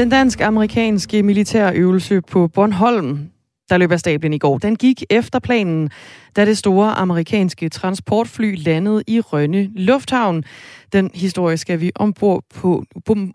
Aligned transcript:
Den 0.00 0.08
dansk-amerikanske 0.08 1.22
militærøvelse 1.22 2.20
på 2.20 2.48
Bornholm, 2.48 3.30
der 3.70 3.78
løb 3.78 3.92
af 3.92 4.00
stablen 4.00 4.32
i 4.32 4.38
går, 4.38 4.58
den 4.58 4.76
gik 4.76 5.02
efter 5.10 5.38
planen, 5.38 5.90
da 6.36 6.44
det 6.44 6.58
store 6.58 6.92
amerikanske 6.92 7.68
transportfly 7.68 8.56
landede 8.56 9.02
i 9.06 9.20
Rønne 9.20 9.70
Lufthavn. 9.74 10.44
Den 10.92 11.10
historie 11.14 11.56
skal 11.56 11.80
vi 11.80 11.92
ombord, 11.94 12.44
på, 12.54 12.84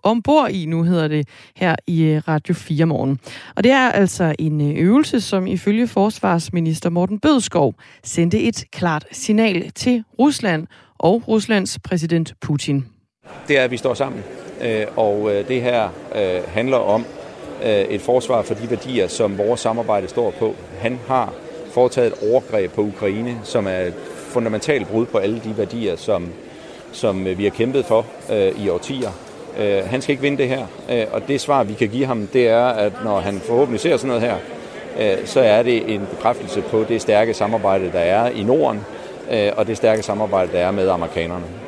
ombord 0.03 0.51
i, 0.51 0.65
nu 0.65 0.83
hedder 0.83 1.07
det, 1.07 1.27
her 1.55 1.75
i 1.87 2.03
øh, 2.03 2.21
Radio 2.27 2.53
4 2.53 2.85
morgen. 2.85 3.19
Og 3.55 3.63
det 3.63 3.71
er 3.71 3.91
altså 3.91 4.35
en 4.39 4.61
øh, 4.61 4.83
øvelse, 4.83 5.21
som 5.21 5.47
ifølge 5.47 5.87
forsvarsminister 5.87 6.89
Morten 6.89 7.19
Bødskov 7.19 7.75
sendte 8.03 8.39
et 8.43 8.63
klart 8.71 9.05
signal 9.11 9.71
til 9.71 10.03
Rusland 10.19 10.67
og 10.99 11.27
Ruslands 11.27 11.79
præsident 11.79 12.33
Putin. 12.41 12.85
Det 13.47 13.57
er, 13.57 13.63
at 13.63 13.71
vi 13.71 13.77
står 13.77 13.93
sammen, 13.93 14.23
Øh, 14.61 14.85
og 14.95 15.31
øh, 15.31 15.47
det 15.47 15.61
her 15.61 15.89
øh, 16.15 16.41
handler 16.47 16.77
om 16.77 17.05
et 17.63 18.01
forsvar 18.01 18.41
for 18.41 18.53
de 18.53 18.69
værdier, 18.69 19.07
som 19.07 19.37
vores 19.37 19.59
samarbejde 19.59 20.07
står 20.07 20.31
på. 20.39 20.55
Han 20.79 20.99
har 21.07 21.33
foretaget 21.71 22.07
et 22.07 22.31
overgreb 22.31 22.71
på 22.73 22.81
Ukraine, 22.81 23.39
som 23.43 23.67
er 23.67 23.79
et 23.79 23.93
fundamentalt 24.29 24.87
brud 24.87 25.05
på 25.05 25.17
alle 25.17 25.41
de 25.43 25.57
værdier, 25.57 25.95
som, 25.95 26.27
som 26.91 27.25
vi 27.25 27.43
har 27.43 27.49
kæmpet 27.49 27.85
for 27.85 28.05
i 28.57 28.69
årtier. 28.69 29.09
Han 29.85 30.01
skal 30.01 30.11
ikke 30.11 30.21
vinde 30.21 30.37
det 30.37 30.47
her, 30.47 30.65
og 31.11 31.27
det 31.27 31.41
svar, 31.41 31.63
vi 31.63 31.73
kan 31.73 31.89
give 31.89 32.05
ham, 32.05 32.27
det 32.27 32.47
er, 32.47 32.65
at 32.65 32.93
når 33.03 33.19
han 33.19 33.39
forhåbentlig 33.39 33.79
ser 33.79 33.97
sådan 33.97 34.07
noget 34.07 34.21
her, 34.21 34.35
så 35.25 35.39
er 35.39 35.63
det 35.63 35.93
en 35.93 36.07
bekræftelse 36.15 36.61
på 36.61 36.83
det 36.83 37.01
stærke 37.01 37.33
samarbejde, 37.33 37.91
der 37.91 37.99
er 37.99 38.29
i 38.29 38.43
Norden, 38.43 38.85
og 39.57 39.67
det 39.67 39.77
stærke 39.77 40.03
samarbejde, 40.03 40.51
der 40.51 40.59
er 40.59 40.71
med 40.71 40.89
amerikanerne. 40.89 41.64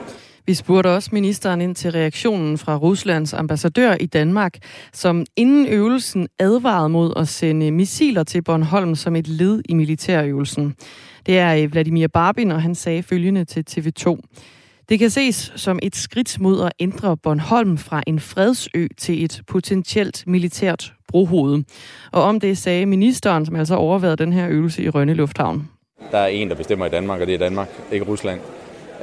Vi 0.48 0.54
spurgte 0.54 0.88
også 0.88 1.10
ministeren 1.14 1.62
ind 1.62 1.76
til 1.76 1.92
reaktionen 1.92 2.58
fra 2.58 2.76
Ruslands 2.78 3.34
ambassadør 3.34 3.96
i 4.00 4.06
Danmark, 4.06 4.58
som 4.94 5.26
inden 5.36 5.68
øvelsen 5.68 6.28
advarede 6.40 6.90
mod 6.90 7.14
at 7.16 7.28
sende 7.28 7.72
missiler 7.72 8.24
til 8.24 8.42
Bornholm 8.42 8.96
som 8.96 9.16
et 9.16 9.28
led 9.28 9.62
i 9.70 9.74
militærøvelsen. 9.74 10.76
Det 11.26 11.40
er 11.40 11.56
øh, 11.56 11.72
Vladimir 11.72 12.08
Barbin, 12.08 12.52
og 12.52 12.62
han 12.62 12.76
sagde 12.76 13.04
følgende 13.04 13.46
til 13.46 13.64
TV2. 13.70 14.18
Det 14.90 15.00
kan 15.00 15.10
ses 15.10 15.54
som 15.56 15.80
et 15.84 15.96
skridt 15.96 16.40
mod 16.40 16.66
at 16.66 16.72
ændre 16.80 17.18
Bornholm 17.18 17.78
fra 17.78 18.04
en 18.08 18.20
fredsø 18.20 18.88
til 18.98 19.24
et 19.24 19.42
potentielt 19.48 20.24
militært 20.28 20.94
brohoved. 21.08 21.64
Og 22.12 22.24
om 22.24 22.40
det 22.40 22.58
sagde 22.58 22.86
ministeren, 22.86 23.46
som 23.46 23.56
altså 23.56 23.76
overvejede 23.76 24.18
den 24.18 24.34
her 24.34 24.48
øvelse 24.50 24.84
i 24.84 24.90
Rønne 24.90 25.14
Lufthavn. 25.14 25.70
Der 26.12 26.18
er 26.18 26.28
en, 26.28 26.50
der 26.50 26.56
bestemmer 26.56 26.86
i 26.86 26.90
Danmark, 26.90 27.22
og 27.22 27.28
det 27.28 27.34
er 27.34 27.40
Danmark, 27.40 27.70
ikke 27.92 28.06
Rusland. 28.06 28.40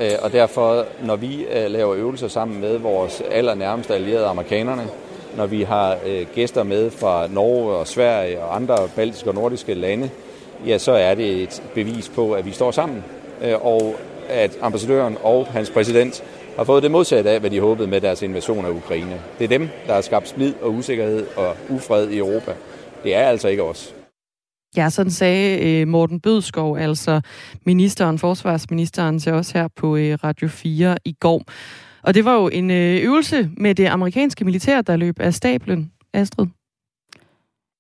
Øh, 0.01 0.11
og 0.23 0.33
derfor, 0.33 0.87
når 1.03 1.17
vi 1.17 1.45
øh, 1.45 1.71
laver 1.71 1.95
øvelser 1.95 2.29
sammen 2.29 2.61
med 2.61 2.79
vores 2.79 3.23
allernærmeste 3.31 3.95
allierede 3.95 4.27
amerikanerne, 4.27 4.89
når 5.37 5.47
vi 5.47 5.63
har 5.63 5.97
øh, 6.07 6.27
gæster 6.35 6.63
med 6.63 6.91
fra 6.91 7.27
Norge 7.27 7.75
og 7.77 7.87
Sverige 7.87 8.41
og 8.41 8.57
andre 8.57 8.77
baltiske 8.97 9.31
og 9.31 9.35
nordiske 9.35 9.75
lande, 9.75 10.11
ja, 10.67 10.79
så 10.79 10.93
er 10.93 11.15
det 11.15 11.43
et 11.43 11.63
bevis 11.75 12.09
på, 12.09 12.33
at 12.33 12.47
vi 12.47 12.51
står 12.51 12.71
sammen, 12.71 13.05
øh, 13.43 13.67
og 13.67 13.95
at 14.29 14.59
ambassadøren 14.63 15.19
og 15.23 15.47
hans 15.47 15.71
præsident 15.71 16.25
har 16.57 16.65
fået 16.65 16.83
det 16.83 16.91
modsatte 16.91 17.31
af, 17.31 17.41
hvad 17.41 17.51
de 17.51 17.61
håbede 17.61 17.89
med 17.89 18.01
deres 18.01 18.23
invasion 18.23 18.65
af 18.65 18.71
Ukraine. 18.71 19.21
Det 19.39 19.45
er 19.45 19.49
dem, 19.49 19.69
der 19.87 19.95
har 19.95 20.01
skabt 20.01 20.29
splid 20.29 20.55
og 20.63 20.71
usikkerhed 20.71 21.27
og 21.37 21.57
ufred 21.71 22.09
i 22.09 22.19
Europa. 22.19 22.53
Det 23.05 23.15
er 23.15 23.23
altså 23.23 23.49
ikke 23.49 23.63
os. 23.63 23.95
Ja, 24.77 24.91
sådan 24.91 25.11
sagde 25.11 25.81
øh, 25.81 25.89
Morten 25.89 26.21
Bødskov, 26.21 26.77
altså 26.77 27.21
ministeren, 27.67 28.19
forsvarsministeren, 28.19 29.19
til 29.19 29.33
os 29.33 29.51
her 29.51 29.69
på 29.69 29.97
øh, 29.97 30.19
Radio 30.25 30.49
4 30.49 30.97
i 31.05 31.13
går. 31.13 31.45
Og 32.03 32.15
det 32.15 32.25
var 32.25 32.35
jo 32.35 32.49
en 32.49 32.71
øh, 32.71 33.05
øvelse 33.05 33.51
med 33.57 33.75
det 33.75 33.87
amerikanske 33.87 34.45
militær, 34.45 34.83
der 34.83 34.97
løb 34.97 35.21
af 35.21 35.35
stablen. 35.35 35.93
Astrid? 36.13 36.47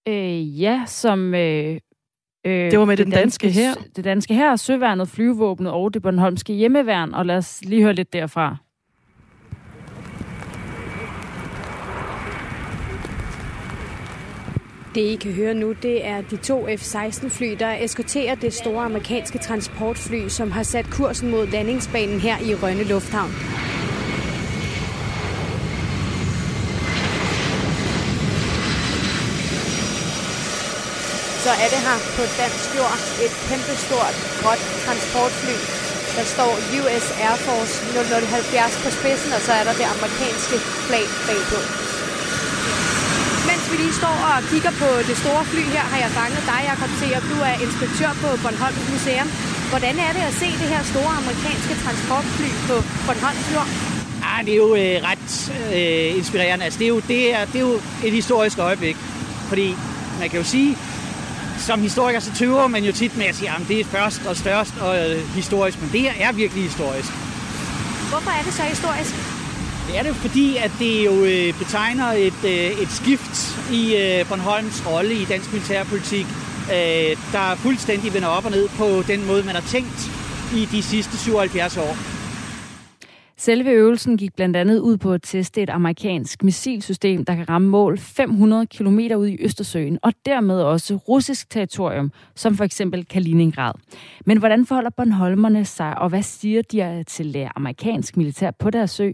Øh, 0.09 0.61
ja, 0.61 0.83
som... 0.87 1.35
Øh, 1.35 1.79
øh, 2.47 2.71
det 2.71 2.79
var 2.79 2.85
med 2.85 2.97
den 2.97 3.11
danske, 3.11 3.47
danske 3.47 3.61
her. 3.61 3.75
Det 3.97 4.05
danske 4.05 4.35
her, 4.35 4.57
Søværnet, 4.57 5.09
Flyvevåbnet 5.09 5.73
og 5.73 5.95
det 5.95 6.03
Bornholmske 6.03 6.53
hjemmeværn. 6.53 7.15
Og 7.15 7.27
lad 7.27 7.37
os 7.37 7.61
lige 7.65 7.83
høre 7.83 7.95
lidt 7.95 8.13
derfra. 8.13 8.57
Det, 14.95 15.01
I 15.01 15.17
kan 15.17 15.33
høre 15.33 15.55
nu, 15.55 15.73
det 15.73 16.07
er 16.07 16.21
de 16.21 16.37
to 16.37 16.67
F-16-fly, 16.69 17.57
der 17.59 17.73
eskorterer 17.85 18.35
det 18.35 18.53
store 18.53 18.85
amerikanske 18.85 19.39
transportfly, 19.39 20.29
som 20.29 20.51
har 20.51 20.63
sat 20.63 20.87
kursen 20.91 21.31
mod 21.31 21.47
landingsbanen 21.47 22.21
her 22.21 22.39
i 22.39 22.55
Rønne 22.55 22.85
Lufthavn. 22.85 23.31
Så 31.45 31.51
er 31.51 31.69
det 31.75 31.81
her 31.89 31.99
på 32.17 32.23
dansk 32.43 32.69
jord 32.79 32.99
et 33.25 33.35
kæmpestort 33.49 34.17
gråt 34.41 34.63
transportfly. 34.85 35.57
Der 36.17 36.25
står 36.35 36.53
US 36.79 37.07
Air 37.25 37.37
Force 37.47 37.75
0070 37.93 38.85
på 38.85 38.91
spidsen, 38.99 39.33
og 39.33 39.41
så 39.47 39.53
er 39.53 39.65
der 39.65 39.75
det 39.81 39.87
amerikanske 39.95 40.57
flag 40.87 41.07
bagpå 41.29 41.85
vi 43.75 43.79
lige 43.83 44.01
står 44.05 44.19
og 44.31 44.37
kigger 44.53 44.73
på 44.83 44.89
det 45.09 45.17
store 45.25 45.45
fly 45.53 45.63
her, 45.77 45.85
har 45.93 45.99
jeg 46.05 46.11
fanget 46.21 46.43
dig, 46.51 46.61
Jacob 46.71 46.91
Seer. 46.99 47.21
Du 47.33 47.37
er 47.51 47.57
inspektør 47.67 48.11
på 48.23 48.29
Bornholms 48.43 48.85
Museum. 48.93 49.29
Hvordan 49.73 49.95
er 50.07 50.13
det 50.17 50.23
at 50.31 50.35
se 50.43 50.49
det 50.61 50.69
her 50.75 50.83
store 50.93 51.13
amerikanske 51.23 51.75
transportfly 51.85 52.51
på 52.69 52.75
Bornholms 53.07 53.47
jord? 53.55 53.69
Ah, 54.31 54.41
det 54.47 54.53
er 54.57 54.61
jo 54.67 54.71
øh, 54.83 54.97
ret 55.09 55.31
øh, 55.77 56.19
inspirerende. 56.21 56.65
Altså, 56.65 56.79
det, 56.79 56.85
er 56.85 56.93
jo, 56.97 57.01
det, 57.13 57.35
er, 57.35 57.45
det 57.45 57.59
er 57.63 57.67
jo 57.71 57.75
et 58.09 58.13
historisk 58.21 58.59
øjeblik. 58.59 58.97
Fordi 59.51 59.69
man 60.21 60.27
kan 60.31 60.39
jo 60.43 60.47
sige, 60.55 60.71
som 61.59 61.81
historiker 61.81 62.21
så 62.21 62.31
tøver 62.41 62.67
man 62.67 62.85
jo 62.85 62.93
tit 62.93 63.17
med 63.17 63.27
at 63.27 63.35
sige, 63.35 63.51
at 63.51 63.63
det 63.69 63.81
er 63.81 63.85
først 63.85 64.21
og 64.27 64.37
størst 64.37 64.75
og 64.81 64.93
øh, 65.11 65.35
historisk, 65.41 65.81
men 65.83 65.89
det 65.93 66.01
her 66.01 66.15
er 66.29 66.33
virkelig 66.33 66.63
historisk. 66.63 67.11
Hvorfor 68.11 68.31
er 68.39 68.43
det 68.47 68.53
så 68.53 68.63
historisk? 68.63 69.34
Det 69.87 69.99
er 69.99 70.03
det 70.03 70.15
fordi, 70.27 70.57
at 70.57 70.73
det 70.79 71.05
jo 71.05 71.15
øh, 71.25 71.59
betegner 71.59 72.09
et, 72.27 72.41
øh, 72.45 72.83
et 72.83 72.91
skift 73.01 73.35
i 73.73 73.83
øh, 74.03 74.29
Bornholms 74.29 74.87
rolle 74.91 75.15
i 75.15 75.25
dansk 75.25 75.53
militærpolitik, 75.53 76.27
der 77.33 77.55
fuldstændig 77.55 78.15
vender 78.15 78.29
op 78.29 78.45
og 78.45 78.51
ned 78.51 78.69
på 78.69 78.87
den 79.13 79.27
måde, 79.27 79.43
man 79.43 79.55
har 79.55 79.67
tænkt 79.75 80.01
i 80.55 80.65
de 80.77 80.83
sidste 80.83 81.19
77 81.19 81.77
år. 81.77 81.95
Selve 83.37 83.71
øvelsen 83.71 84.17
gik 84.17 84.35
blandt 84.37 84.57
andet 84.57 84.79
ud 84.79 84.97
på 84.97 85.13
at 85.13 85.23
teste 85.23 85.63
et 85.63 85.71
amerikansk 85.71 86.43
missilsystem, 86.43 87.25
der 87.25 87.35
kan 87.35 87.49
ramme 87.49 87.69
mål 87.69 87.99
500 87.99 88.67
km 88.67 88.99
ud 89.17 89.29
i 89.29 89.37
Østersøen, 89.41 89.99
og 90.03 90.13
dermed 90.27 90.63
også 90.63 90.95
russisk 90.95 91.51
territorium, 91.51 92.13
som 92.35 92.57
for 92.57 92.65
eksempel 92.65 93.07
Kaliningrad. 93.07 93.73
Men 94.27 94.39
hvordan 94.39 94.67
forholder 94.67 94.91
Bornholmerne 94.91 95.65
sig, 95.65 95.99
og 95.99 96.09
hvad 96.09 96.23
siger 96.23 96.63
de 96.63 97.05
til 97.07 97.49
amerikansk 97.57 98.17
militær 98.17 98.51
på 98.51 98.71
deres 98.71 98.91
sø? 98.91 99.11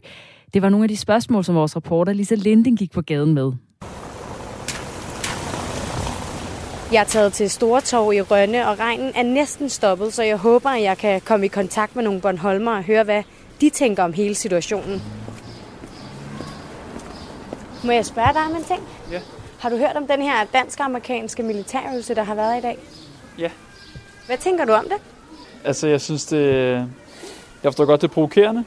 Det 0.55 0.62
var 0.62 0.69
nogle 0.69 0.84
af 0.84 0.88
de 0.88 0.97
spørgsmål, 0.97 1.44
som 1.44 1.55
vores 1.55 1.77
reporter 1.77 2.12
Lisa 2.12 2.34
Linding 2.34 2.78
gik 2.78 2.93
på 2.93 3.03
gaden 3.03 3.34
med. 3.34 3.53
Jeg 6.93 7.00
er 7.00 7.05
taget 7.05 7.33
til 7.33 7.50
Stortorv 7.50 8.12
i 8.12 8.21
Rønne, 8.21 8.69
og 8.69 8.78
regnen 8.78 9.12
er 9.15 9.22
næsten 9.22 9.69
stoppet, 9.69 10.12
så 10.12 10.22
jeg 10.22 10.37
håber, 10.37 10.71
at 10.71 10.83
jeg 10.83 10.99
kan 10.99 11.21
komme 11.21 11.47
i 11.47 11.49
kontakt 11.49 11.97
med 11.97 12.05
nogle 12.05 12.21
Bornholmer 12.21 12.77
og 12.77 12.83
høre, 12.83 13.05
hvad 13.05 13.22
de 13.60 13.71
tænker 13.71 14.03
om 14.03 14.12
hele 14.12 14.34
situationen. 14.34 15.03
Må 17.84 17.92
jeg 17.92 18.07
spørge 18.07 18.33
dig 18.33 18.42
om 18.51 18.57
en 18.57 18.65
ting? 18.65 18.80
Ja. 19.10 19.21
Har 19.59 19.69
du 19.69 19.77
hørt 19.77 19.97
om 19.97 20.07
den 20.07 20.22
her 20.22 20.45
dansk-amerikanske 20.53 21.42
militærøvelse, 21.42 22.15
der 22.15 22.22
har 22.22 22.34
været 22.34 22.59
i 22.59 22.60
dag? 22.60 22.78
Ja. 23.39 23.51
Hvad 24.27 24.36
tænker 24.36 24.65
du 24.65 24.72
om 24.72 24.84
det? 24.84 24.98
Altså, 25.65 25.89
jeg 25.89 26.01
synes, 26.01 26.27
det... 26.27 26.47
Jeg 27.63 27.72
forstår 27.72 27.84
godt, 27.84 28.01
det 28.03 28.09
er 28.09 28.13
provokerende. 28.13 28.65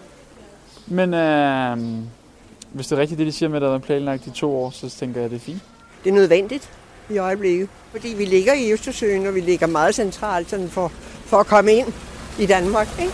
Men 0.94 1.14
øh, 1.14 1.78
hvis 2.72 2.88
det 2.88 2.96
er 2.96 3.02
rigtigt, 3.02 3.18
det 3.18 3.28
de 3.28 3.32
siger 3.32 3.50
med, 3.50 3.56
at 3.56 3.62
der 3.62 3.74
er 3.74 3.80
planlagt 3.80 4.28
i 4.28 4.30
to 4.30 4.56
år, 4.64 4.70
så 4.70 4.90
tænker 4.90 5.20
jeg, 5.20 5.26
at 5.26 5.32
det 5.32 5.38
er 5.38 5.42
fint. 5.42 5.62
Det 6.04 6.10
er 6.10 6.14
nødvendigt 6.14 6.70
i 7.10 7.18
øjeblikket, 7.18 7.70
fordi 7.92 8.08
vi 8.18 8.26
ligger 8.26 8.54
i 8.54 8.72
Østersøen, 8.72 9.28
og 9.28 9.36
vi 9.36 9.40
ligger 9.40 9.68
meget 9.68 9.96
centralt 9.96 10.50
sådan 10.50 10.70
for, 10.70 10.92
for 11.26 11.38
at 11.38 11.48
komme 11.48 11.74
ind 11.74 11.88
i 12.40 12.46
Danmark. 12.46 12.88
Ikke? 13.00 13.14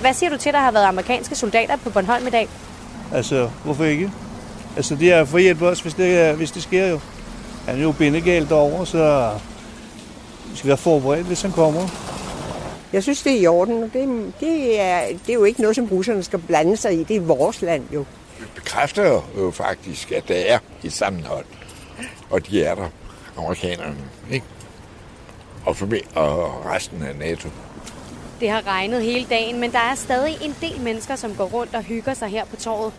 Hvad 0.00 0.14
siger 0.14 0.30
du 0.30 0.36
til, 0.36 0.48
at 0.48 0.54
der 0.54 0.60
har 0.60 0.70
været 0.70 0.84
amerikanske 0.84 1.34
soldater 1.34 1.76
på 1.76 1.90
Bornholm 1.90 2.26
i 2.26 2.30
dag? 2.30 2.48
Altså, 3.12 3.50
hvorfor 3.64 3.84
ikke? 3.84 4.10
Altså, 4.76 4.94
det 4.94 5.12
er 5.12 5.24
for 5.24 5.38
hjælp 5.38 5.62
os, 5.62 5.80
hvis 5.80 5.94
det, 5.94 6.36
hvis 6.36 6.50
det 6.50 6.62
sker 6.62 6.86
jo. 6.86 7.00
Han 7.66 7.78
er 7.78 7.82
jo 7.82 7.92
bindegalt 7.92 8.48
derovre, 8.48 8.86
så 8.86 9.30
vi 10.50 10.56
skal 10.56 10.68
være 10.68 10.76
forberedt, 10.76 11.26
hvis 11.26 11.42
han 11.42 11.52
kommer. 11.52 12.13
Jeg 12.94 13.02
synes, 13.02 13.22
det 13.22 13.32
er 13.32 13.40
i 13.40 13.46
orden. 13.46 13.82
Det, 13.82 14.32
det, 14.40 14.80
er, 14.80 15.06
det 15.06 15.28
er 15.28 15.34
jo 15.34 15.44
ikke 15.44 15.60
noget, 15.60 15.76
som 15.76 15.84
russerne 15.84 16.22
skal 16.22 16.38
blande 16.38 16.76
sig 16.76 17.00
i. 17.00 17.04
Det 17.04 17.16
er 17.16 17.20
vores 17.20 17.62
land 17.62 17.84
jo. 17.92 18.04
Det 18.38 18.48
bekræfter 18.54 19.22
jo 19.38 19.50
faktisk, 19.50 20.12
at 20.12 20.28
der 20.28 20.34
er 20.34 20.58
et 20.84 20.92
sammenhold. 20.92 21.44
Og 22.30 22.46
de 22.46 22.64
er 22.64 22.74
der, 22.74 22.88
amerikanerne. 23.36 23.96
Ikke? 24.30 24.46
Og, 25.66 25.76
for, 25.76 25.88
og 26.14 26.66
resten 26.66 27.02
af 27.02 27.16
NATO. 27.16 27.48
Det 28.40 28.50
har 28.50 28.66
regnet 28.66 29.02
hele 29.02 29.26
dagen, 29.30 29.60
men 29.60 29.72
der 29.72 29.78
er 29.78 29.94
stadig 29.94 30.38
en 30.42 30.56
del 30.60 30.80
mennesker, 30.80 31.16
som 31.16 31.34
går 31.34 31.44
rundt 31.44 31.74
og 31.74 31.82
hygger 31.82 32.14
sig 32.14 32.28
her 32.28 32.44
på 32.44 32.56
torvet. 32.56 32.92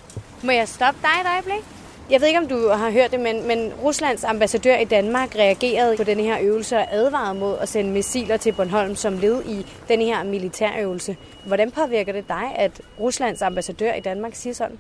Må 0.44 0.52
jeg 0.52 0.68
stoppe 0.68 1.00
dig 1.02 1.22
et 1.22 1.28
øjeblik? 1.28 1.75
Jeg 2.10 2.22
ved 2.22 2.28
ikke, 2.28 2.40
om 2.40 2.48
du 2.48 2.70
har 2.70 2.92
hørt 2.92 3.12
det, 3.12 3.20
men, 3.20 3.48
men 3.48 3.72
Ruslands 3.84 4.24
ambassadør 4.24 4.78
i 4.78 4.86
Danmark 4.86 5.36
reagerede 5.36 5.98
på 5.98 6.04
denne 6.04 6.24
her 6.24 6.38
øvelse 6.42 6.78
og 6.78 6.88
advarede 6.92 7.40
mod 7.40 7.58
at 7.62 7.70
sende 7.70 7.92
missiler 7.92 8.38
til 8.38 8.52
Bornholm 8.52 8.96
som 8.96 9.18
led 9.18 9.44
i 9.46 9.66
denne 9.88 10.06
her 10.06 10.24
militærøvelse. 10.24 11.18
Hvordan 11.46 11.72
påvirker 11.72 12.12
det 12.12 12.28
dig, 12.28 12.52
at 12.56 12.72
Ruslands 13.00 13.42
ambassadør 13.42 13.94
i 13.94 14.00
Danmark 14.00 14.36
siger 14.36 14.54
sådan? 14.54 14.78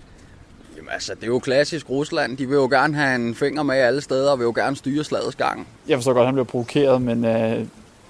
Jamen 0.78 0.90
altså, 0.94 1.16
det 1.16 1.24
er 1.24 1.28
jo 1.28 1.40
klassisk 1.40 1.90
Rusland. 1.90 2.38
De 2.38 2.48
vil 2.48 2.56
jo 2.56 2.68
gerne 2.68 2.96
have 2.96 3.16
en 3.16 3.36
finger 3.36 3.64
med 3.64 3.76
alle 3.76 4.02
steder, 4.02 4.32
og 4.32 4.40
vil 4.40 4.46
jo 4.46 4.54
gerne 4.56 4.76
styre 4.76 5.04
slagets 5.04 5.36
gang. 5.36 5.68
Jeg 5.88 5.98
forstår 5.98 6.14
godt, 6.14 6.22
at 6.22 6.28
han 6.28 6.36
bliver 6.36 6.46
provokeret, 6.46 7.02
men 7.02 7.26
øh, 7.26 7.66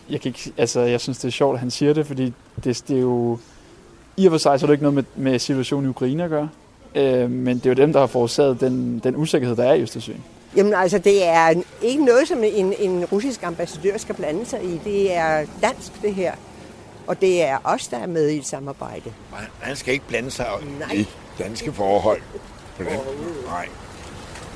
jeg, 0.09 0.21
kan 0.21 0.29
ikke, 0.29 0.53
altså, 0.57 0.79
jeg 0.79 1.01
synes, 1.01 1.17
det 1.17 1.27
er 1.27 1.31
sjovt, 1.31 1.53
at 1.53 1.59
han 1.59 1.71
siger 1.71 1.93
det, 1.93 2.07
fordi 2.07 2.33
det, 2.63 2.83
det 2.87 2.97
er 2.97 3.01
jo... 3.01 3.39
I 4.17 4.25
og 4.25 4.31
for 4.31 4.37
sig 4.37 4.59
så 4.59 4.65
er 4.65 4.67
det 4.67 4.73
ikke 4.73 4.83
noget 4.83 4.95
med, 5.15 5.31
med 5.31 5.39
situationen 5.39 5.85
i 5.85 5.89
Ukraine 5.89 6.23
at 6.23 6.29
gøre, 6.29 6.49
øh, 6.95 7.31
men 7.31 7.57
det 7.57 7.65
er 7.65 7.69
jo 7.69 7.73
dem, 7.73 7.93
der 7.93 7.99
har 7.99 8.07
forårsaget 8.07 8.59
den, 8.59 8.99
den 9.03 9.15
usikkerhed, 9.15 9.55
der 9.55 9.63
er 9.63 9.73
i 9.73 9.81
Østersøen. 9.81 10.23
Jamen 10.55 10.73
altså, 10.73 10.97
det 10.97 11.25
er 11.25 11.53
ikke 11.81 12.05
noget, 12.05 12.27
som 12.27 12.43
en, 12.43 12.73
en 12.79 13.05
russisk 13.05 13.43
ambassadør 13.43 13.97
skal 13.97 14.15
blande 14.15 14.45
sig 14.45 14.63
i. 14.63 14.81
Det 14.83 15.13
er 15.13 15.45
dansk, 15.61 16.01
det 16.01 16.15
her. 16.15 16.33
Og 17.07 17.21
det 17.21 17.43
er 17.43 17.57
os, 17.63 17.87
der 17.87 17.97
er 17.97 18.07
med 18.07 18.29
i 18.29 18.37
et 18.37 18.45
samarbejde. 18.45 19.13
Han 19.59 19.75
skal 19.75 19.93
ikke 19.93 20.07
blande 20.07 20.31
sig 20.31 20.47
Nej. 20.79 20.95
i 20.95 21.07
danske 21.39 21.73
forhold. 21.73 22.21
På 22.77 22.83
den. 22.83 22.91
Nej. 23.45 23.67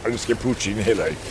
Og 0.05 0.11
det 0.11 0.19
skal 0.19 0.35
Putin 0.35 0.73
heller 0.73 1.05
ikke. 1.05 1.21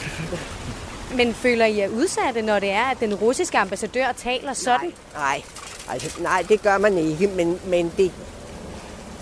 Men 1.16 1.34
føler 1.34 1.64
I 1.64 1.78
jer 1.78 1.88
udsatte, 1.88 2.42
når 2.42 2.58
det 2.58 2.70
er, 2.70 2.84
at 2.84 3.00
den 3.00 3.14
russiske 3.14 3.58
ambassadør 3.58 4.12
taler 4.16 4.52
sådan? 4.52 4.92
Nej, 5.14 5.24
nej, 5.32 5.42
altså, 5.88 6.22
nej 6.22 6.44
det 6.48 6.62
gør 6.62 6.78
man 6.78 6.98
ikke, 6.98 7.26
men, 7.26 7.58
men 7.66 7.92
det, 7.96 8.12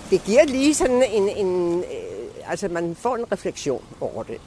det 0.09 0.23
giver 0.23 0.45
lige 0.45 0.75
sådan 0.75 1.03
en, 1.11 1.29
en... 1.29 1.79
Øh, 1.79 2.49
altså, 2.51 2.67
man 2.67 2.95
får 2.95 3.15
en 3.15 3.31
refleksion 3.31 3.83
over 4.01 4.23
det. 4.23 4.41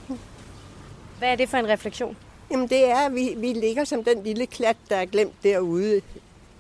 Hvad 1.18 1.28
er 1.28 1.36
det 1.36 1.48
for 1.48 1.56
en 1.56 1.68
refleksion? 1.68 2.16
Jamen, 2.50 2.68
det 2.68 2.90
er, 2.90 2.96
at 2.96 3.14
vi, 3.14 3.34
vi 3.36 3.52
ligger 3.52 3.84
som 3.84 4.04
den 4.04 4.22
lille 4.24 4.46
klat, 4.46 4.76
der 4.88 4.96
er 4.96 5.04
glemt 5.04 5.34
derude, 5.42 6.00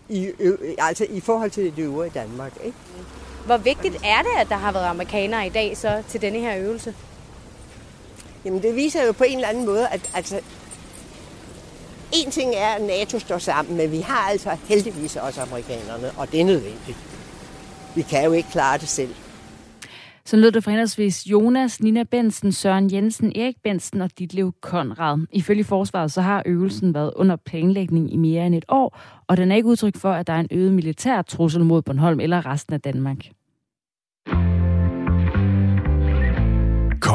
i, 0.08 0.30
altså 0.78 1.06
i 1.10 1.20
forhold 1.20 1.50
til 1.50 1.64
det 1.64 1.82
øvrige 1.82 2.10
Danmark. 2.14 2.52
Ikke? 2.64 2.76
Hvor 3.46 3.56
vigtigt 3.56 3.94
er 3.94 4.22
det, 4.22 4.40
at 4.40 4.48
der 4.48 4.56
har 4.56 4.72
været 4.72 4.86
amerikanere 4.86 5.46
i 5.46 5.50
dag 5.50 5.76
så 5.76 6.02
til 6.08 6.20
denne 6.22 6.38
her 6.38 6.58
øvelse? 6.58 6.94
Jamen, 8.44 8.62
det 8.62 8.76
viser 8.76 9.04
jo 9.06 9.12
på 9.12 9.24
en 9.24 9.34
eller 9.34 9.48
anden 9.48 9.66
måde, 9.66 9.88
at 9.88 10.10
altså, 10.14 10.40
en 12.12 12.30
ting 12.30 12.54
er, 12.54 12.68
at 12.68 12.82
NATO 12.82 13.18
står 13.18 13.38
sammen, 13.38 13.76
men 13.76 13.92
vi 13.92 14.00
har 14.00 14.30
altså 14.30 14.56
heldigvis 14.68 15.16
også 15.16 15.42
amerikanerne, 15.42 16.12
og 16.16 16.32
det 16.32 16.40
er 16.40 16.44
nødvendigt. 16.44 16.98
Vi 17.96 18.02
kan 18.02 18.24
jo 18.24 18.32
ikke 18.32 18.50
klare 18.50 18.78
det 18.78 18.88
selv. 18.88 19.14
Så 20.24 20.36
lød 20.36 20.52
det 20.52 20.64
fra 20.64 20.70
henholdsvis 20.70 21.26
Jonas, 21.26 21.82
Nina 21.82 22.02
Bensen, 22.02 22.52
Søren 22.52 22.92
Jensen, 22.92 23.32
Erik 23.36 23.56
Bensen 23.64 24.00
og 24.00 24.10
Ditlev 24.18 24.52
Konrad. 24.60 25.26
Ifølge 25.32 25.64
forsvaret 25.64 26.12
så 26.12 26.20
har 26.20 26.42
øvelsen 26.46 26.94
været 26.94 27.12
under 27.16 27.36
planlægning 27.36 28.12
i 28.12 28.16
mere 28.16 28.46
end 28.46 28.54
et 28.54 28.64
år, 28.68 28.98
og 29.26 29.36
den 29.36 29.52
er 29.52 29.56
ikke 29.56 29.68
udtryk 29.68 29.96
for, 29.96 30.12
at 30.12 30.26
der 30.26 30.32
er 30.32 30.40
en 30.40 30.48
øget 30.50 30.72
militær 30.72 31.22
trussel 31.22 31.64
mod 31.64 31.82
Bornholm 31.82 32.20
eller 32.20 32.46
resten 32.46 32.74
af 32.74 32.80
Danmark. 32.80 33.18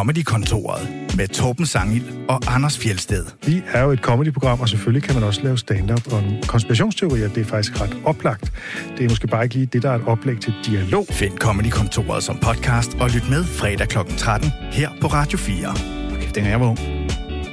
Comedy-kontoret 0.05 0.89
med 1.17 1.27
Torben 1.27 1.65
Sangil 1.65 2.03
og 2.29 2.41
Anders 2.47 2.77
Fjelsted. 2.77 3.25
Vi 3.45 3.61
er 3.73 3.83
jo 3.83 3.91
et 3.91 3.99
comedy-program, 3.99 4.59
og 4.59 4.69
selvfølgelig 4.69 5.03
kan 5.03 5.15
man 5.15 5.23
også 5.23 5.41
lave 5.43 5.57
stand-up 5.57 6.13
om 6.13 6.23
konspirationsteorier. 6.47 7.27
Det 7.27 7.41
er 7.41 7.45
faktisk 7.45 7.81
ret 7.81 7.97
oplagt. 8.03 8.51
Det 8.97 9.05
er 9.05 9.09
måske 9.09 9.27
bare 9.27 9.43
ikke 9.43 9.55
lige 9.55 9.65
det, 9.65 9.83
der 9.83 9.89
er 9.89 9.95
et 9.95 10.03
oplæg 10.05 10.41
til 10.41 10.53
dialog. 10.65 11.07
Find 11.09 11.37
Comedy-kontoret 11.37 12.23
som 12.23 12.37
podcast 12.37 12.97
og 12.99 13.09
lyt 13.09 13.29
med 13.29 13.43
fredag 13.43 13.87
kl. 13.87 13.97
13 14.17 14.51
her 14.71 14.89
på 15.01 15.07
Radio 15.07 15.37
4. 15.37 15.69
Okay, 16.11 16.25
dengang 16.25 16.47
jeg 16.47 16.59
var 16.59 16.67
ung, 16.67 16.79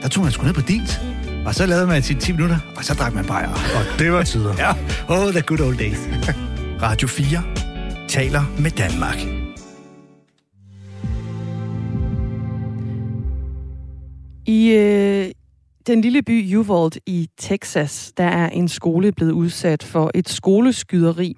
der 0.02 0.08
tog 0.08 0.22
man 0.22 0.32
sgu 0.32 0.44
ned 0.44 0.54
på 0.54 0.60
dit. 0.60 1.00
Og 1.46 1.54
så 1.54 1.66
lavede 1.66 1.86
man 1.86 2.02
sine 2.02 2.20
10 2.20 2.32
minutter, 2.32 2.58
og 2.76 2.84
så 2.84 2.94
drak 2.94 3.14
man 3.14 3.24
bajer. 3.24 3.48
Og 3.50 3.98
det 3.98 4.12
var 4.12 4.22
tider. 4.22 4.54
ja, 4.64 4.70
oh, 5.08 5.32
the 5.32 5.42
good 5.42 5.60
old 5.60 5.78
days. 5.78 5.98
Radio 6.86 7.08
4 7.08 7.42
taler 8.08 8.42
med 8.58 8.70
Danmark. 8.70 9.41
I 14.46 14.70
øh, 14.70 15.30
den 15.86 16.00
lille 16.00 16.22
by 16.22 16.56
Uvalde 16.56 17.00
i 17.06 17.28
Texas, 17.38 18.12
der 18.16 18.24
er 18.24 18.48
en 18.48 18.68
skole 18.68 19.12
blevet 19.12 19.32
udsat 19.32 19.82
for 19.82 20.10
et 20.14 20.28
skoleskyderi. 20.28 21.36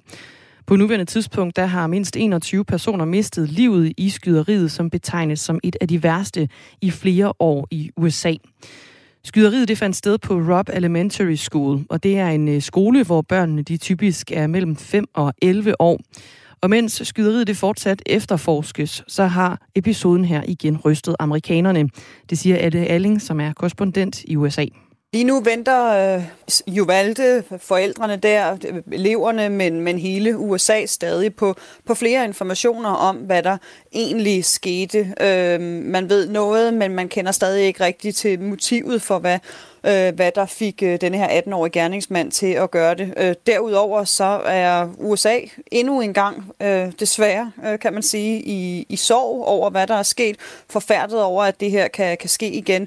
På 0.66 0.76
nuværende 0.76 1.04
tidspunkt, 1.04 1.56
der 1.56 1.66
har 1.66 1.86
mindst 1.86 2.16
21 2.16 2.64
personer 2.64 3.04
mistet 3.04 3.48
livet 3.48 3.92
i 3.96 4.10
skyderiet, 4.10 4.70
som 4.72 4.90
betegnes 4.90 5.40
som 5.40 5.60
et 5.62 5.76
af 5.80 5.88
de 5.88 6.02
værste 6.02 6.48
i 6.80 6.90
flere 6.90 7.32
år 7.38 7.68
i 7.70 7.90
USA. 7.96 8.34
Skyderiet 9.24 9.68
det 9.68 9.78
fandt 9.78 9.96
sted 9.96 10.18
på 10.18 10.34
Rob 10.34 10.68
Elementary 10.72 11.34
School, 11.34 11.84
og 11.90 12.02
det 12.02 12.18
er 12.18 12.28
en 12.28 12.48
øh, 12.48 12.62
skole, 12.62 13.04
hvor 13.04 13.22
børnene 13.22 13.62
de 13.62 13.76
typisk 13.76 14.32
er 14.32 14.46
mellem 14.46 14.76
5 14.76 15.04
og 15.14 15.34
11 15.42 15.80
år. 15.80 16.00
Og 16.64 16.70
mens 16.70 17.02
skyderiet 17.04 17.46
det 17.46 17.56
fortsat 17.56 18.02
efterforskes, 18.06 19.04
så 19.08 19.24
har 19.24 19.60
episoden 19.74 20.24
her 20.24 20.42
igen 20.48 20.78
rystet 20.84 21.16
amerikanerne. 21.18 21.88
Det 22.30 22.38
siger 22.38 22.56
Adde 22.60 22.86
Alling, 22.86 23.22
som 23.22 23.40
er 23.40 23.52
korrespondent 23.52 24.22
i 24.24 24.36
USA. 24.36 24.66
Lige 25.12 25.24
nu 25.24 25.40
venter 25.40 26.14
øh, 26.16 26.22
Juvalde, 26.66 27.42
forældrene 27.58 28.16
der, 28.16 28.56
eleverne, 28.92 29.48
men, 29.48 29.80
men 29.80 29.98
hele 29.98 30.38
USA 30.38 30.86
stadig 30.86 31.34
på, 31.34 31.54
på 31.86 31.94
flere 31.94 32.24
informationer 32.24 32.90
om, 32.90 33.16
hvad 33.16 33.42
der 33.42 33.56
egentlig 33.92 34.44
skete. 34.44 34.98
Øh, 35.20 35.60
man 35.60 36.08
ved 36.08 36.28
noget, 36.28 36.74
men 36.74 36.94
man 36.94 37.08
kender 37.08 37.32
stadig 37.32 37.64
ikke 37.64 37.84
rigtigt 37.84 38.16
til 38.16 38.40
motivet 38.40 39.02
for, 39.02 39.18
hvad, 39.18 39.38
øh, 39.86 40.14
hvad 40.14 40.30
der 40.34 40.46
fik 40.46 40.82
øh, 40.82 41.00
denne 41.00 41.18
her 41.18 41.40
18-årige 41.40 41.72
gerningsmand 41.72 42.30
til 42.30 42.46
at 42.46 42.70
gøre 42.70 42.94
det. 42.94 43.14
Øh, 43.16 43.34
derudover 43.46 44.04
så 44.04 44.40
er 44.46 44.88
USA 44.98 45.38
endnu 45.72 46.00
en 46.00 46.14
gang, 46.14 46.52
øh, 46.62 46.92
desværre 47.00 47.52
øh, 47.66 47.78
kan 47.78 47.92
man 47.92 48.02
sige, 48.02 48.42
i, 48.42 48.86
i 48.88 48.96
sorg 48.96 49.44
over, 49.44 49.70
hvad 49.70 49.86
der 49.86 49.94
er 49.94 50.02
sket. 50.02 50.36
Forfærdet 50.70 51.22
over, 51.22 51.44
at 51.44 51.60
det 51.60 51.70
her 51.70 51.88
kan, 51.88 52.16
kan 52.20 52.28
ske 52.28 52.52
igen. 52.52 52.86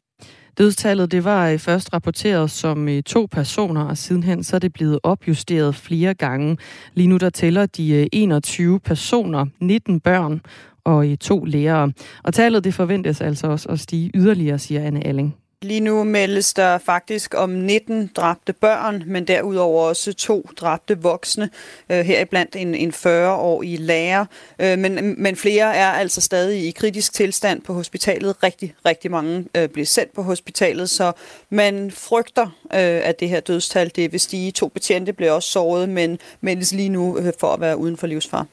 Dødstallet 0.58 1.12
det 1.12 1.24
var 1.24 1.50
øh, 1.50 1.60
først 1.60 1.94
rapporteret 1.94 2.52
som 2.52 2.90
øh, 2.90 3.04
to 3.04 3.28
personer, 3.32 3.86
og 3.86 3.98
sidenhen 3.98 4.44
så 4.44 4.56
er 4.56 4.60
det 4.60 4.74
blevet 4.74 5.00
opjusteret 5.04 5.76
flere 5.76 6.14
gange. 6.14 6.58
Lige 6.94 7.08
nu 7.08 7.18
der 7.18 7.30
tæller 7.30 7.66
de 7.66 7.90
øh, 7.90 8.08
21 8.12 8.80
personer, 8.80 9.46
19 9.62 10.00
børn 10.00 10.42
og 10.84 11.06
to 11.20 11.44
lærere. 11.44 11.92
Og 12.24 12.34
tallet 12.34 12.64
det 12.64 12.74
forventes 12.74 13.22
altså 13.22 13.48
også 13.48 13.70
at 13.70 13.80
stige 13.80 14.12
yderligere, 14.16 14.60
siger 14.60 14.84
Anne 14.84 15.08
Alling. 15.08 15.36
Lige 15.62 15.80
nu 15.80 16.04
meldes 16.04 16.54
der 16.54 16.78
faktisk 16.78 17.34
om 17.38 17.50
19 17.50 18.12
dræbte 18.16 18.54
børn, 18.54 19.04
men 19.06 19.28
derudover 19.28 19.84
også 19.84 20.14
to 20.14 20.50
dræbte 20.58 21.02
voksne, 21.02 21.50
øh, 21.92 22.00
heriblandt 22.00 22.56
en, 22.56 22.76
en 22.76 22.90
40-årig 22.90 23.80
lærer. 23.80 24.26
Øh, 24.60 24.80
men, 24.80 25.16
men 25.24 25.36
flere 25.36 25.76
er 25.76 25.92
altså 25.92 26.22
stadig 26.22 26.68
i 26.68 26.72
kritisk 26.72 27.14
tilstand 27.14 27.62
på 27.62 27.74
hospitalet. 27.74 28.44
Rigtig, 28.44 28.76
rigtig 28.86 29.12
mange 29.12 29.46
øh, 29.58 29.70
bliver 29.70 29.86
sendt 29.86 30.14
på 30.14 30.22
hospitalet, 30.22 30.90
så 30.90 31.12
man 31.50 31.92
frygter, 31.92 32.46
øh, 32.74 32.80
at 32.80 33.20
det 33.20 33.30
her 33.30 33.40
dødstal 33.40 33.92
det 33.96 34.12
vil 34.12 34.20
stige. 34.20 34.52
To 34.52 34.68
betjente 34.68 35.14
bliver 35.14 35.32
også 35.32 35.50
såret, 35.50 35.90
men 35.90 36.20
meldes 36.42 36.72
lige 36.72 36.90
nu 36.90 37.18
øh, 37.18 37.34
for 37.40 37.54
at 37.54 37.62
være 37.62 37.78
uden 37.78 37.98
for 37.98 38.08
livsfar. 38.08 38.46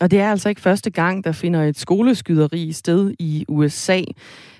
Og 0.00 0.10
det 0.10 0.20
er 0.20 0.30
altså 0.30 0.48
ikke 0.48 0.60
første 0.60 0.90
gang, 0.90 1.24
der 1.24 1.32
finder 1.32 1.62
et 1.62 1.78
skoleskyderi 1.78 2.72
sted 2.72 3.14
i 3.18 3.44
USA. 3.48 4.00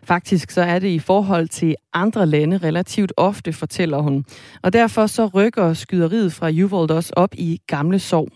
Faktisk 0.03 0.51
så 0.51 0.63
er 0.63 0.79
det 0.79 0.89
i 0.89 0.99
forhold 0.99 1.49
til 1.49 1.75
andre 1.93 2.27
lande 2.27 2.59
relativt 2.59 3.13
ofte, 3.17 3.53
fortæller 3.53 3.99
hun. 3.99 4.25
Og 4.63 4.73
derfor 4.73 5.07
så 5.07 5.27
rykker 5.27 5.75
skyderiet 5.75 6.33
fra 6.33 6.51
Uvalde 6.51 6.95
også 6.95 7.13
op 7.17 7.35
i 7.35 7.61
gamle 7.67 7.99
sorg 7.99 8.29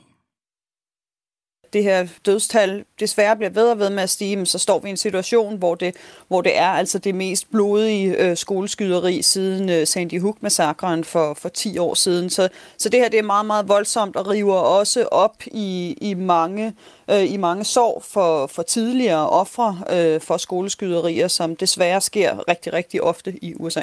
det 1.72 1.82
her 1.82 2.06
dødstal 2.26 2.84
desværre 3.00 3.36
bliver 3.36 3.50
ved 3.50 3.70
og 3.70 3.78
ved 3.78 3.90
med 3.90 4.02
at 4.02 4.10
stige, 4.10 4.46
så 4.46 4.58
står 4.58 4.78
vi 4.78 4.88
i 4.88 4.90
en 4.90 4.96
situation, 4.96 5.56
hvor 5.56 5.74
det, 5.74 5.96
hvor 6.28 6.40
det 6.40 6.58
er 6.58 6.68
altså 6.68 6.98
det 6.98 7.14
mest 7.14 7.50
blodige 7.50 8.16
øh, 8.16 8.36
skoleskyderi 8.36 9.22
siden 9.22 9.70
øh, 9.70 9.86
Sandy 9.86 10.20
Hook-massakren 10.20 11.04
for, 11.04 11.34
for 11.34 11.48
10 11.48 11.78
år 11.78 11.94
siden. 11.94 12.30
Så, 12.30 12.48
så 12.76 12.88
det 12.88 13.00
her 13.00 13.08
det 13.08 13.18
er 13.18 13.22
meget, 13.22 13.46
meget 13.46 13.68
voldsomt 13.68 14.16
og 14.16 14.28
river 14.28 14.54
også 14.54 15.08
op 15.10 15.42
i, 15.46 15.96
i 16.00 16.14
mange 16.14 16.74
øh, 17.10 17.32
i 17.32 17.36
mange 17.36 17.64
sorg 17.64 18.02
for, 18.04 18.46
for 18.46 18.62
tidligere 18.62 19.28
ofre 19.28 19.78
øh, 19.90 20.20
for 20.20 20.36
skoleskyderier, 20.36 21.28
som 21.28 21.56
desværre 21.56 22.00
sker 22.00 22.48
rigtig, 22.48 22.72
rigtig 22.72 23.02
ofte 23.02 23.44
i 23.44 23.54
USA. 23.54 23.82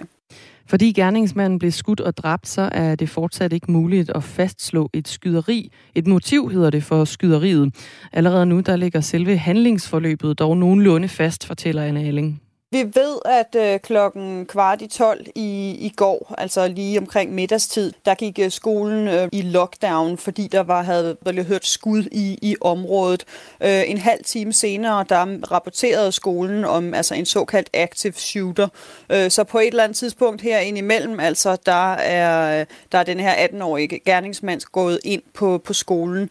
Fordi 0.69 0.91
gerningsmanden 0.91 1.59
blev 1.59 1.71
skudt 1.71 2.01
og 2.01 2.17
dræbt, 2.17 2.47
så 2.47 2.69
er 2.71 2.95
det 2.95 3.09
fortsat 3.09 3.53
ikke 3.53 3.71
muligt 3.71 4.09
at 4.15 4.23
fastslå 4.23 4.89
et 4.93 5.07
skyderi. 5.07 5.71
Et 5.95 6.07
motiv 6.07 6.49
hedder 6.49 6.69
det 6.69 6.83
for 6.83 7.05
skyderiet. 7.05 7.75
Allerede 8.11 8.45
nu 8.45 8.59
der 8.59 8.75
ligger 8.75 9.01
selve 9.01 9.37
handlingsforløbet 9.37 10.39
dog 10.39 10.57
nogenlunde 10.57 11.07
fast, 11.07 11.45
fortæller 11.45 11.83
Anna 11.83 12.07
Elling. 12.07 12.41
Vi 12.71 12.83
ved, 12.83 13.19
at 13.25 13.55
øh, 13.55 13.79
klokken 13.79 14.45
kvart 14.45 14.81
i 14.81 14.87
12 14.87 15.25
i, 15.35 15.77
i 15.79 15.93
går, 15.95 16.35
altså 16.37 16.67
lige 16.67 16.99
omkring 16.99 17.33
middagstid, 17.33 17.93
der 18.05 18.15
gik 18.15 18.39
øh, 18.39 18.51
skolen 18.51 19.07
øh, 19.07 19.29
i 19.31 19.41
lockdown, 19.41 20.17
fordi 20.17 20.47
der 20.47 20.59
var 20.59 20.81
havde 20.81 21.17
blevet 21.25 21.45
hørt 21.45 21.65
skud 21.65 22.03
i, 22.11 22.39
i 22.41 22.55
området. 22.61 23.25
Øh, 23.61 23.89
en 23.89 23.97
halv 23.97 24.23
time 24.23 24.53
senere, 24.53 25.05
der 25.09 25.51
rapporterede 25.51 26.11
skolen 26.11 26.65
om 26.65 26.93
altså 26.93 27.15
en 27.15 27.25
såkaldt 27.25 27.69
active 27.73 28.13
shooter. 28.13 28.67
Øh, 29.09 29.31
så 29.31 29.43
på 29.43 29.59
et 29.59 29.67
eller 29.67 29.83
andet 29.83 29.97
tidspunkt 29.97 30.41
her 30.41 30.59
indimellem, 30.59 31.19
altså 31.19 31.57
der 31.65 31.93
er, 31.93 32.65
der 32.91 32.97
er 32.97 33.03
den 33.03 33.19
her 33.19 33.47
18-årige 33.47 33.99
gerningsmand 33.99 34.61
gået 34.71 34.99
ind 35.03 35.21
på, 35.33 35.57
på 35.57 35.73
skolen. 35.73 36.29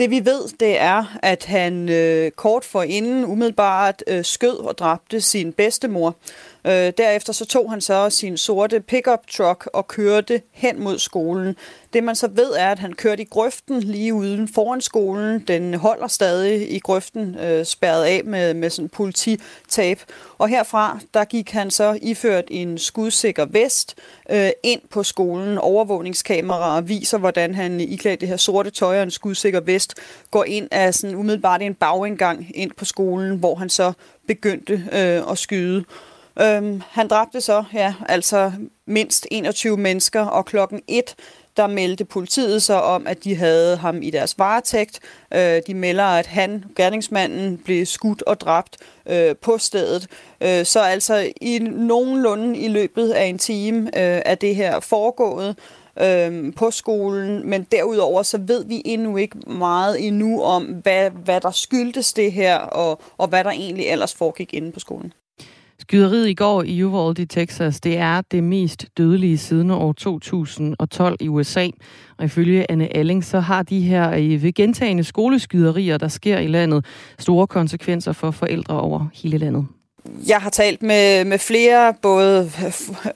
Det 0.00 0.10
vi 0.10 0.24
ved, 0.24 0.48
det 0.60 0.80
er, 0.80 1.18
at 1.22 1.44
han 1.44 1.88
øh, 1.88 2.30
kort 2.30 2.64
forinden 2.64 3.24
umiddelbart 3.24 4.04
øh, 4.06 4.24
skød 4.24 4.56
og 4.56 4.78
dræbte 4.78 5.20
sin 5.20 5.52
bedstemor. 5.52 6.14
Øh, 6.64 6.92
derefter 6.98 7.32
så 7.32 7.46
tog 7.46 7.70
han 7.70 7.80
så 7.80 8.10
sin 8.10 8.36
sorte 8.36 8.80
pickup 8.80 9.26
truck 9.30 9.68
og 9.72 9.88
kørte 9.88 10.42
hen 10.52 10.82
mod 10.82 10.98
skolen. 10.98 11.56
Det 11.92 12.04
man 12.04 12.16
så 12.16 12.28
ved 12.28 12.52
er, 12.52 12.70
at 12.70 12.78
han 12.78 12.92
kørte 12.92 13.22
i 13.22 13.26
grøften 13.30 13.80
lige 13.80 14.14
uden 14.14 14.48
foran 14.48 14.80
skolen. 14.80 15.44
Den 15.48 15.74
holder 15.74 16.08
stadig 16.08 16.72
i 16.72 16.78
grøften, 16.78 17.38
øh, 17.38 17.64
spærret 17.64 18.04
af 18.04 18.22
med, 18.24 18.54
med 18.54 18.70
sådan 18.70 18.88
polititab. 18.88 20.00
Og 20.38 20.48
herfra, 20.48 20.98
der 21.14 21.24
gik 21.24 21.50
han 21.50 21.70
så 21.70 21.98
iført 22.02 22.44
en 22.50 22.78
skudsikker 22.78 23.46
vest 23.46 23.94
øh, 24.30 24.50
ind 24.62 24.80
på 24.90 25.02
skolen. 25.02 25.58
Overvågningskameraer 25.58 26.80
viser, 26.80 27.18
hvordan 27.18 27.54
han 27.54 27.80
iklædt 27.80 28.20
det 28.20 28.28
her 28.28 28.36
sorte 28.36 28.70
tøj 28.70 28.96
og 28.96 29.02
en 29.02 29.10
skudsikker 29.10 29.60
vest 29.60 29.94
går 30.30 30.44
ind 30.44 30.68
af 30.70 30.94
sådan 30.94 31.16
umiddelbart 31.16 31.62
en 31.62 31.74
bagindgang 31.74 32.46
ind 32.54 32.70
på 32.76 32.84
skolen, 32.84 33.36
hvor 33.36 33.54
han 33.54 33.68
så 33.68 33.92
begyndte 34.26 34.72
øh, 34.92 35.30
at 35.30 35.38
skyde. 35.38 35.84
Øhm, 36.42 36.82
han 36.90 37.08
dræbte 37.08 37.40
så, 37.40 37.64
ja, 37.74 37.94
altså 38.08 38.52
mindst 38.86 39.26
21 39.30 39.76
mennesker, 39.76 40.22
og 40.22 40.44
klokken 40.44 40.82
1 40.88 41.14
der 41.56 41.66
meldte 41.66 42.04
politiet 42.04 42.62
så 42.62 42.74
om, 42.74 43.06
at 43.06 43.24
de 43.24 43.36
havde 43.36 43.76
ham 43.76 44.02
i 44.02 44.10
deres 44.10 44.38
varetægt. 44.38 45.00
Øh, 45.34 45.62
de 45.66 45.74
melder, 45.74 46.04
at 46.04 46.26
han, 46.26 46.64
gerningsmanden, 46.76 47.58
blev 47.58 47.86
skudt 47.86 48.22
og 48.22 48.40
dræbt 48.40 48.76
øh, 49.06 49.36
på 49.36 49.58
stedet. 49.58 50.06
Øh, 50.40 50.64
så 50.64 50.80
altså 50.80 51.32
i 51.40 51.58
nogenlunde 51.58 52.58
i 52.58 52.68
løbet 52.68 53.10
af 53.10 53.24
en 53.24 53.38
time 53.38 53.80
øh, 53.86 54.22
er 54.24 54.34
det 54.34 54.56
her 54.56 54.80
foregået 54.80 55.58
øh, 56.02 56.54
på 56.54 56.70
skolen, 56.70 57.50
men 57.50 57.62
derudover 57.62 58.22
så 58.22 58.38
ved 58.38 58.64
vi 58.64 58.82
endnu 58.84 59.16
ikke 59.16 59.38
meget 59.38 60.06
endnu 60.06 60.42
om, 60.42 60.64
hvad, 60.64 61.10
hvad 61.10 61.40
der 61.40 61.50
skyldtes 61.50 62.12
det 62.12 62.32
her, 62.32 62.58
og, 62.58 63.00
og 63.18 63.28
hvad 63.28 63.44
der 63.44 63.50
egentlig 63.50 63.86
ellers 63.86 64.14
foregik 64.14 64.54
inde 64.54 64.72
på 64.72 64.80
skolen. 64.80 65.12
Skyderiet 65.90 66.28
i 66.28 66.34
går 66.34 66.62
i 66.62 66.84
Uvalde 66.84 67.22
i 67.22 67.26
Texas, 67.26 67.80
det 67.80 67.98
er 67.98 68.20
det 68.20 68.44
mest 68.44 68.86
dødelige 68.98 69.38
siden 69.38 69.70
år 69.70 69.92
2012 69.92 71.16
i 71.20 71.28
USA. 71.28 71.68
Og 72.18 72.24
ifølge 72.24 72.70
Anne 72.70 72.96
Alling, 72.96 73.24
så 73.24 73.40
har 73.40 73.62
de 73.62 73.80
her 73.80 74.10
øh, 74.10 74.42
ved 74.42 74.52
gentagende 74.52 75.04
skoleskyderier, 75.04 75.98
der 75.98 76.08
sker 76.08 76.38
i 76.38 76.46
landet, 76.46 76.86
store 77.18 77.46
konsekvenser 77.46 78.12
for 78.12 78.30
forældre 78.30 78.80
over 78.80 79.06
hele 79.14 79.38
landet. 79.38 79.66
Jeg 80.26 80.40
har 80.40 80.50
talt 80.50 80.82
med, 80.82 81.24
med 81.24 81.38
flere, 81.38 81.94
både 82.02 82.52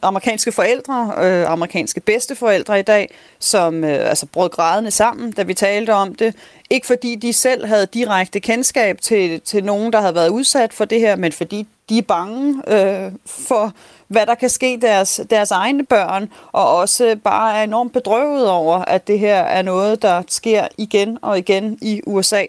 amerikanske 0.02 0.52
forældre, 0.52 1.14
øh, 1.18 1.50
amerikanske 1.50 2.00
bedsteforældre 2.00 2.80
i 2.80 2.82
dag, 2.82 3.14
som 3.38 3.84
øh, 3.84 4.08
altså 4.08 4.26
brød 4.26 4.50
grædende 4.50 4.90
sammen, 4.90 5.32
da 5.32 5.42
vi 5.42 5.54
talte 5.54 5.94
om 5.94 6.14
det. 6.14 6.34
Ikke 6.70 6.86
fordi 6.86 7.14
de 7.14 7.32
selv 7.32 7.66
havde 7.66 7.86
direkte 7.86 8.40
kendskab 8.40 9.00
til, 9.00 9.40
til 9.40 9.64
nogen, 9.64 9.92
der 9.92 10.00
havde 10.00 10.14
været 10.14 10.28
udsat 10.28 10.72
for 10.72 10.84
det 10.84 11.00
her, 11.00 11.16
men 11.16 11.32
fordi 11.32 11.66
de 11.88 11.98
er 11.98 12.02
bange 12.02 12.62
øh, 12.68 13.12
for, 13.26 13.72
hvad 14.08 14.26
der 14.26 14.34
kan 14.34 14.48
ske 14.48 14.78
deres, 14.82 15.20
deres 15.30 15.50
egne 15.50 15.86
børn, 15.86 16.30
og 16.52 16.76
også 16.76 17.16
bare 17.24 17.58
er 17.58 17.62
enormt 17.62 17.92
bedrøvet 17.92 18.50
over, 18.50 18.78
at 18.78 19.06
det 19.06 19.18
her 19.18 19.36
er 19.36 19.62
noget, 19.62 20.02
der 20.02 20.22
sker 20.28 20.68
igen 20.78 21.18
og 21.22 21.38
igen 21.38 21.78
i 21.82 22.00
USA. 22.06 22.44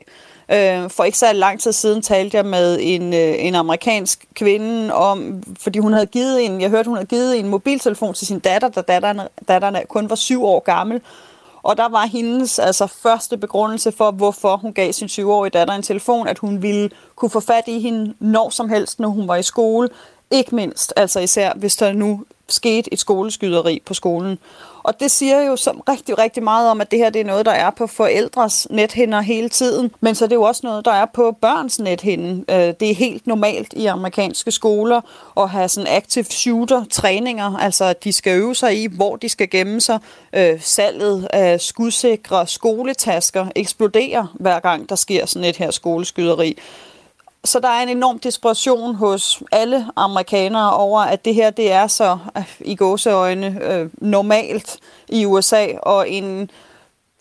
Øh, 0.52 0.90
for 0.90 1.04
ikke 1.04 1.18
så 1.18 1.34
lang 1.34 1.60
tid 1.60 1.72
siden 1.72 2.02
talte 2.02 2.38
jeg 2.38 2.46
med 2.46 2.78
en, 2.82 3.14
øh, 3.14 3.36
en 3.46 3.56
amerikansk 3.56 4.26
kvinde 4.34 4.94
om, 4.94 5.44
fordi 5.60 5.80
hun 5.80 5.94
havde 5.94 6.06
givet 6.06 6.46
en, 6.46 6.62
jeg 6.62 6.70
hørte, 6.70 6.88
hun 6.88 6.98
havde 6.98 7.08
givet 7.08 7.40
en 7.40 7.48
mobiltelefon 7.48 8.14
til 8.14 8.28
sin 8.28 8.40
datter, 8.40 8.70
da 8.70 8.82
datteren, 8.82 9.22
datteren 9.48 9.78
kun 9.90 10.10
var 10.10 10.16
syv 10.16 10.46
år 10.46 10.60
gammel. 10.60 11.02
Og 11.64 11.78
der 11.78 11.90
var 11.90 12.06
hendes 12.06 12.60
altså, 12.60 12.88
første 12.88 13.38
begrundelse 13.38 13.92
for, 13.92 14.12
hvorfor 14.12 14.58
hun 14.58 14.74
gav 14.74 14.94
sin 14.94 15.08
20-årige 15.08 15.50
datter 15.50 15.74
en 15.74 15.82
telefon, 15.82 16.28
at 16.28 16.40
hun 16.40 16.62
ville 16.62 16.90
kunne 17.16 17.30
få 17.30 17.40
fat 17.40 17.64
i 17.68 17.80
hende 17.80 18.14
når 18.20 18.50
som 18.50 18.70
helst, 18.70 19.00
når 19.00 19.10
hun 19.10 19.28
var 19.28 19.36
i 19.36 19.44
skole. 19.44 19.90
Ikke 20.32 20.56
mindst, 20.56 20.94
altså 20.96 21.20
især 21.20 21.54
hvis 21.56 21.76
der 21.76 21.94
nu 21.94 22.24
skete 22.50 22.94
et 22.94 23.00
skoleskyderi 23.00 23.82
på 23.86 23.94
skolen. 23.94 24.40
Og 24.86 25.00
det 25.00 25.12
siger 25.12 25.42
jo 25.42 25.56
som 25.56 25.82
rigtig, 25.90 26.18
rigtig 26.18 26.44
meget 26.44 26.70
om, 26.70 26.82
at 26.82 26.92
det 26.92 27.00
her 27.00 27.10
det 27.10 27.22
er 27.22 27.26
noget, 27.26 27.46
der 27.46 27.52
er 27.52 27.70
på 27.70 27.88
forældres 27.88 28.68
nethinder 28.70 29.22
hele 29.22 29.50
tiden. 29.50 29.92
Men 30.02 30.16
så 30.16 30.26
er 30.26 30.30
det 30.30 30.36
jo 30.36 30.42
også 30.42 30.62
noget, 30.64 30.86
der 30.86 30.92
er 30.92 31.06
på 31.14 31.38
børns 31.42 31.80
nethinde. 31.80 32.46
Øh, 32.50 32.74
det 32.80 32.92
er 32.92 32.96
helt 32.96 33.28
normalt 33.28 33.74
i 33.74 33.86
amerikanske 33.86 34.52
skoler 34.52 35.02
at 35.38 35.50
have 35.50 35.70
sådan 35.70 35.94
active 35.94 36.26
shooter-træninger. 36.26 37.58
Altså, 37.58 37.86
at 37.86 38.04
de 38.04 38.14
skal 38.14 38.40
øve 38.40 38.56
sig 38.56 38.84
i, 38.84 38.88
hvor 38.88 39.16
de 39.16 39.30
skal 39.30 39.50
gemme 39.50 39.82
sig. 39.82 40.00
Øh, 40.34 40.62
salget 40.62 41.28
af 41.34 41.62
skudsikre 41.62 42.48
skoletasker 42.48 43.48
eksploderer, 43.56 44.36
hver 44.40 44.60
gang 44.60 44.90
der 44.90 44.96
sker 44.96 45.26
sådan 45.26 45.50
et 45.50 45.58
her 45.58 45.72
skoleskyderi. 45.72 46.58
Så 47.46 47.60
der 47.60 47.68
er 47.68 47.84
en 47.84 47.90
enorm 47.90 48.20
desperation 48.20 48.96
hos 48.96 49.44
alle 49.52 49.86
amerikanere 49.96 50.74
over, 50.74 51.02
at 51.02 51.26
det 51.26 51.36
her 51.36 51.50
det 51.50 51.72
er 51.72 51.88
så 51.88 52.18
øh, 52.38 52.44
i 52.60 52.76
gåseøjne 52.76 53.60
øh, 53.72 53.90
normalt 53.98 54.80
i 55.10 55.26
USA, 55.26 55.68
og 55.82 56.10
en 56.10 56.50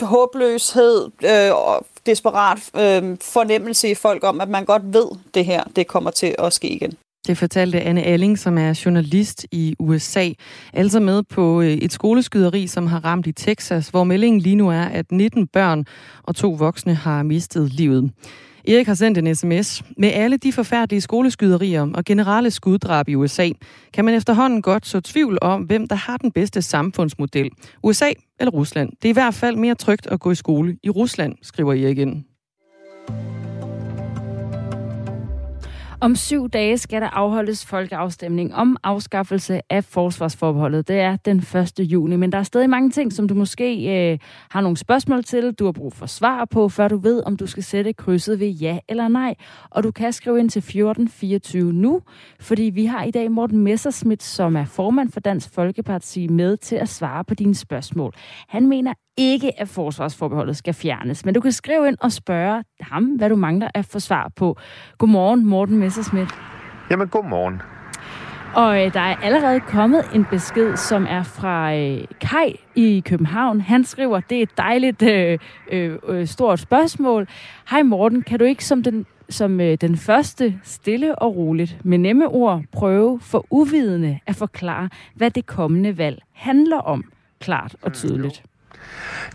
håbløshed 0.01 1.11
øh, 1.25 1.55
og 1.55 1.87
desperat 2.07 2.59
øh, 2.59 3.17
fornemmelse 3.21 3.91
i 3.91 3.95
folk 3.95 4.25
om, 4.25 4.41
at 4.41 4.49
man 4.49 4.65
godt 4.65 4.83
ved, 4.95 5.07
det 5.35 5.45
her 5.45 5.65
det 5.77 5.87
kommer 5.87 6.11
til 6.11 6.35
at 6.39 6.53
ske 6.53 6.69
igen. 6.69 6.93
Det 7.27 7.39
fortalte 7.39 7.81
Anne 7.81 8.03
Alling, 8.03 8.39
som 8.39 8.59
er 8.59 8.81
journalist 8.85 9.47
i 9.53 9.77
USA, 9.79 10.31
altså 10.73 11.01
med 11.01 11.23
på 11.23 11.61
øh, 11.61 11.73
et 11.73 11.93
skoleskyderi, 11.93 12.67
som 12.67 12.87
har 12.87 13.05
ramt 13.05 13.27
i 13.27 13.33
Texas, 13.33 13.89
hvor 13.89 14.05
meldingen 14.05 14.41
lige 14.41 14.57
nu 14.57 14.69
er, 14.69 14.83
at 14.83 15.13
19 15.13 15.47
børn 15.47 15.85
og 16.23 16.37
to 16.37 16.51
voksne 16.51 16.95
har 16.95 17.23
mistet 17.23 17.73
livet. 17.73 18.11
Erik 18.69 18.87
har 18.87 18.95
sendt 18.95 19.19
en 19.19 19.35
sms. 19.35 19.83
Med 19.97 20.11
alle 20.13 20.37
de 20.37 20.53
forfærdelige 20.53 21.01
skoleskyderier 21.01 21.89
og 21.95 22.05
generelle 22.05 22.51
skuddrab 22.51 23.09
i 23.09 23.15
USA, 23.15 23.49
kan 23.93 24.05
man 24.05 24.15
efterhånden 24.15 24.63
godt 24.63 24.87
så 24.87 25.01
tvivl 25.01 25.39
om, 25.43 25.63
hvem 25.63 25.89
der 25.89 25.97
har 25.97 26.17
den 26.17 26.33
bedste 26.33 26.63
samfundsmodel. 26.63 27.51
USA 27.83 28.11
eller 28.41 28.51
Rusland. 28.51 28.91
Det 29.03 29.05
er 29.05 29.11
i 29.11 29.13
hvert 29.13 29.35
fald 29.35 29.57
mere 29.57 29.75
trygt 29.75 30.07
at 30.07 30.21
gå 30.21 30.31
i 30.31 30.35
skole 30.35 30.77
i 30.83 30.91
Rusland, 30.91 31.35
skriver 31.43 31.73
Erik 31.73 31.99
ind. 31.99 32.25
Om 36.05 36.17
syv 36.17 36.49
dage 36.49 36.79
skal 36.79 37.03
der 37.03 37.09
afholdes 37.09 37.67
folkeafstemning 37.67 38.55
om 38.55 38.77
afskaffelse 38.83 39.61
af 39.71 39.85
forsvarsforbeholdet. 39.85 40.89
Det 40.89 41.01
er 41.01 41.17
den 41.17 41.39
1. 41.39 41.73
juni, 41.79 42.17
men 42.17 42.33
der 42.33 42.39
er 42.39 42.43
stadig 42.43 42.71
mange 42.71 42.91
ting, 42.91 43.13
som 43.13 43.29
du 43.29 43.35
måske 43.35 43.87
øh, 44.13 44.19
har 44.51 44.61
nogle 44.61 44.77
spørgsmål 44.77 45.25
til, 45.25 45.53
du 45.53 45.65
har 45.65 45.73
brug 45.73 45.93
for 45.93 46.07
svar 46.07 46.45
på, 46.45 46.69
før 46.69 46.89
du 46.89 46.97
ved, 46.97 47.23
om 47.27 47.37
du 47.37 47.47
skal 47.47 47.63
sætte 47.63 47.93
krydset 47.93 48.41
ved 48.41 48.49
ja 48.49 48.79
eller 48.89 49.09
nej. 49.09 49.35
Og 49.71 49.83
du 49.83 49.91
kan 49.91 50.13
skrive 50.13 50.41
ind 50.41 50.51
til 50.51 50.59
1424 50.59 51.73
nu, 51.73 52.01
fordi 52.41 52.63
vi 52.63 52.85
har 52.85 53.05
i 53.05 53.11
dag 53.11 53.31
Morten 53.31 53.59
Messerschmidt, 53.59 54.23
som 54.23 54.57
er 54.57 54.65
formand 54.65 55.13
for 55.13 55.21
Dansk 55.21 55.55
Folkeparti, 55.55 56.29
med 56.29 56.57
til 56.57 56.77
at 56.77 56.89
svare 56.89 57.25
på 57.25 57.35
dine 57.35 57.55
spørgsmål. 57.55 58.13
Han 58.49 58.67
mener 58.67 58.93
ikke, 59.17 59.61
at 59.61 59.69
forsvarsforbeholdet 59.69 60.57
skal 60.57 60.75
fjernes. 60.75 61.25
Men 61.25 61.35
du 61.35 61.41
kan 61.41 61.53
skrive 61.53 61.89
ind 61.89 61.97
og 62.01 62.13
spørge 62.13 62.65
ham, 62.81 63.05
hvad 63.05 63.29
du 63.29 63.37
mangler 63.37 63.69
at 63.75 63.85
få 63.85 64.01
svar 64.01 64.31
på. 64.37 64.57
Godmorgen, 64.99 65.47
Morten 65.47 65.79
Messerschmidt. 65.79 66.29
Jamen, 66.91 67.09
godmorgen. 67.09 67.63
Og 68.55 68.85
øh, 68.85 68.95
der 68.95 69.01
er 69.01 69.17
allerede 69.17 69.61
kommet 69.61 70.05
en 70.15 70.25
besked, 70.31 70.77
som 70.77 71.07
er 71.09 71.23
fra 71.23 71.75
øh, 71.75 72.05
Kai 72.21 72.61
i 72.75 73.03
København. 73.07 73.61
Han 73.61 73.85
skriver, 73.85 74.21
det 74.21 74.39
er 74.39 74.43
et 74.43 74.57
dejligt 74.59 75.03
øh, 75.03 75.39
øh, 75.71 75.99
øh, 76.09 76.27
stort 76.27 76.61
spørgsmål. 76.61 77.29
Hej 77.71 77.83
Morten, 77.83 78.23
kan 78.23 78.39
du 78.39 78.45
ikke 78.45 78.65
som 78.65 78.83
den, 78.83 79.07
som 79.29 79.61
øh, 79.61 79.79
den 79.81 79.97
første 79.97 80.61
stille 80.63 81.19
og 81.19 81.37
roligt 81.37 81.77
med 81.85 81.99
nemme 81.99 82.29
ord 82.29 82.63
prøve 82.73 83.21
for 83.21 83.47
uvidende 83.51 84.19
at 84.27 84.37
forklare, 84.37 84.89
hvad 85.15 85.31
det 85.31 85.47
kommende 85.47 85.99
valg 85.99 86.23
handler 86.33 86.79
om, 86.79 87.05
klart 87.41 87.77
og 87.83 87.93
tydeligt? 87.93 88.43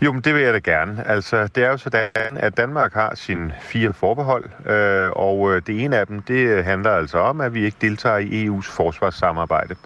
Jo, 0.02 0.12
men 0.12 0.20
det 0.20 0.34
vil 0.34 0.42
jeg 0.42 0.54
da 0.54 0.58
gerne. 0.58 1.04
Altså, 1.06 1.46
det 1.46 1.64
er 1.64 1.68
jo 1.68 1.76
sådan, 1.76 2.08
at 2.36 2.56
Danmark 2.56 2.94
har 2.94 3.14
sine 3.14 3.54
fire 3.60 3.92
forbehold, 3.92 4.44
øh, 4.66 5.10
og 5.10 5.54
øh, 5.54 5.62
det 5.66 5.84
ene 5.84 5.96
af 5.96 6.06
dem, 6.06 6.22
det 6.22 6.64
handler 6.64 6.90
altså 6.90 7.18
om, 7.18 7.40
at 7.40 7.54
vi 7.54 7.64
ikke 7.64 7.76
deltager 7.80 8.18
i 8.18 8.48
EU's 8.48 8.70
forsvarssamarbejde. 8.70 9.76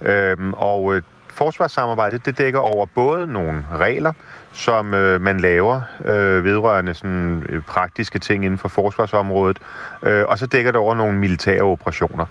Øhm, 0.00 0.48
øh, 0.48 0.52
og 0.56 0.96
forsvarssamarbejde, 0.96 1.02
forsvarssamarbejdet, 1.28 2.26
det 2.26 2.38
dækker 2.38 2.60
over 2.60 2.86
både 2.86 3.26
nogle 3.26 3.64
regler, 3.72 4.12
som 4.52 4.94
øh, 4.94 5.20
man 5.20 5.40
laver 5.40 5.80
øh, 6.04 6.44
vedrørende 6.44 6.94
sådan, 6.94 7.46
øh, 7.48 7.62
praktiske 7.62 8.18
ting 8.18 8.44
inden 8.44 8.58
for 8.58 8.68
forsvarsområdet, 8.68 9.58
øh, 10.02 10.24
og 10.28 10.38
så 10.38 10.46
dækker 10.46 10.70
det 10.70 10.80
over 10.80 10.94
nogle 10.94 11.18
militære 11.18 11.62
operationer. 11.62 12.26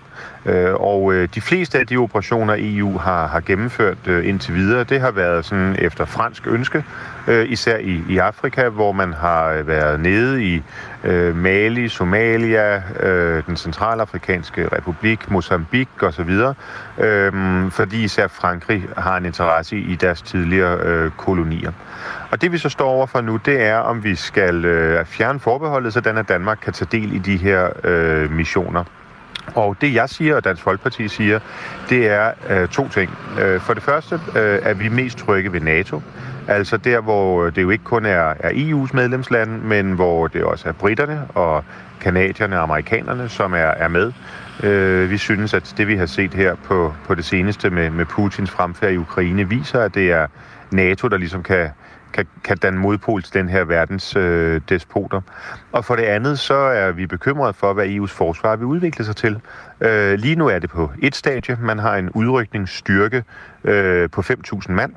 Øh, 0.46 0.74
og 0.74 1.12
øh, 1.12 1.28
de 1.34 1.40
fleste 1.40 1.78
af 1.78 1.86
de 1.86 1.96
operationer, 1.96 2.56
EU 2.58 2.98
har, 2.98 3.26
har 3.26 3.40
gennemført 3.40 3.98
øh, 4.06 4.28
indtil 4.28 4.54
videre, 4.54 4.84
det 4.84 5.00
har 5.00 5.10
været 5.10 5.44
sådan 5.44 5.76
efter 5.78 6.04
fransk 6.04 6.46
ønske, 6.46 6.84
øh, 7.26 7.50
især 7.50 7.76
i, 7.76 8.02
i 8.08 8.18
Afrika, 8.18 8.68
hvor 8.68 8.92
man 8.92 9.12
har 9.12 9.48
øh, 9.48 9.66
været 9.66 10.00
nede 10.00 10.44
i 10.44 10.62
øh, 11.04 11.36
Mali, 11.36 11.88
Somalia, 11.88 12.82
øh, 13.00 13.42
den 13.46 13.56
centralafrikanske 13.56 14.68
republik, 14.68 15.30
Mozambique 15.30 16.08
osv., 16.08 16.30
øh, 16.98 17.70
fordi 17.70 18.04
især 18.04 18.26
Frankrig 18.28 18.88
har 18.96 19.16
en 19.16 19.26
interesse 19.26 19.76
i 19.76 19.94
deres 19.94 20.22
tidligere 20.22 20.78
øh, 20.78 21.10
kolonier. 21.16 21.72
Og 22.30 22.42
det 22.42 22.52
vi 22.52 22.58
så 22.58 22.68
står 22.68 22.88
overfor 22.88 23.20
nu, 23.20 23.36
det 23.36 23.62
er, 23.62 23.76
om 23.76 24.04
vi 24.04 24.14
skal 24.14 24.64
øh, 24.64 25.04
fjerne 25.06 25.40
forbeholdet, 25.40 25.92
sådan 25.92 26.18
at 26.18 26.28
Danmark 26.28 26.58
kan 26.62 26.72
tage 26.72 26.88
del 26.92 27.14
i 27.14 27.18
de 27.18 27.36
her 27.36 27.68
øh, 27.84 28.32
missioner. 28.32 28.84
Og 29.54 29.76
det 29.80 29.94
jeg 29.94 30.08
siger, 30.08 30.36
og 30.36 30.44
Dansk 30.44 30.62
Folkeparti 30.62 31.08
siger, 31.08 31.40
det 31.88 32.08
er 32.08 32.32
øh, 32.48 32.68
to 32.68 32.88
ting. 32.88 33.10
Øh, 33.40 33.60
for 33.60 33.74
det 33.74 33.82
første 33.82 34.14
øh, 34.14 34.58
er 34.62 34.74
vi 34.74 34.88
mest 34.88 35.18
trygge 35.18 35.52
ved 35.52 35.60
NATO. 35.60 36.02
Altså 36.48 36.76
der, 36.76 37.00
hvor 37.00 37.50
det 37.50 37.62
jo 37.62 37.70
ikke 37.70 37.84
kun 37.84 38.04
er, 38.04 38.34
er 38.40 38.50
EU's 38.50 38.90
medlemslande, 38.92 39.58
men 39.58 39.92
hvor 39.92 40.26
det 40.26 40.44
også 40.44 40.68
er 40.68 40.72
britterne 40.72 41.26
og 41.34 41.64
kanadierne 42.00 42.56
og 42.56 42.62
amerikanerne, 42.62 43.28
som 43.28 43.52
er, 43.52 43.56
er 43.56 43.88
med. 43.88 44.12
Øh, 44.62 45.10
vi 45.10 45.18
synes, 45.18 45.54
at 45.54 45.74
det 45.76 45.88
vi 45.88 45.96
har 45.96 46.06
set 46.06 46.34
her 46.34 46.54
på, 46.54 46.94
på 47.06 47.14
det 47.14 47.24
seneste 47.24 47.70
med, 47.70 47.90
med 47.90 48.04
Putins 48.04 48.50
fremfærd 48.50 48.92
i 48.92 48.96
Ukraine, 48.96 49.48
viser, 49.48 49.80
at 49.80 49.94
det 49.94 50.12
er 50.12 50.26
NATO, 50.70 51.08
der 51.08 51.16
ligesom 51.16 51.42
kan, 51.42 51.68
kan, 52.12 52.26
kan 52.44 52.56
danne 52.56 52.78
modpol 52.78 53.22
til 53.22 53.34
den 53.34 53.48
her 53.48 53.64
verdens 53.64 54.16
øh, 54.16 54.60
despoter. 54.68 55.20
Og 55.72 55.84
for 55.84 55.96
det 55.96 56.02
andet, 56.02 56.38
så 56.38 56.54
er 56.54 56.92
vi 56.92 57.06
bekymrede 57.06 57.52
for, 57.52 57.72
hvad 57.72 57.86
EU's 57.86 58.06
forsvar 58.06 58.56
vil 58.56 58.66
udvikle 58.66 59.04
sig 59.04 59.16
til. 59.16 59.40
Øh, 59.80 60.18
lige 60.18 60.36
nu 60.36 60.46
er 60.46 60.58
det 60.58 60.70
på 60.70 60.90
et 61.02 61.16
stadie. 61.16 61.58
Man 61.60 61.78
har 61.78 61.96
en 61.96 62.10
udrykningsstyrke 62.10 63.24
øh, 63.64 64.10
på 64.10 64.20
5.000 64.20 64.72
mand. 64.72 64.92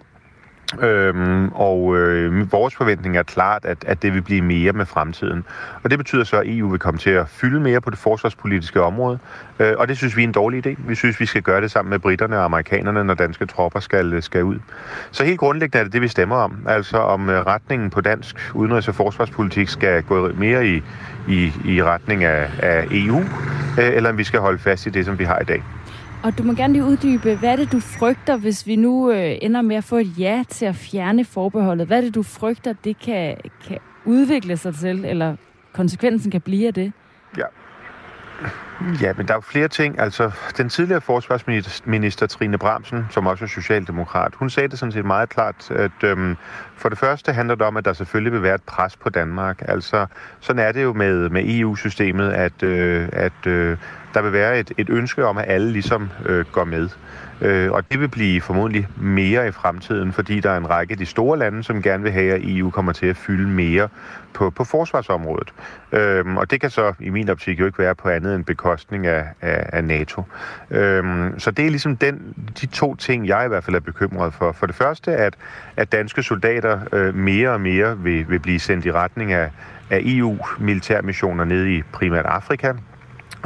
Øhm, 0.81 1.49
og 1.49 1.97
øh, 1.97 2.51
vores 2.51 2.75
forventning 2.75 3.17
er 3.17 3.23
klart, 3.23 3.65
at, 3.65 3.77
at 3.87 4.01
det 4.01 4.13
vil 4.13 4.21
blive 4.21 4.41
mere 4.41 4.71
med 4.71 4.85
fremtiden. 4.85 5.45
Og 5.83 5.89
det 5.89 5.99
betyder 5.99 6.23
så, 6.23 6.37
at 6.39 6.43
EU 6.47 6.69
vil 6.69 6.79
komme 6.79 6.97
til 6.97 7.09
at 7.09 7.29
fylde 7.29 7.59
mere 7.59 7.81
på 7.81 7.89
det 7.89 7.97
forsvarspolitiske 7.97 8.81
område. 8.81 9.19
Øh, 9.59 9.73
og 9.77 9.87
det 9.87 9.97
synes 9.97 10.17
vi 10.17 10.23
er 10.23 10.27
en 10.27 10.31
dårlig 10.31 10.67
idé. 10.67 10.75
Vi 10.87 10.95
synes, 10.95 11.19
vi 11.19 11.25
skal 11.25 11.41
gøre 11.41 11.61
det 11.61 11.71
sammen 11.71 11.89
med 11.89 11.99
britterne 11.99 12.37
og 12.37 12.43
amerikanerne, 12.43 13.03
når 13.03 13.13
danske 13.13 13.45
tropper 13.45 13.79
skal, 13.79 14.21
skal 14.21 14.43
ud. 14.43 14.59
Så 15.11 15.23
helt 15.23 15.39
grundlæggende 15.39 15.79
er 15.79 15.83
det 15.83 15.93
det, 15.93 16.01
vi 16.01 16.07
stemmer 16.07 16.35
om. 16.35 16.57
Altså 16.67 16.97
om 16.97 17.29
øh, 17.29 17.45
retningen 17.45 17.89
på 17.89 18.01
dansk 18.01 18.51
udenrigs- 18.53 18.87
og 18.87 18.95
forsvarspolitik 18.95 19.69
skal 19.69 20.03
gå 20.03 20.31
mere 20.33 20.67
i, 20.67 20.83
i, 21.27 21.51
i 21.65 21.83
retning 21.83 22.23
af, 22.23 22.49
af 22.59 22.87
EU, 22.91 23.19
øh, 23.19 23.25
eller 23.77 24.09
om 24.09 24.17
vi 24.17 24.23
skal 24.23 24.39
holde 24.39 24.59
fast 24.59 24.85
i 24.85 24.89
det, 24.89 25.05
som 25.05 25.19
vi 25.19 25.23
har 25.23 25.39
i 25.39 25.45
dag. 25.45 25.63
Og 26.23 26.37
du 26.37 26.43
må 26.43 26.53
gerne 26.53 26.73
lige 26.73 26.85
uddybe, 26.85 27.35
hvad 27.35 27.49
er 27.49 27.55
det, 27.55 27.71
du 27.71 27.79
frygter, 27.79 28.37
hvis 28.37 28.67
vi 28.67 28.75
nu 28.75 29.11
øh, 29.11 29.37
ender 29.41 29.61
med 29.61 29.75
at 29.75 29.83
få 29.83 29.97
et 29.97 30.19
ja 30.19 30.43
til 30.49 30.65
at 30.65 30.75
fjerne 30.75 31.25
forbeholdet? 31.25 31.87
Hvad 31.87 31.97
er 31.97 32.01
det, 32.01 32.15
du 32.15 32.23
frygter, 32.23 32.73
det 32.83 32.99
kan, 32.99 33.37
kan 33.67 33.77
udvikle 34.05 34.57
sig 34.57 34.75
til, 34.75 35.05
eller 35.05 35.35
konsekvensen 35.73 36.31
kan 36.31 36.41
blive 36.41 36.67
af 36.67 36.73
det? 36.73 36.93
Ja. 37.37 37.45
Ja, 39.01 39.13
men 39.17 39.27
der 39.27 39.33
er 39.33 39.37
jo 39.37 39.41
flere 39.41 39.67
ting. 39.67 39.99
Altså, 39.99 40.31
den 40.57 40.69
tidligere 40.69 41.01
forsvarsminister 41.01 42.27
Trine 42.27 42.57
Bramsen, 42.57 43.05
som 43.09 43.27
også 43.27 43.45
er 43.45 43.49
socialdemokrat, 43.49 44.35
hun 44.35 44.49
sagde 44.49 44.67
det 44.69 44.79
sådan 44.79 44.91
set 44.91 45.05
meget 45.05 45.29
klart, 45.29 45.71
at 45.71 46.03
øhm, 46.03 46.37
for 46.75 46.89
det 46.89 46.97
første 46.97 47.33
handler 47.33 47.55
det 47.55 47.67
om, 47.67 47.77
at 47.77 47.85
der 47.85 47.93
selvfølgelig 47.93 48.33
vil 48.33 48.43
være 48.43 48.55
et 48.55 48.63
pres 48.63 48.95
på 48.95 49.09
Danmark. 49.09 49.61
Altså, 49.67 50.05
sådan 50.39 50.59
er 50.59 50.71
det 50.71 50.83
jo 50.83 50.93
med, 50.93 51.29
med 51.29 51.43
EU-systemet, 51.45 52.31
at, 52.31 52.63
øh, 52.63 53.09
at 53.11 53.47
øh, 53.47 53.77
der 54.13 54.21
vil 54.21 54.33
være 54.33 54.59
et, 54.59 54.71
et 54.77 54.89
ønske 54.89 55.25
om, 55.25 55.37
at 55.37 55.45
alle 55.47 55.71
ligesom 55.71 56.09
øh, 56.25 56.45
går 56.51 56.63
med. 56.63 56.89
Øh, 57.41 57.71
og 57.71 57.91
det 57.91 57.99
vil 57.99 58.07
blive 58.07 58.41
formodentlig 58.41 58.87
mere 58.97 59.47
i 59.47 59.51
fremtiden, 59.51 60.13
fordi 60.13 60.39
der 60.39 60.49
er 60.49 60.57
en 60.57 60.69
række 60.69 60.91
af 60.91 60.97
de 60.97 61.05
store 61.05 61.39
lande, 61.39 61.63
som 61.63 61.81
gerne 61.81 62.03
vil 62.03 62.11
have, 62.11 62.33
at 62.33 62.41
EU 62.43 62.69
kommer 62.69 62.91
til 62.91 63.05
at 63.05 63.17
fylde 63.17 63.47
mere 63.47 63.89
på, 64.33 64.49
på 64.49 64.63
forsvarsområdet. 64.63 65.53
Øhm, 65.91 66.37
og 66.37 66.51
det 66.51 66.61
kan 66.61 66.69
så 66.69 66.93
i 66.99 67.09
min 67.09 67.29
optik 67.29 67.59
jo 67.59 67.65
ikke 67.65 67.79
være 67.79 67.95
på 67.95 68.09
andet 68.09 68.35
end 68.35 68.45
bekostning 68.45 69.07
af, 69.07 69.25
af, 69.41 69.69
af 69.73 69.83
NATO. 69.83 70.23
Øhm, 70.71 71.39
så 71.39 71.51
det 71.51 71.65
er 71.65 71.69
ligesom 71.69 71.97
den, 71.97 72.33
de 72.61 72.65
to 72.65 72.95
ting, 72.95 73.27
jeg 73.27 73.45
i 73.45 73.47
hvert 73.47 73.63
fald 73.63 73.75
er 73.75 73.79
bekymret 73.79 74.33
for. 74.33 74.51
For 74.51 74.65
det 74.65 74.75
første, 74.75 75.15
at, 75.15 75.33
at 75.77 75.91
danske 75.91 76.23
soldater 76.23 76.79
øh, 76.91 77.15
mere 77.15 77.49
og 77.49 77.61
mere 77.61 77.97
vil, 77.97 78.29
vil 78.29 78.39
blive 78.39 78.59
sendt 78.59 78.85
i 78.85 78.91
retning 78.91 79.33
af, 79.33 79.49
af 79.89 80.01
EU-militærmissioner 80.05 81.43
nede 81.43 81.75
i 81.75 81.81
primært 81.81 82.25
Afrika, 82.25 82.73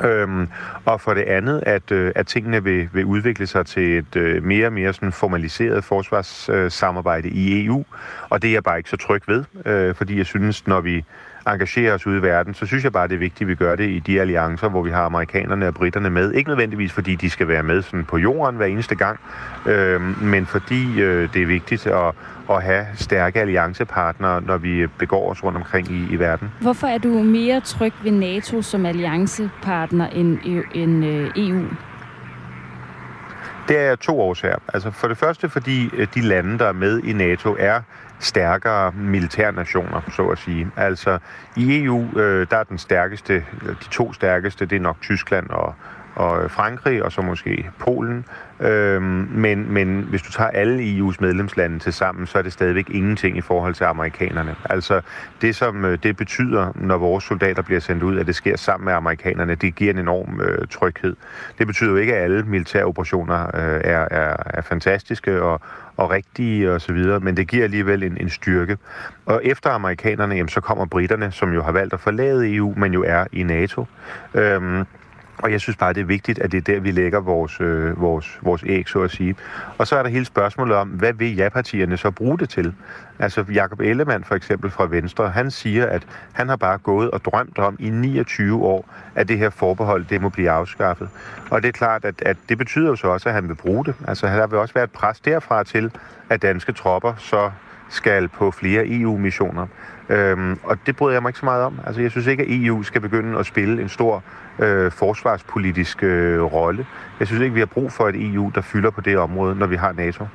Øhm, 0.03 0.47
og 0.85 1.01
for 1.01 1.13
det 1.13 1.21
andet, 1.21 1.63
at, 1.65 1.91
øh, 1.91 2.11
at 2.15 2.27
tingene 2.27 2.63
vil, 2.63 2.89
vil 2.93 3.05
udvikle 3.05 3.47
sig 3.47 3.65
til 3.65 3.97
et 3.97 4.15
øh, 4.15 4.43
mere 4.43 4.67
og 4.67 4.73
mere 4.73 4.93
sådan 4.93 5.11
formaliseret 5.11 5.83
forsvarssamarbejde 5.83 7.27
øh, 7.27 7.35
i 7.35 7.65
EU, 7.65 7.85
og 8.29 8.41
det 8.41 8.47
er 8.47 8.53
jeg 8.53 8.63
bare 8.63 8.77
ikke 8.77 8.89
så 8.89 8.97
tryg 8.97 9.21
ved, 9.27 9.43
øh, 9.65 9.95
fordi 9.95 10.17
jeg 10.17 10.25
synes, 10.25 10.67
når 10.67 10.81
vi 10.81 11.03
engagerer 11.47 11.93
os 11.93 12.07
ude 12.07 12.17
i 12.17 12.21
verden, 12.21 12.53
så 12.53 12.65
synes 12.65 12.83
jeg 12.83 12.91
bare, 12.91 13.07
det 13.07 13.13
er 13.13 13.19
vigtigt, 13.19 13.41
at 13.41 13.47
vi 13.47 13.55
gør 13.55 13.75
det 13.75 13.89
i 13.89 13.99
de 13.99 14.21
alliancer, 14.21 14.69
hvor 14.69 14.81
vi 14.81 14.91
har 14.91 15.05
amerikanerne 15.05 15.67
og 15.67 15.73
britterne 15.73 16.09
med. 16.09 16.31
Ikke 16.31 16.49
nødvendigvis, 16.49 16.91
fordi 16.91 17.15
de 17.15 17.29
skal 17.29 17.47
være 17.47 17.63
med 17.63 17.81
sådan 17.81 18.05
på 18.05 18.17
jorden 18.17 18.55
hver 18.55 18.65
eneste 18.65 18.95
gang, 18.95 19.19
øh, 19.65 20.23
men 20.23 20.45
fordi 20.45 21.01
øh, 21.01 21.33
det 21.33 21.41
er 21.41 21.45
vigtigt 21.45 21.87
at, 21.87 22.13
at 22.49 22.63
have 22.63 22.85
stærke 22.95 23.39
alliancepartnere, 23.39 24.41
når 24.41 24.57
vi 24.57 24.87
begår 24.87 25.31
os 25.31 25.43
rundt 25.43 25.57
omkring 25.57 25.91
i, 25.91 26.13
i 26.13 26.19
verden. 26.19 26.51
Hvorfor 26.61 26.87
er 26.87 26.97
du 26.97 27.09
mere 27.09 27.59
tryg 27.59 27.93
ved 28.03 28.11
NATO 28.11 28.61
som 28.61 28.85
alliancepartner 28.85 30.07
end, 30.07 30.39
end 30.73 31.05
øh, 31.05 31.31
EU? 31.35 31.65
Det 33.67 33.77
er 33.77 33.95
to 33.95 34.21
årsager. 34.21 34.57
Altså 34.73 34.91
for 34.91 35.07
det 35.07 35.17
første, 35.17 35.49
fordi 35.49 35.89
øh, 35.93 36.07
de 36.13 36.21
lande, 36.21 36.59
der 36.59 36.65
er 36.65 36.71
med 36.71 36.99
i 37.03 37.13
NATO, 37.13 37.55
er 37.59 37.81
stærkere 38.19 38.91
militærnationer, 38.91 40.01
så 40.15 40.23
at 40.27 40.37
sige. 40.37 40.67
Altså 40.75 41.19
i 41.55 41.83
EU, 41.83 42.19
øh, 42.19 42.47
der 42.51 42.57
er 42.57 42.63
den 42.63 42.77
stærkeste, 42.77 43.45
de 43.63 43.89
to 43.91 44.13
stærkeste, 44.13 44.65
det 44.65 44.75
er 44.75 44.79
nok 44.79 45.01
Tyskland 45.01 45.49
og, 45.49 45.73
og 46.15 46.51
Frankrig, 46.51 47.03
og 47.03 47.11
så 47.11 47.21
måske 47.21 47.69
Polen. 47.79 48.25
Øhm, 48.59 49.27
men, 49.31 49.73
men 49.73 50.05
hvis 50.09 50.21
du 50.21 50.31
tager 50.31 50.49
alle 50.49 50.83
EU's 50.83 51.15
medlemslande 51.19 51.79
til 51.79 51.93
sammen, 51.93 52.27
så 52.27 52.37
er 52.37 52.41
det 52.41 52.53
stadigvæk 52.53 52.89
ingenting 52.89 53.37
i 53.37 53.41
forhold 53.41 53.73
til 53.73 53.83
amerikanerne. 53.83 54.55
Altså 54.69 55.01
det, 55.41 55.55
som 55.55 55.85
øh, 55.85 55.97
det 56.03 56.17
betyder, 56.17 56.71
når 56.75 56.97
vores 56.97 57.23
soldater 57.23 57.61
bliver 57.61 57.79
sendt 57.79 58.03
ud, 58.03 58.17
at 58.17 58.27
det 58.27 58.35
sker 58.35 58.57
sammen 58.57 58.85
med 58.85 58.93
amerikanerne, 58.93 59.55
det 59.55 59.75
giver 59.75 59.93
en 59.93 59.99
enorm 59.99 60.41
øh, 60.41 60.67
tryghed. 60.67 61.15
Det 61.57 61.67
betyder 61.67 61.89
jo 61.89 61.95
ikke, 61.95 62.15
at 62.15 62.23
alle 62.23 62.43
militære 62.43 62.83
operationer 62.83 63.43
øh, 63.43 63.81
er, 63.83 64.07
er, 64.11 64.35
er 64.45 64.61
fantastiske 64.61 65.41
og, 65.41 65.61
og 65.97 66.09
rigtige 66.09 66.71
og 66.71 66.81
så 66.81 66.93
videre, 66.93 67.19
men 67.19 67.37
det 67.37 67.47
giver 67.47 67.63
alligevel 67.63 68.03
en, 68.03 68.17
en 68.21 68.29
styrke. 68.29 68.77
Og 69.25 69.41
efter 69.43 69.69
amerikanerne, 69.69 70.35
jamen, 70.35 70.49
så 70.49 70.61
kommer 70.61 70.85
britterne, 70.85 71.31
som 71.31 71.53
jo 71.53 71.63
har 71.63 71.71
valgt 71.71 71.93
at 71.93 71.99
forlade 71.99 72.55
EU, 72.55 72.73
men 72.77 72.93
jo 72.93 73.03
er 73.07 73.25
i 73.31 73.43
NATO. 73.43 73.85
Øhm, 74.33 74.85
og 75.37 75.51
jeg 75.51 75.61
synes 75.61 75.77
bare, 75.77 75.93
det 75.93 76.01
er 76.01 76.05
vigtigt, 76.05 76.39
at 76.39 76.51
det 76.51 76.57
er 76.57 76.61
der, 76.61 76.79
vi 76.79 76.91
lægger 76.91 77.19
vores, 77.19 77.61
øh, 77.61 78.01
vores, 78.01 78.39
vores 78.41 78.63
æg, 78.65 78.89
så 78.89 79.01
at 79.01 79.11
sige. 79.11 79.35
Og 79.77 79.87
så 79.87 79.95
er 79.95 80.03
der 80.03 80.09
hele 80.09 80.25
spørgsmålet 80.25 80.75
om, 80.75 80.87
hvad 80.87 81.13
vil 81.13 81.35
ja-partierne 81.35 81.97
så 81.97 82.11
bruge 82.11 82.39
det 82.39 82.49
til? 82.49 82.73
Altså 83.19 83.45
Jakob 83.53 83.79
Ellemann 83.79 84.23
for 84.23 84.35
eksempel 84.35 84.71
fra 84.71 84.85
Venstre, 84.85 85.29
han 85.29 85.51
siger, 85.51 85.85
at 85.85 86.07
han 86.33 86.49
har 86.49 86.55
bare 86.55 86.77
gået 86.77 87.11
og 87.11 87.25
drømt 87.25 87.57
om 87.57 87.75
i 87.79 87.89
29 87.89 88.63
år, 88.63 88.89
at 89.15 89.27
det 89.27 89.37
her 89.37 89.49
forbehold, 89.49 90.05
det 90.05 90.21
må 90.21 90.29
blive 90.29 90.49
afskaffet. 90.49 91.09
Og 91.49 91.61
det 91.61 91.67
er 91.67 91.71
klart, 91.73 92.05
at, 92.05 92.21
at 92.21 92.37
det 92.49 92.57
betyder 92.57 92.87
jo 92.87 92.95
så 92.95 93.07
også, 93.07 93.29
at 93.29 93.35
han 93.35 93.47
vil 93.47 93.55
bruge 93.55 93.85
det. 93.85 93.95
Altså 94.07 94.27
der 94.27 94.47
vil 94.47 94.59
også 94.59 94.73
være 94.73 94.83
et 94.83 94.91
pres 94.91 95.19
derfra 95.19 95.63
til, 95.63 95.91
at 96.29 96.41
danske 96.41 96.71
tropper 96.71 97.13
så 97.17 97.51
skal 97.89 98.27
på 98.27 98.51
flere 98.51 98.83
EU-missioner. 98.87 99.67
Øhm, 100.09 100.59
og 100.63 100.77
det 100.85 100.95
bryder 100.95 101.13
jeg 101.13 101.21
mig 101.21 101.29
ikke 101.29 101.39
så 101.39 101.45
meget 101.45 101.63
om. 101.63 101.79
Altså, 101.85 102.01
jeg 102.01 102.11
synes 102.11 102.27
ikke, 102.27 102.43
at 102.43 102.49
EU 102.49 102.83
skal 102.83 103.01
begynde 103.01 103.39
at 103.39 103.45
spille 103.45 103.81
en 103.81 103.89
stor 103.89 104.23
øh, 104.59 104.91
forsvarspolitisk 104.91 106.03
øh, 106.03 106.41
rolle. 106.41 106.85
Jeg 107.19 107.27
synes 107.27 107.41
ikke, 107.41 107.53
vi 107.53 107.59
har 107.59 107.65
brug 107.65 107.91
for 107.91 108.09
et 108.09 108.15
EU, 108.33 108.51
der 108.55 108.61
fylder 108.61 108.89
på 108.89 109.01
det 109.01 109.17
område, 109.17 109.55
når 109.55 109.67
vi 109.67 109.75
har 109.75 109.91
NATO. 109.91 110.25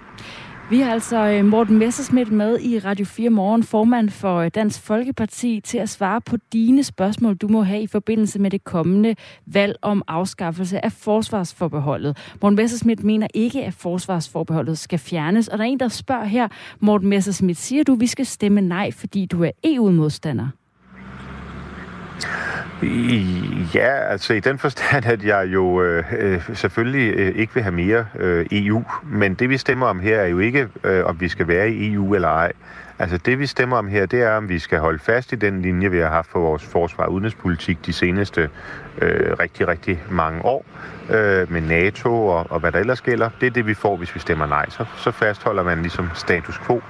Vi 0.71 0.81
har 0.81 0.93
altså 0.93 1.17
øh, 1.17 1.45
Morten 1.45 1.79
Messersmith 1.79 2.33
med 2.33 2.61
i 2.61 2.79
Radio 2.79 3.05
4 3.07 3.31
Morgen, 3.31 3.63
formand 3.63 4.11
for 4.11 4.37
øh, 4.37 4.51
Dansk 4.55 4.81
Folkeparti, 4.81 5.61
til 5.65 5.79
at 5.79 5.89
svare 5.89 6.21
på 6.21 6.37
dine 6.53 6.85
spørgsmål, 6.85 7.37
du 7.37 7.49
må 7.49 7.63
have 7.63 7.83
i 7.83 7.87
forbindelse 7.87 8.39
med 8.39 8.51
det 8.51 8.65
kommende 8.65 9.15
valg 9.47 9.77
om 9.83 10.03
afskaffelse 10.09 10.85
af 10.85 10.93
forsvarsforbeholdet. 10.93 12.17
Morten 12.43 12.57
Messersmith 12.57 13.05
mener 13.05 13.27
ikke, 13.35 13.65
at 13.65 13.75
forsvarsforbeholdet 13.75 14.79
skal 14.79 14.99
fjernes, 14.99 15.49
og 15.49 15.59
der 15.59 15.65
er 15.65 15.69
en, 15.69 15.81
der 15.81 15.89
spørger 15.89 16.25
her, 16.25 16.49
Morten 16.81 17.09
Messersmith, 17.09 17.59
siger 17.59 17.85
du, 17.85 17.93
at 17.93 18.01
vi 18.01 18.07
skal 18.07 18.27
stemme 18.27 18.61
nej, 18.61 18.91
fordi 18.91 19.27
du 19.27 19.45
er 19.45 19.51
EU-modstander? 19.65 20.49
Ja, 23.75 24.11
altså 24.11 24.35
i 24.35 24.41
den 24.41 24.59
forstand, 24.59 25.07
at 25.07 25.25
jeg 25.25 25.47
jo 25.47 25.83
øh, 25.83 26.05
øh 26.19 26.51
selvfølgelig 26.55 27.15
øh, 27.15 27.37
ikke 27.37 27.55
vil 27.55 27.63
have 27.63 27.75
mere 27.75 28.07
øh, 28.19 28.47
EU, 28.53 28.85
men 29.05 29.35
det 29.35 29.51
vi 29.51 29.57
stemmer 29.57 29.87
om 29.87 30.01
her 30.01 30.19
er 30.19 30.27
jo 30.27 30.39
ikke, 30.39 30.69
øh, 30.85 31.05
om 31.05 31.21
vi 31.21 31.29
skal 31.29 31.49
være 31.49 31.71
i 31.71 31.95
EU 31.95 32.15
eller 32.15 32.29
ej. 32.29 32.53
Altså 32.99 33.19
det, 33.19 33.39
vi 33.39 33.47
stemmer 33.47 33.77
om 33.77 33.89
her, 33.89 34.07
det 34.07 34.23
er, 34.23 34.37
om 34.37 34.49
vi 34.49 34.59
skal 34.59 34.79
holde 34.79 34.99
fast 34.99 35.33
i 35.33 35.37
den 35.37 35.63
linje, 35.63 35.91
vi 35.91 35.99
har 35.99 36.09
haft 36.09 36.31
for 36.31 36.39
vores 36.39 36.65
forsvar 36.65 37.05
og 37.05 37.13
udenrigspolitik 37.13 37.87
de 37.87 37.93
seneste 37.93 38.51
øh, 38.99 39.37
rigtig, 39.41 39.69
rigtig 39.69 40.03
mange 40.11 40.45
år 40.45 40.65
øh, 41.11 41.53
med 41.53 41.61
NATO 41.61 42.27
og, 42.27 42.47
og 42.51 42.61
hvad 42.61 42.73
der 42.73 42.79
ellers 42.79 43.01
gælder. 43.01 43.31
Det 43.41 43.47
er 43.47 43.51
det, 43.51 43.67
vi 43.67 43.75
får, 43.75 43.97
hvis 43.97 44.15
vi 44.15 44.21
stemmer 44.21 44.47
nej. 44.47 44.71
Så, 44.71 44.85
så 44.97 45.11
fastholder 45.11 45.63
man 45.63 45.83
ligesom 45.83 46.11
status 46.15 46.59
quo. 46.67 46.83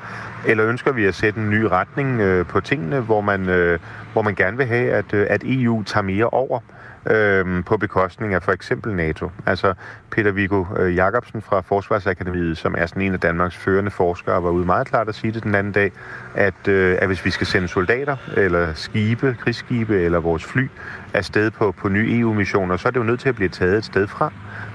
Eller 0.46 0.66
ønsker 0.66 0.92
vi 0.92 1.04
at 1.04 1.14
sætte 1.14 1.40
en 1.40 1.50
ny 1.50 1.62
retning 1.62 2.20
øh, 2.20 2.46
på 2.46 2.60
tingene, 2.60 3.00
hvor 3.00 3.20
man, 3.20 3.48
øh, 3.48 3.78
hvor 4.12 4.22
man 4.22 4.34
gerne 4.34 4.56
vil 4.56 4.66
have, 4.66 4.90
at, 4.90 5.14
øh, 5.14 5.26
at 5.30 5.42
EU 5.44 5.82
tager 5.82 6.02
mere 6.02 6.26
over 6.26 6.60
øh, 7.06 7.64
på 7.64 7.76
bekostning 7.76 8.34
af 8.34 8.42
for 8.42 8.52
eksempel 8.52 8.94
NATO. 8.94 9.30
Altså 9.46 9.74
Peter 10.10 10.30
Viggo 10.30 10.64
øh, 10.78 10.96
Jacobsen 10.96 11.42
fra 11.42 11.60
Forsvarsakademiet, 11.60 12.58
som 12.58 12.74
er 12.78 12.86
sådan 12.86 13.02
en 13.02 13.12
af 13.12 13.20
Danmarks 13.20 13.56
førende 13.56 13.90
forskere, 13.90 14.42
var 14.42 14.50
ude 14.50 14.66
meget 14.66 14.86
klart 14.86 15.08
at 15.08 15.14
sige 15.14 15.32
det 15.32 15.42
den 15.42 15.54
anden 15.54 15.72
dag, 15.72 15.92
at, 16.34 16.68
øh, 16.68 16.98
at 17.00 17.06
hvis 17.06 17.24
vi 17.24 17.30
skal 17.30 17.46
sende 17.46 17.68
soldater 17.68 18.16
eller 18.36 18.74
skibe, 18.74 19.36
krigsskibe 19.40 20.00
eller 20.00 20.20
vores 20.20 20.44
fly 20.44 20.68
afsted 21.14 21.50
på, 21.50 21.72
på 21.72 21.88
nye 21.88 22.18
EU-missioner, 22.18 22.76
så 22.76 22.88
er 22.88 22.90
det 22.90 22.98
jo 23.00 23.04
nødt 23.04 23.20
til 23.20 23.28
at 23.28 23.34
blive 23.34 23.48
taget 23.48 23.78
et 23.78 23.84
sted 23.84 24.06
fra. 24.06 24.32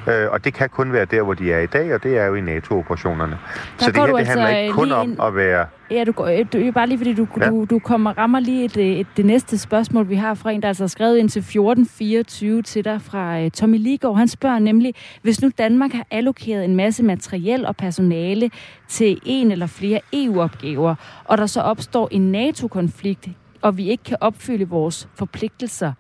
Øh, 0.08 0.32
og 0.32 0.46
det 0.46 0.54
kan 0.54 0.70
kun 0.70 0.94
være 0.94 1.06
der, 1.06 1.22
hvor 1.22 1.34
de 1.34 1.54
er 1.54 1.60
i 1.60 1.66
dag, 1.66 1.96
og 1.96 2.04
det 2.04 2.18
er 2.18 2.26
jo 2.26 2.36
i 2.36 2.42
NATO-operationerne. 2.42 3.38
Så 3.78 3.92
det 3.92 3.98
her 3.98 4.16
det 4.16 4.28
handler 4.28 4.46
altså 4.48 4.62
ikke 4.62 4.74
kun 4.74 4.92
om 4.92 5.10
en... 5.10 5.22
at 5.22 5.36
være... 5.36 5.66
Ja, 5.92 6.04
du, 6.04 6.12
du, 6.54 6.72
bare 6.72 6.88
lige 6.88 6.98
fordi 6.98 7.14
du, 7.14 7.28
ja. 7.40 7.50
du, 7.50 7.66
du 7.70 7.80
kommer 7.80 8.18
rammer 8.18 8.40
lige 8.40 8.66
et, 8.66 9.00
et, 9.00 9.08
det 9.18 9.26
næste 9.26 9.58
spørgsmål, 9.58 10.10
vi 10.10 10.16
har 10.16 10.34
fra 10.34 10.52
en, 10.52 10.62
der 10.62 10.68
altså 10.68 10.84
har 10.84 10.88
skrevet 10.88 11.18
ind 11.18 11.30
til 11.30 11.40
1424 11.40 12.62
til 12.62 12.86
dig 12.86 13.02
fra 13.02 13.44
uh, 13.44 13.52
Tommy 13.52 13.78
Ligård. 13.78 14.18
Han 14.18 14.28
spørger 14.28 14.60
nemlig, 14.60 14.96
hvis 15.22 15.42
nu 15.42 15.52
Danmark 15.58 15.92
har 15.92 16.06
allokeret 16.12 16.66
en 16.66 16.76
masse 16.76 17.04
materiel 17.04 17.66
og 17.66 17.76
personale 17.76 18.52
til 18.88 19.22
en 19.26 19.52
eller 19.52 19.68
flere 19.68 20.00
EU-opgaver, 20.14 20.96
og 21.26 21.38
der 21.38 21.46
så 21.46 21.62
opstår 21.62 22.08
en 22.12 22.32
NATO-konflikt, 22.32 23.30
og 23.62 23.78
vi 23.78 23.90
ikke 23.90 24.04
kan 24.04 24.18
opfylde 24.22 24.70
vores 24.70 25.10
forpligtelser, 25.16 25.94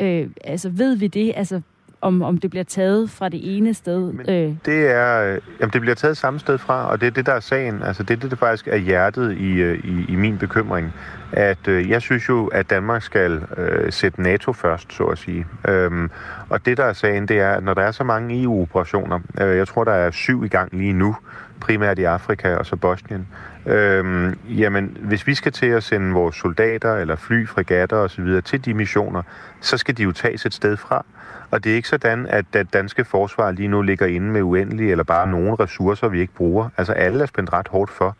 øh, 0.00 0.26
altså 0.44 0.68
ved 0.68 0.96
vi 0.96 1.06
det? 1.06 1.32
Altså 1.36 1.60
om, 2.02 2.22
om 2.22 2.38
det 2.38 2.50
bliver 2.50 2.64
taget 2.64 3.10
fra 3.10 3.28
det 3.28 3.56
ene 3.56 3.74
sted? 3.74 4.14
Øh. 4.28 4.54
Det 4.66 4.90
er, 4.90 5.34
øh, 5.34 5.40
jamen 5.60 5.72
det 5.72 5.80
bliver 5.80 5.94
taget 5.94 6.16
samme 6.16 6.40
sted 6.40 6.58
fra, 6.58 6.90
og 6.90 7.00
det 7.00 7.06
er 7.06 7.10
det, 7.10 7.26
der 7.26 7.32
er 7.32 7.40
sagen. 7.40 7.82
Altså 7.82 8.02
det 8.02 8.16
er 8.16 8.20
det, 8.20 8.30
der 8.30 8.36
faktisk 8.36 8.68
er 8.68 8.76
hjertet 8.76 9.36
i, 9.38 9.52
øh, 9.52 9.84
i, 9.84 10.12
i 10.12 10.16
min 10.16 10.38
bekymring. 10.38 10.92
At 11.32 11.68
øh, 11.68 11.90
jeg 11.90 12.02
synes 12.02 12.28
jo, 12.28 12.46
at 12.46 12.70
Danmark 12.70 13.02
skal 13.02 13.42
øh, 13.56 13.92
sætte 13.92 14.22
NATO 14.22 14.52
først, 14.52 14.92
så 14.92 15.04
at 15.04 15.18
sige. 15.18 15.46
Øhm, 15.68 16.10
og 16.48 16.66
det, 16.66 16.76
der 16.76 16.84
er 16.84 16.92
sagen, 16.92 17.28
det 17.28 17.38
er, 17.38 17.52
at 17.52 17.64
når 17.64 17.74
der 17.74 17.82
er 17.82 17.90
så 17.90 18.04
mange 18.04 18.42
EU-operationer, 18.42 19.20
øh, 19.40 19.56
jeg 19.56 19.68
tror, 19.68 19.84
der 19.84 19.92
er 19.92 20.10
syv 20.10 20.44
i 20.44 20.48
gang 20.48 20.74
lige 20.74 20.92
nu, 20.92 21.16
primært 21.60 21.98
i 21.98 22.04
Afrika 22.04 22.54
og 22.54 22.66
så 22.66 22.76
Bosnien, 22.76 23.28
Øhm, 23.66 24.38
jamen, 24.48 24.96
hvis 25.00 25.26
vi 25.26 25.34
skal 25.34 25.52
til 25.52 25.66
at 25.66 25.82
sende 25.82 26.12
vores 26.12 26.36
soldater 26.36 26.94
eller 26.94 27.16
fly, 27.16 27.48
fregatter 27.48 27.96
osv. 27.96 28.42
til 28.44 28.64
de 28.64 28.74
missioner, 28.74 29.22
så 29.60 29.76
skal 29.76 29.96
de 29.96 30.02
jo 30.02 30.12
tages 30.12 30.46
et 30.46 30.54
sted 30.54 30.76
fra. 30.76 31.04
Og 31.52 31.64
det 31.64 31.72
er 31.72 31.76
ikke 31.76 31.88
sådan, 31.88 32.26
at 32.26 32.44
det 32.52 32.72
danske 32.72 33.04
forsvar 33.04 33.50
lige 33.50 33.68
nu 33.68 33.82
ligger 33.82 34.06
inde 34.06 34.26
med 34.30 34.42
uendelige 34.42 34.90
eller 34.90 35.04
bare 35.04 35.26
nogle 35.26 35.54
ressourcer, 35.54 36.08
vi 36.08 36.20
ikke 36.20 36.34
bruger. 36.34 36.68
Altså 36.76 36.92
alle 36.92 37.22
er 37.22 37.26
spændt 37.26 37.52
ret 37.52 37.68
hårdt 37.68 37.90
for. 37.90 38.16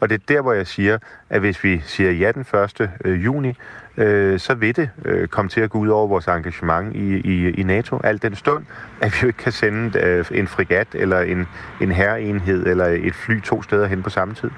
Og 0.00 0.08
det 0.08 0.14
er 0.14 0.34
der, 0.34 0.42
hvor 0.42 0.52
jeg 0.52 0.66
siger, 0.66 0.98
at 1.30 1.40
hvis 1.40 1.64
vi 1.64 1.82
siger 1.84 2.10
ja 2.10 2.32
den 2.32 2.40
1. 2.80 2.90
Øh, 3.04 3.24
juni, 3.24 3.54
øh, 3.96 4.38
så 4.38 4.54
vil 4.54 4.76
det 4.76 4.90
øh, 5.04 5.28
komme 5.28 5.48
til 5.48 5.60
at 5.60 5.70
gå 5.70 5.78
ud 5.78 5.88
over 5.88 6.06
vores 6.06 6.26
engagement 6.26 6.96
i, 6.96 7.16
i, 7.16 7.50
i 7.50 7.62
NATO. 7.62 8.00
Alt 8.04 8.22
den 8.22 8.34
stund, 8.34 8.64
at 9.00 9.12
vi 9.12 9.18
jo 9.22 9.26
ikke 9.26 9.38
kan 9.38 9.52
sende 9.52 10.00
øh, 10.00 10.24
en 10.30 10.46
frigat 10.46 10.88
eller 10.94 11.20
en, 11.20 11.46
en 11.80 11.92
herreenhed 11.92 12.66
eller 12.66 12.86
et 12.86 13.14
fly 13.14 13.40
to 13.40 13.62
steder 13.62 13.86
hen 13.86 14.02
på 14.02 14.10
samme 14.10 14.34
tid. 14.34 14.50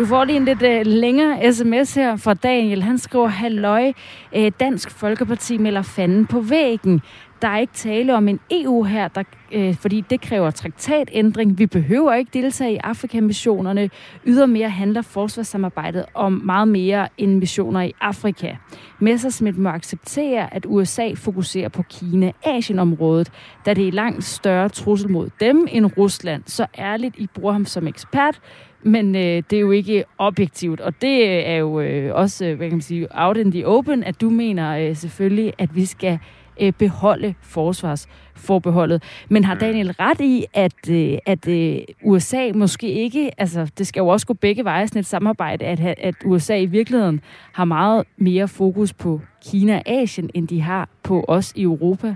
Du 0.00 0.06
får 0.06 0.24
lige 0.24 0.36
en 0.36 0.44
lidt 0.44 0.62
uh, 0.62 0.86
længere 0.86 1.52
sms 1.52 1.94
her 1.94 2.16
fra 2.16 2.34
Daniel. 2.34 2.82
Han 2.82 2.98
skriver, 2.98 3.26
Halløj, 3.26 3.92
uh, 4.36 4.48
Dansk 4.60 4.90
Folkeparti 4.90 5.58
melder 5.58 5.82
fanden 5.82 6.26
på 6.26 6.40
væggen. 6.40 7.02
Der 7.42 7.48
er 7.48 7.58
ikke 7.58 7.72
tale 7.72 8.16
om 8.16 8.28
en 8.28 8.40
EU 8.50 8.82
her, 8.82 9.08
der, 9.08 9.22
øh, 9.52 9.76
fordi 9.76 10.04
det 10.10 10.20
kræver 10.20 10.50
traktatændring. 10.50 11.58
Vi 11.58 11.66
behøver 11.66 12.14
ikke 12.14 12.30
deltage 12.34 12.72
i 12.72 12.76
Afrika-missionerne. 12.76 13.90
Ydermere 14.26 14.70
handler 14.70 15.02
forsvarssamarbejdet 15.02 16.04
om 16.14 16.32
meget 16.32 16.68
mere 16.68 17.08
end 17.18 17.38
missioner 17.38 17.82
i 17.82 17.92
Afrika. 18.00 18.56
Messersmith 18.98 19.58
må 19.58 19.68
acceptere, 19.68 20.54
at 20.54 20.66
USA 20.68 21.10
fokuserer 21.14 21.68
på 21.68 21.82
Kina-Asien-området, 21.82 23.32
da 23.66 23.74
det 23.74 23.88
er 23.88 23.92
langt 23.92 24.24
større 24.24 24.68
trussel 24.68 25.10
mod 25.10 25.30
dem 25.40 25.66
end 25.70 25.86
Rusland. 25.98 26.42
Så 26.46 26.66
ærligt, 26.78 27.14
I 27.18 27.26
bruger 27.34 27.52
ham 27.52 27.64
som 27.64 27.86
ekspert, 27.86 28.40
men 28.82 29.14
øh, 29.14 29.42
det 29.50 29.52
er 29.52 29.60
jo 29.60 29.70
ikke 29.70 30.04
objektivt, 30.18 30.80
og 30.80 31.02
det 31.02 31.20
øh, 31.20 31.42
er 31.44 31.56
jo 31.56 31.80
øh, 31.80 32.14
også, 32.14 32.46
øh, 32.46 32.56
hvad 32.56 32.68
kan 32.68 32.76
man 32.76 32.82
sige, 32.82 33.08
out 33.10 33.36
in 33.36 33.52
the 33.52 33.66
open, 33.66 34.04
at 34.04 34.20
du 34.20 34.30
mener 34.30 34.76
øh, 34.76 34.96
selvfølgelig, 34.96 35.52
at 35.58 35.76
vi 35.76 35.84
skal 35.84 36.18
øh, 36.60 36.72
beholde 36.72 37.34
forsvarsforbeholdet. 37.42 39.02
Men 39.28 39.44
har 39.44 39.54
Daniel 39.54 39.92
ret 39.92 40.20
i, 40.20 40.46
at, 40.54 40.90
øh, 40.90 41.18
at 41.26 41.48
øh, 41.48 41.78
USA 42.04 42.50
måske 42.54 42.92
ikke, 42.92 43.30
altså 43.40 43.70
det 43.78 43.86
skal 43.86 44.00
jo 44.00 44.08
også 44.08 44.26
gå 44.26 44.34
begge 44.34 44.64
veje, 44.64 44.88
sådan 44.88 45.00
et 45.00 45.06
samarbejde, 45.06 45.64
at, 45.64 45.80
at 45.80 46.14
USA 46.24 46.56
i 46.56 46.66
virkeligheden 46.66 47.20
har 47.52 47.64
meget 47.64 48.04
mere 48.16 48.48
fokus 48.48 48.92
på 48.92 49.20
Kina 49.50 49.76
og 49.76 49.82
Asien, 49.86 50.30
end 50.34 50.48
de 50.48 50.60
har 50.60 50.88
på 51.02 51.24
os 51.28 51.52
i 51.56 51.62
Europa? 51.62 52.14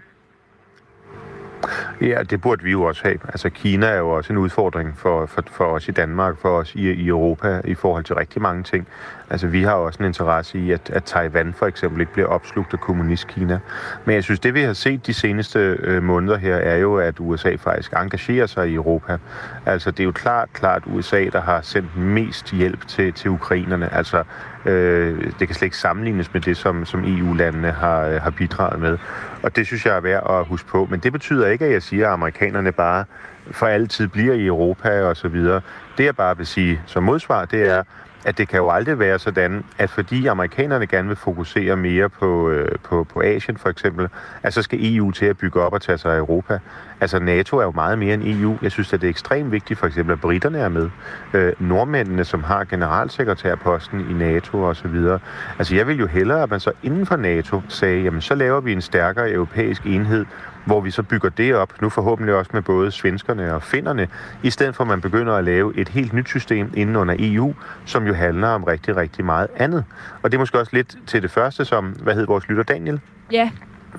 Ja, 2.01 2.23
det 2.23 2.41
burde 2.41 2.65
vi 2.65 2.71
jo 2.71 2.83
også 2.83 3.03
have. 3.05 3.19
Altså 3.25 3.51
Kina 3.51 3.87
er 3.87 3.99
jo 3.99 4.11
også 4.11 4.33
en 4.33 4.39
udfordring 4.39 4.99
for, 4.99 5.27
for, 5.27 5.43
for 5.51 5.65
os 5.65 5.89
i 5.89 5.91
Danmark, 5.91 6.35
for 6.39 6.49
os 6.49 6.75
i, 6.75 6.91
i 6.91 7.09
Europa 7.09 7.61
i 7.65 7.75
forhold 7.75 8.05
til 8.05 8.15
rigtig 8.15 8.43
mange 8.43 8.63
ting. 8.63 8.87
Altså 9.31 9.47
vi 9.47 9.63
har 9.63 9.73
også 9.73 9.99
en 9.99 10.07
interesse 10.07 10.59
i, 10.59 10.71
at, 10.73 10.91
at 10.91 11.05
Taiwan 11.05 11.55
for 11.55 11.67
eksempel 11.67 12.01
ikke 12.01 12.13
bliver 12.13 12.29
opslugt 12.29 12.73
af 12.73 12.81
kommunist-Kina. 12.81 13.59
Men 14.05 14.15
jeg 14.15 14.25
synes, 14.25 14.41
det 14.41 14.55
vi 14.55 14.63
har 14.63 14.73
set 14.73 15.07
de 15.07 15.15
seneste 15.15 15.59
øh, 15.59 16.03
måneder 16.03 16.39
her, 16.39 16.57
er 16.57 16.77
jo, 16.77 16.97
at 16.97 17.15
USA 17.19 17.55
faktisk 17.55 17.93
engagerer 17.93 18.47
sig 18.47 18.69
i 18.69 18.75
Europa. 18.75 19.19
Altså 19.67 19.91
det 19.91 20.01
er 20.01 20.05
jo 20.05 20.13
klart, 20.13 20.49
klart 20.53 20.83
USA, 20.87 21.25
der 21.33 21.41
har 21.41 21.61
sendt 21.63 21.97
mest 21.97 22.53
hjælp 22.53 22.87
til, 22.87 23.13
til 23.13 23.31
ukrainerne. 23.31 23.95
Altså 23.95 24.25
Øh, 24.67 25.33
det 25.39 25.49
kan 25.49 25.55
slet 25.55 25.63
ikke 25.63 25.77
sammenlignes 25.77 26.33
med 26.33 26.41
det, 26.41 26.57
som, 26.57 26.85
som 26.85 27.05
EU-landene 27.05 27.71
har, 27.71 28.01
øh, 28.01 28.23
har 28.23 28.31
bidraget 28.31 28.81
med. 28.81 28.99
Og 29.45 29.57
det 29.57 29.67
synes 29.67 29.87
jeg 29.87 29.97
er 29.97 30.01
værd 30.01 30.31
at 30.31 30.47
huske 30.47 30.69
på. 30.69 30.87
Men 30.91 31.01
det 31.01 31.13
betyder 31.13 31.47
ikke, 31.47 31.65
at 31.65 31.73
jeg 31.73 31.83
siger, 31.83 32.07
at 32.07 32.13
amerikanerne 32.13 32.73
bare 32.73 33.05
for 33.51 33.67
altid 33.67 34.09
bliver 34.09 34.35
i 34.35 34.47
Europa 34.47 35.03
og 35.03 35.17
så 35.17 35.29
videre. 35.29 35.61
Det 35.99 36.05
jeg 36.05 36.17
bare 36.17 36.37
vil 36.37 36.47
sige 36.47 36.81
som 36.87 37.03
modsvar, 37.03 37.45
det 37.45 37.71
er, 37.71 37.83
at 38.25 38.39
det 38.39 38.49
kan 38.49 38.59
jo 38.59 38.71
aldrig 38.71 38.99
være 38.99 39.19
sådan, 39.19 39.65
at 39.79 39.91
fordi 39.91 40.27
amerikanerne 40.27 40.87
gerne 40.87 41.09
vil 41.09 41.17
fokusere 41.17 41.77
mere 41.77 42.09
på, 42.09 42.51
øh, 42.51 42.79
på, 42.83 43.05
på 43.05 43.21
Asien 43.21 43.57
for 43.57 43.69
eksempel, 43.69 44.09
at 44.43 44.55
så 44.55 44.63
skal 44.63 44.79
EU 44.97 45.11
til 45.11 45.27
at 45.27 45.39
bygge 45.39 45.61
op 45.61 45.73
og 45.73 45.83
tage 45.83 45.99
sig 45.99 46.13
af 46.13 46.19
Europa. 46.19 46.59
Altså 47.01 47.19
NATO 47.19 47.57
er 47.59 47.63
jo 47.63 47.71
meget 47.71 47.99
mere 47.99 48.15
end 48.15 48.23
EU. 48.25 48.59
Jeg 48.63 48.71
synes, 48.73 48.93
at 48.93 49.01
det 49.01 49.07
er 49.07 49.11
ekstremt 49.11 49.53
vigtigt 49.53 49.79
for 49.79 49.87
eksempel, 49.87 50.13
at 50.13 50.21
britterne 50.21 50.59
er 50.59 50.69
med. 50.69 50.91
Øh, 51.35 51.53
nordmændene, 51.59 52.25
som 52.25 52.43
har 52.43 52.65
generalsekretærposten 52.65 54.11
i 54.11 54.13
NATO 54.13 54.63
og 54.63 54.77
så 54.77 54.89
videre. 54.89 55.19
Altså 55.59 55.75
jeg 55.75 55.87
vil 55.87 55.99
jo 55.99 56.07
hellere, 56.07 56.43
at 56.43 56.51
man 56.51 56.61
så 56.61 56.73
inden 56.83 57.07
for 57.07 57.17
NATO 57.17 57.63
sagde, 57.69 58.03
jamen 58.03 58.21
så 58.21 58.35
laver 58.35 58.61
vi 58.61 58.73
en 58.73 58.81
stærkere 58.81 59.31
europæisk 59.31 59.87
enhed, 59.87 60.27
hvor 60.67 60.81
vi 60.81 60.91
så 60.91 61.03
bygger 61.03 61.29
det 61.29 61.55
op, 61.55 61.83
nu 61.83 61.89
forhåbentlig 61.89 62.35
også 62.35 62.51
med 62.55 62.63
både 62.63 62.91
svenskerne 62.91 63.55
og 63.55 63.63
finnerne, 63.63 64.09
i 64.43 64.51
stedet 64.51 64.77
for 64.77 64.85
at 64.85 64.89
man 64.89 65.01
begynder 65.01 65.33
at 65.33 65.45
lave 65.45 65.79
et 65.79 65.89
helt 65.89 66.13
nyt 66.13 66.29
system 66.29 66.73
inden 66.77 66.97
under 66.97 67.15
EU, 67.19 67.55
som 67.85 68.07
jo 68.07 68.15
handler 68.15 68.49
om 68.49 68.65
rigtig, 68.65 68.97
rigtig 68.97 69.25
meget 69.25 69.49
andet. 69.57 69.85
Og 70.23 70.31
det 70.31 70.37
er 70.37 70.41
måske 70.41 70.59
også 70.59 70.77
lidt 70.77 70.97
til 71.07 71.23
det 71.23 71.31
første, 71.31 71.65
som, 71.65 71.85
hvad 71.85 72.15
hed 72.15 72.27
vores 72.27 72.49
lytter, 72.49 72.63
Daniel? 72.63 73.01
Ja. 73.33 73.51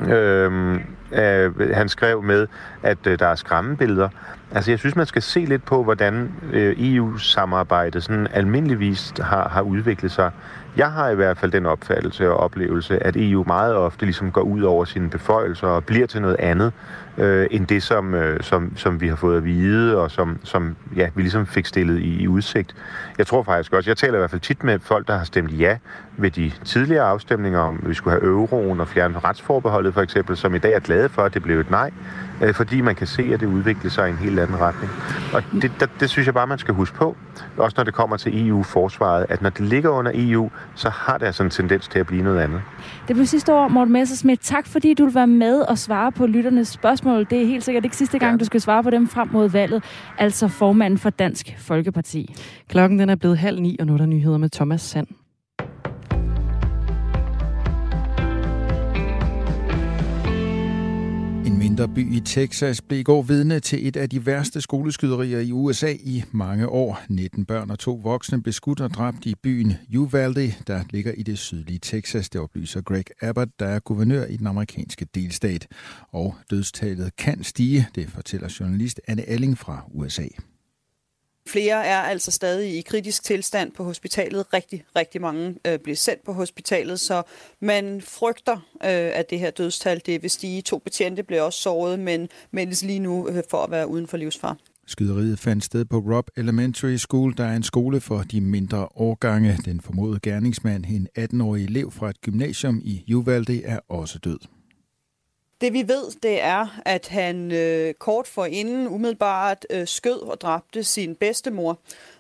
Øhm, 0.02 0.82
øh, 1.12 1.70
han 1.74 1.90
skrev 1.90 2.24
med, 2.24 2.48
at 2.84 3.08
øh, 3.08 3.20
der 3.20 3.28
er 3.28 3.36
skræmmebilleder. 3.36 4.10
Altså, 4.52 4.72
jeg 4.72 4.80
synes, 4.80 4.96
man 4.96 5.06
skal 5.06 5.22
se 5.22 5.40
lidt 5.40 5.66
på, 5.66 5.84
hvordan 5.84 6.32
øh, 6.54 6.76
EU-samarbejdet 6.78 8.04
sådan 8.04 8.28
almindeligvis 8.34 9.14
har, 9.22 9.50
har 9.50 9.62
udviklet 9.62 10.12
sig. 10.12 10.32
Jeg 10.78 10.92
har 10.92 11.10
i 11.10 11.16
hvert 11.16 11.38
fald 11.38 11.52
den 11.52 11.66
opfattelse 11.66 12.30
og 12.32 12.38
oplevelse, 12.38 13.04
at 13.04 13.16
EU 13.18 13.44
meget 13.48 13.76
ofte 13.76 14.06
ligesom 14.06 14.32
går 14.32 14.42
ud 14.42 14.62
over 14.62 14.86
sine 14.86 15.10
beføjelser 15.10 15.68
og 15.68 15.84
bliver 15.84 16.08
til 16.08 16.22
noget 16.22 16.36
andet, 16.40 16.74
øh, 17.18 17.48
end 17.52 17.68
det, 17.68 17.84
som, 17.84 18.14
øh, 18.14 18.44
som, 18.44 18.78
som 18.78 19.02
vi 19.02 19.08
har 19.08 19.16
fået 19.16 19.38
at 19.38 19.46
vide, 19.46 19.98
og 19.98 20.12
som, 20.12 20.40
som 20.44 20.76
ja, 20.96 21.10
vi 21.16 21.22
ligesom 21.22 21.46
fik 21.46 21.66
stillet 21.66 22.00
i, 22.00 22.22
i 22.22 22.28
udsigt. 22.28 22.76
Jeg 23.18 23.28
tror 23.28 23.44
faktisk 23.44 23.74
også, 23.74 23.90
jeg 23.90 23.98
taler 23.98 24.14
i 24.14 24.18
hvert 24.18 24.30
fald 24.30 24.42
tit 24.42 24.64
med 24.64 24.80
folk, 24.80 25.08
der 25.08 25.18
har 25.18 25.26
stemt 25.26 25.60
ja 25.60 25.78
ved 26.18 26.32
de 26.32 26.52
tidligere 26.66 27.04
afstemninger 27.04 27.60
om, 27.60 27.84
vi 27.88 27.94
skulle 27.94 28.20
have 28.20 28.32
euroen 28.32 28.80
og 28.80 28.88
fjerne 28.88 29.20
retsforbeholdet 29.20 29.94
for 29.94 30.02
eksempel, 30.02 30.38
som 30.38 30.56
i 30.56 30.58
dag 30.58 30.74
er 30.74 30.80
glade 30.80 31.10
for, 31.10 31.22
at 31.22 31.34
det 31.34 31.44
blev 31.44 31.60
et 31.60 31.70
nej, 31.70 31.92
øh, 32.42 32.54
fordi 32.54 32.82
man 32.82 32.96
kan 32.96 33.08
se, 33.08 33.24
at 33.34 33.40
det 33.40 33.46
udvikler 33.46 33.92
sig 33.92 34.08
i 34.08 34.12
en 34.12 34.18
helt 34.18 34.40
anden 34.40 34.60
retning. 34.60 34.92
Og 35.34 35.44
det, 35.62 35.72
det, 35.80 35.90
det 36.00 36.10
synes 36.10 36.26
jeg 36.26 36.34
bare, 36.34 36.48
man 36.48 36.58
skal 36.58 36.74
huske 36.74 36.98
på, 36.98 37.16
også 37.58 37.74
når 37.78 37.84
det 37.84 37.94
kommer 37.94 38.18
til 38.18 38.48
EU-forsvaret, 38.48 39.26
at 39.30 39.42
når 39.42 39.50
det 39.50 39.62
ligger 39.62 39.90
under 39.90 40.12
EU, 40.16 40.50
så 40.76 40.90
har 40.90 41.18
det 41.18 41.26
altså 41.26 41.44
en 41.44 41.50
tendens 41.50 41.88
til 41.88 42.00
at 42.00 42.08
blive 42.08 42.24
noget 42.24 42.40
andet. 42.40 42.62
Det 43.08 43.16
blev 43.16 43.26
sidste 43.26 43.54
år, 43.54 43.68
Morten 43.68 43.94
Messersmith. 43.94 44.42
Tak 44.42 44.68
fordi 44.68 44.94
du 44.94 45.06
vil 45.06 45.16
være 45.16 45.28
med 45.28 45.60
og 45.62 45.78
svare 45.78 46.12
på 46.12 46.26
lytternes 46.26 46.68
spørgsmål. 46.68 47.28
Det 47.30 47.42
er 47.42 47.46
helt 47.46 47.64
sikkert 47.64 47.84
ikke 47.84 47.98
sidste 47.98 48.20
gang, 48.20 48.32
ja. 48.32 48.38
du 48.38 48.46
skal 48.46 48.62
svare 48.62 48.84
på 48.84 48.90
dem 48.90 49.08
frem 49.08 49.30
mod 49.32 49.50
valget. 49.50 49.84
Altså 50.18 50.48
formanden 50.48 51.00
for 51.00 51.10
Dansk 51.10 51.56
Folkeparti. 51.58 52.36
Klokken 52.68 53.00
den 53.00 53.10
er 53.10 53.16
blevet 53.16 53.38
halv 53.38 53.62
ni, 53.62 53.78
og 53.80 53.86
nu 53.86 53.94
er 53.94 53.98
der 53.98 54.06
nyheder 54.06 54.38
med 54.38 54.50
Thomas 54.50 54.82
Sand. 54.82 55.08
En 61.56 61.60
mindre 61.60 61.88
by 61.88 62.16
i 62.16 62.20
Texas 62.20 62.82
blev 62.82 63.00
i 63.00 63.04
går 63.04 63.22
vidne 63.22 63.60
til 63.60 63.88
et 63.88 63.96
af 63.98 64.10
de 64.10 64.26
værste 64.26 64.62
skoleskyderier 64.62 65.40
i 65.40 65.52
USA 65.52 65.94
i 66.04 66.24
mange 66.32 66.70
år. 66.70 67.02
19 67.10 67.46
børn 67.46 67.72
og 67.72 67.80
to 67.80 68.00
voksne 68.04 68.44
blev 68.44 68.54
skudt 68.54 68.82
og 68.82 68.90
dræbt 68.90 69.26
i 69.26 69.36
byen 69.44 69.74
Uvalde, 69.98 70.54
der 70.68 70.84
ligger 70.90 71.12
i 71.12 71.24
det 71.24 71.38
sydlige 71.38 71.80
Texas. 71.80 72.30
Det 72.30 72.42
oplyser 72.42 72.82
Greg 72.82 73.04
Abbott, 73.22 73.60
der 73.60 73.66
er 73.66 73.80
guvernør 73.80 74.26
i 74.26 74.38
den 74.38 74.48
amerikanske 74.48 75.08
delstat. 75.16 75.68
Og 76.12 76.36
dødstallet 76.52 77.16
kan 77.16 77.44
stige, 77.44 77.88
det 77.96 78.10
fortæller 78.10 78.58
journalist 78.60 79.02
Anne 79.08 79.30
Alling 79.30 79.58
fra 79.58 79.84
USA. 79.94 80.28
Flere 81.48 81.86
er 81.86 81.98
altså 81.98 82.32
stadig 82.32 82.78
i 82.78 82.82
kritisk 82.82 83.24
tilstand 83.24 83.72
på 83.72 83.84
hospitalet. 83.84 84.54
Rigtig, 84.54 84.84
rigtig 84.96 85.22
mange 85.22 85.56
øh, 85.68 85.80
bliver 85.80 85.96
sendt 85.96 86.24
på 86.26 86.34
hospitalet, 86.34 87.00
så 87.00 87.24
man 87.60 88.02
frygter, 88.02 88.56
øh, 88.56 88.90
at 89.20 89.30
det 89.30 89.40
her 89.40 89.52
dødstal 89.52 90.02
det 90.06 90.22
vil 90.22 90.30
stige. 90.30 90.62
To 90.62 90.78
betjente 90.78 91.24
blev 91.24 91.44
også 91.44 91.60
såret, 91.60 92.00
men 92.00 92.30
meldes 92.52 92.84
lige 92.84 93.00
nu 93.00 93.30
øh, 93.30 93.44
for 93.50 93.64
at 93.64 93.72
være 93.72 93.88
uden 93.88 94.08
for 94.08 94.18
livsfar. 94.18 94.58
Skyderiet 94.88 95.40
fandt 95.40 95.64
sted 95.64 95.86
på 95.86 95.98
Rob 95.98 96.30
Elementary 96.38 96.96
School, 96.96 97.34
der 97.38 97.46
er 97.46 97.56
en 97.56 97.64
skole 97.64 98.02
for 98.02 98.18
de 98.18 98.42
mindre 98.42 98.88
årgange. 98.96 99.58
Den 99.66 99.82
formodede 99.82 100.20
gerningsmand, 100.24 100.86
en 100.86 101.08
18-årig 101.20 101.64
elev 101.64 101.92
fra 101.92 102.10
et 102.10 102.22
gymnasium 102.22 102.82
i 102.84 103.14
Uvalde, 103.14 103.64
er 103.64 103.80
også 103.90 104.20
død. 104.20 104.40
Det 105.62 105.74
vi 105.74 105.88
ved, 105.88 106.12
det 106.24 106.42
er, 106.42 106.82
at 106.86 107.08
han 107.08 107.52
øh, 107.52 107.94
kort 107.94 108.28
for 108.28 108.46
inden 108.46 108.88
umiddelbart 108.88 109.66
øh, 109.70 109.88
skød 109.88 110.22
og 110.22 110.42
dræbte 110.42 110.84
sin 110.84 111.16
bedstemor. 111.16 111.80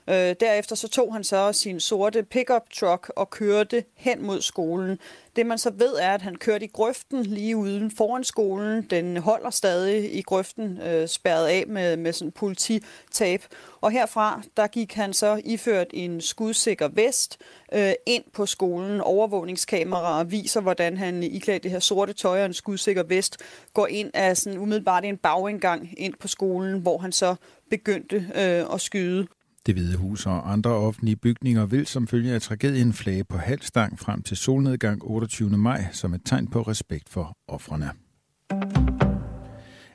Øh, 0.09 0.35
derefter 0.39 0.75
så 0.75 0.87
tog 0.87 1.13
han 1.13 1.23
så 1.23 1.53
sin 1.53 1.79
sorte 1.79 2.23
pickup 2.23 2.69
truck 2.73 3.11
og 3.15 3.29
kørte 3.29 3.83
hen 3.95 4.25
mod 4.25 4.41
skolen. 4.41 4.99
Det 5.35 5.45
man 5.45 5.57
så 5.57 5.69
ved 5.69 5.95
er, 5.99 6.13
at 6.13 6.21
han 6.21 6.35
kørte 6.35 6.65
i 6.65 6.69
grøften 6.73 7.23
lige 7.23 7.57
uden 7.57 7.91
foran 7.91 8.23
skolen. 8.23 8.81
Den 8.89 9.17
holder 9.17 9.49
stadig 9.49 10.15
i 10.15 10.21
grøften, 10.21 10.81
øh, 10.81 11.07
spærret 11.07 11.47
af 11.47 11.63
med, 11.67 11.97
med 11.97 12.13
sådan 12.13 12.31
polititab. 12.31 13.43
Og 13.81 13.91
herfra, 13.91 14.41
der 14.57 14.67
gik 14.67 14.93
han 14.93 15.13
så 15.13 15.41
iført 15.45 15.87
en 15.93 16.21
skudsikker 16.21 16.87
vest 16.87 17.37
øh, 17.73 17.93
ind 18.05 18.23
på 18.33 18.45
skolen. 18.45 19.01
Overvågningskameraer 19.01 20.23
viser, 20.23 20.61
hvordan 20.61 20.97
han 20.97 21.23
iklædt 21.23 21.63
det 21.63 21.71
her 21.71 21.79
sorte 21.79 22.13
tøj 22.13 22.39
og 22.39 22.45
en 22.45 22.53
skudsikker 22.53 23.03
vest 23.03 23.37
går 23.73 23.87
ind 23.87 24.11
af 24.13 24.37
sådan 24.37 24.59
umiddelbart 24.59 25.05
en 25.05 25.17
bagindgang 25.17 25.89
ind 25.97 26.13
på 26.19 26.27
skolen, 26.27 26.79
hvor 26.79 26.97
han 26.97 27.11
så 27.11 27.35
begyndte 27.69 28.15
øh, 28.15 28.73
at 28.73 28.81
skyde. 28.81 29.27
Det 29.65 29.75
Hvide 29.75 29.97
Hus 29.97 30.25
og 30.25 30.51
andre 30.51 30.71
offentlige 30.71 31.15
bygninger 31.15 31.65
vil 31.65 31.85
som 31.85 32.07
følge 32.07 32.33
af 32.33 32.41
tragedien 32.41 32.93
flage 32.93 33.23
på 33.23 33.37
halvstang 33.37 33.99
frem 33.99 34.21
til 34.21 34.37
solnedgang 34.37 35.01
28. 35.03 35.49
maj 35.49 35.85
som 35.91 36.13
et 36.13 36.21
tegn 36.25 36.47
på 36.47 36.61
respekt 36.61 37.09
for 37.09 37.37
offrene. 37.47 37.89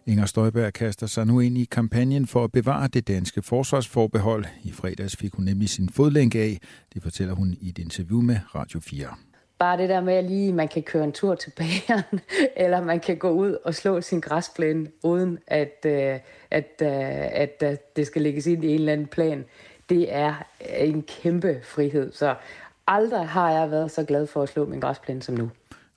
Inger 0.07 0.27
Støjberg 0.27 0.73
kaster 0.73 1.07
sig 1.07 1.27
nu 1.27 1.41
ind 1.41 1.59
i 1.59 1.65
kampagnen 1.65 2.27
for 2.27 2.45
at 2.45 2.53
bevare 2.53 2.89
det 2.89 3.09
danske 3.09 3.43
forsvarsforbehold. 3.43 4.45
I 4.63 4.73
fredags 4.73 5.17
fik 5.17 5.35
hun 5.35 5.45
nemlig 5.45 5.69
sin 5.69 5.89
fodlænke 5.89 6.41
af. 6.41 6.59
Det 6.95 7.03
fortæller 7.03 7.35
hun 7.35 7.55
i 7.61 7.69
et 7.69 7.79
interview 7.79 8.21
med 8.21 8.39
Radio 8.55 8.81
4. 8.81 9.07
Bare 9.61 9.77
det 9.77 9.89
der 9.89 10.01
med, 10.01 10.15
at 10.15 10.25
lige 10.25 10.53
man 10.53 10.69
kan 10.69 10.83
køre 10.83 11.05
en 11.05 11.13
tur 11.13 11.35
til 11.35 11.51
bageren, 11.57 12.21
eller 12.65 12.85
man 12.85 13.01
kan 13.01 13.17
gå 13.17 13.31
ud 13.31 13.57
og 13.65 13.75
slå 13.75 14.01
sin 14.01 14.21
græsplæne, 14.21 14.87
uden 15.03 15.39
at, 15.47 15.77
øh, 15.87 16.19
at, 16.51 16.83
øh, 16.83 16.89
at, 17.43 17.63
at 17.63 17.97
det 17.97 18.07
skal 18.07 18.23
lægges 18.23 18.47
ind 18.47 18.65
i 18.65 18.69
en 18.69 18.75
eller 18.75 18.93
anden 18.93 19.07
plan, 19.07 19.45
det 19.89 20.15
er 20.15 20.35
øh, 20.61 20.89
en 20.89 21.03
kæmpe 21.03 21.61
frihed. 21.65 22.13
Så 22.13 22.35
aldrig 22.87 23.29
har 23.29 23.51
jeg 23.51 23.71
været 23.71 23.91
så 23.91 24.05
glad 24.05 24.27
for 24.27 24.43
at 24.43 24.49
slå 24.49 24.67
min 24.67 24.81
græsplæne 24.81 25.23
som 25.23 25.35
nu. 25.35 25.51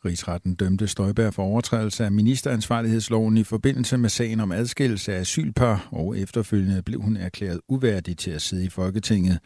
Rigsretten 0.05 0.55
dømte 0.55 0.87
Støjberg 0.87 1.33
for 1.33 1.43
overtrædelse 1.43 2.05
af 2.05 2.11
ministeransvarlighedsloven 2.11 3.37
i 3.37 3.43
forbindelse 3.43 3.97
med 3.97 4.09
sagen 4.09 4.39
om 4.39 4.51
adskillelse 4.51 5.13
af 5.15 5.19
asylpar, 5.19 5.87
og 5.91 6.17
efterfølgende 6.19 6.81
blev 6.81 7.01
hun 7.01 7.17
erklæret 7.17 7.61
uværdig 7.67 8.17
til 8.17 8.31
at 8.31 8.41
sidde 8.41 8.65
i 8.65 8.69
Folketinget. 8.69 9.39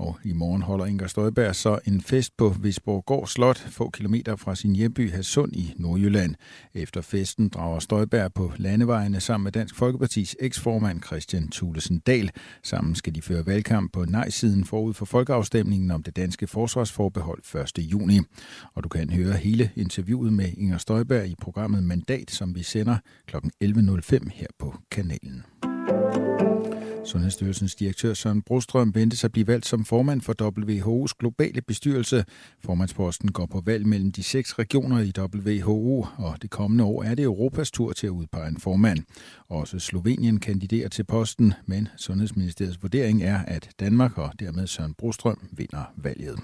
Og 0.00 0.18
i 0.24 0.32
morgen 0.32 0.62
holder 0.62 0.86
Inger 0.86 1.06
Støjberg 1.06 1.56
så 1.56 1.78
en 1.86 2.00
fest 2.00 2.36
på 2.36 2.48
Visborg 2.48 3.28
Slot, 3.28 3.58
få 3.58 3.90
kilometer 3.90 4.36
fra 4.36 4.54
sin 4.54 4.76
hjemby 4.76 5.12
Hasund 5.12 5.52
i 5.52 5.74
Nordjylland. 5.76 6.34
Efter 6.74 7.00
festen 7.00 7.48
drager 7.48 7.78
Støjberg 7.78 8.32
på 8.34 8.52
landevejene 8.56 9.20
sammen 9.20 9.44
med 9.44 9.52
Dansk 9.52 9.74
Folkepartis 9.76 10.36
eksformand 10.40 11.02
Christian 11.02 11.50
Thulesen 11.50 11.98
Dahl. 11.98 12.30
Sammen 12.62 12.94
skal 12.94 13.14
de 13.14 13.22
føre 13.22 13.46
valgkamp 13.46 13.92
på 13.92 14.04
nej-siden 14.04 14.64
forud 14.64 14.94
for 14.94 15.04
folkeafstemningen 15.04 15.90
om 15.90 16.02
det 16.02 16.16
danske 16.16 16.46
forsvarsforbehold 16.46 17.56
1. 17.78 17.78
juni. 17.78 18.20
Og 18.74 18.84
du 18.84 18.88
kan 18.88 19.10
høre 19.10 19.36
hele 19.36 19.70
interviewet 19.76 20.32
med 20.32 20.52
Inger 20.56 20.78
Støjberg 20.78 21.26
i 21.26 21.34
programmet 21.40 21.82
Mandat, 21.82 22.30
som 22.30 22.54
vi 22.54 22.62
sender 22.62 22.96
kl. 23.26 23.36
11.05 23.36 24.30
her 24.34 24.46
på 24.58 24.74
kanalen. 24.90 25.44
Sundhedsstyrelsens 27.04 27.74
direktør 27.74 28.14
Søren 28.14 28.42
Brostrøm 28.42 28.94
ventes 28.94 29.24
at 29.24 29.32
blive 29.32 29.46
valgt 29.46 29.66
som 29.66 29.84
formand 29.84 30.20
for 30.20 30.34
WHO's 30.42 31.12
globale 31.18 31.62
bestyrelse. 31.62 32.24
Formandsposten 32.64 33.32
går 33.32 33.46
på 33.46 33.62
valg 33.66 33.86
mellem 33.86 34.12
de 34.12 34.22
seks 34.22 34.58
regioner 34.58 35.00
i 35.00 35.12
WHO, 35.18 36.06
og 36.18 36.42
det 36.42 36.50
kommende 36.50 36.84
år 36.84 37.02
er 37.02 37.14
det 37.14 37.22
Europas 37.22 37.70
tur 37.70 37.92
til 37.92 38.06
at 38.06 38.10
udpege 38.10 38.48
en 38.48 38.56
formand. 38.56 38.98
Også 39.48 39.78
Slovenien 39.78 40.40
kandiderer 40.40 40.88
til 40.88 41.04
posten, 41.04 41.54
men 41.66 41.88
Sundhedsministeriets 41.96 42.82
vurdering 42.82 43.22
er, 43.22 43.38
at 43.38 43.70
Danmark 43.80 44.18
og 44.18 44.32
dermed 44.40 44.66
Søren 44.66 44.94
Brostrøm 44.94 45.48
vinder 45.52 45.92
valget. 45.96 46.38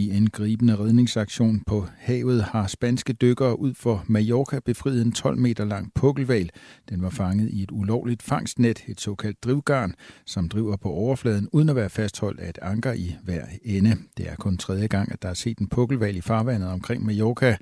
I 0.00 0.16
en 0.16 0.30
gribende 0.30 0.78
redningsaktion 0.78 1.60
på 1.66 1.86
havet 1.98 2.42
har 2.42 2.66
spanske 2.66 3.12
dykkere 3.12 3.58
ud 3.58 3.74
for 3.74 4.04
Mallorca 4.06 4.60
befriet 4.64 5.02
en 5.02 5.12
12 5.12 5.38
meter 5.38 5.64
lang 5.64 5.92
pukkelval. 5.94 6.50
Den 6.88 7.02
var 7.02 7.10
fanget 7.10 7.50
i 7.50 7.62
et 7.62 7.70
ulovligt 7.72 8.22
fangstnet, 8.22 8.84
et 8.88 9.00
såkaldt 9.00 9.44
drivgarn, 9.44 9.94
som 10.26 10.48
driver 10.48 10.76
på 10.76 10.88
overfladen 10.88 11.48
uden 11.52 11.68
at 11.68 11.76
være 11.76 11.90
fastholdt 11.90 12.40
af 12.40 12.48
et 12.48 12.58
anker 12.62 12.92
i 12.92 13.16
hver 13.22 13.44
ende. 13.64 13.96
Det 14.16 14.28
er 14.30 14.34
kun 14.36 14.56
tredje 14.56 14.86
gang, 14.86 15.12
at 15.12 15.22
der 15.22 15.28
er 15.28 15.34
set 15.34 15.58
en 15.58 15.68
pukkelval 15.68 16.16
i 16.16 16.20
farvandet 16.20 16.68
omkring 16.68 17.04
Mallorca. 17.06 17.56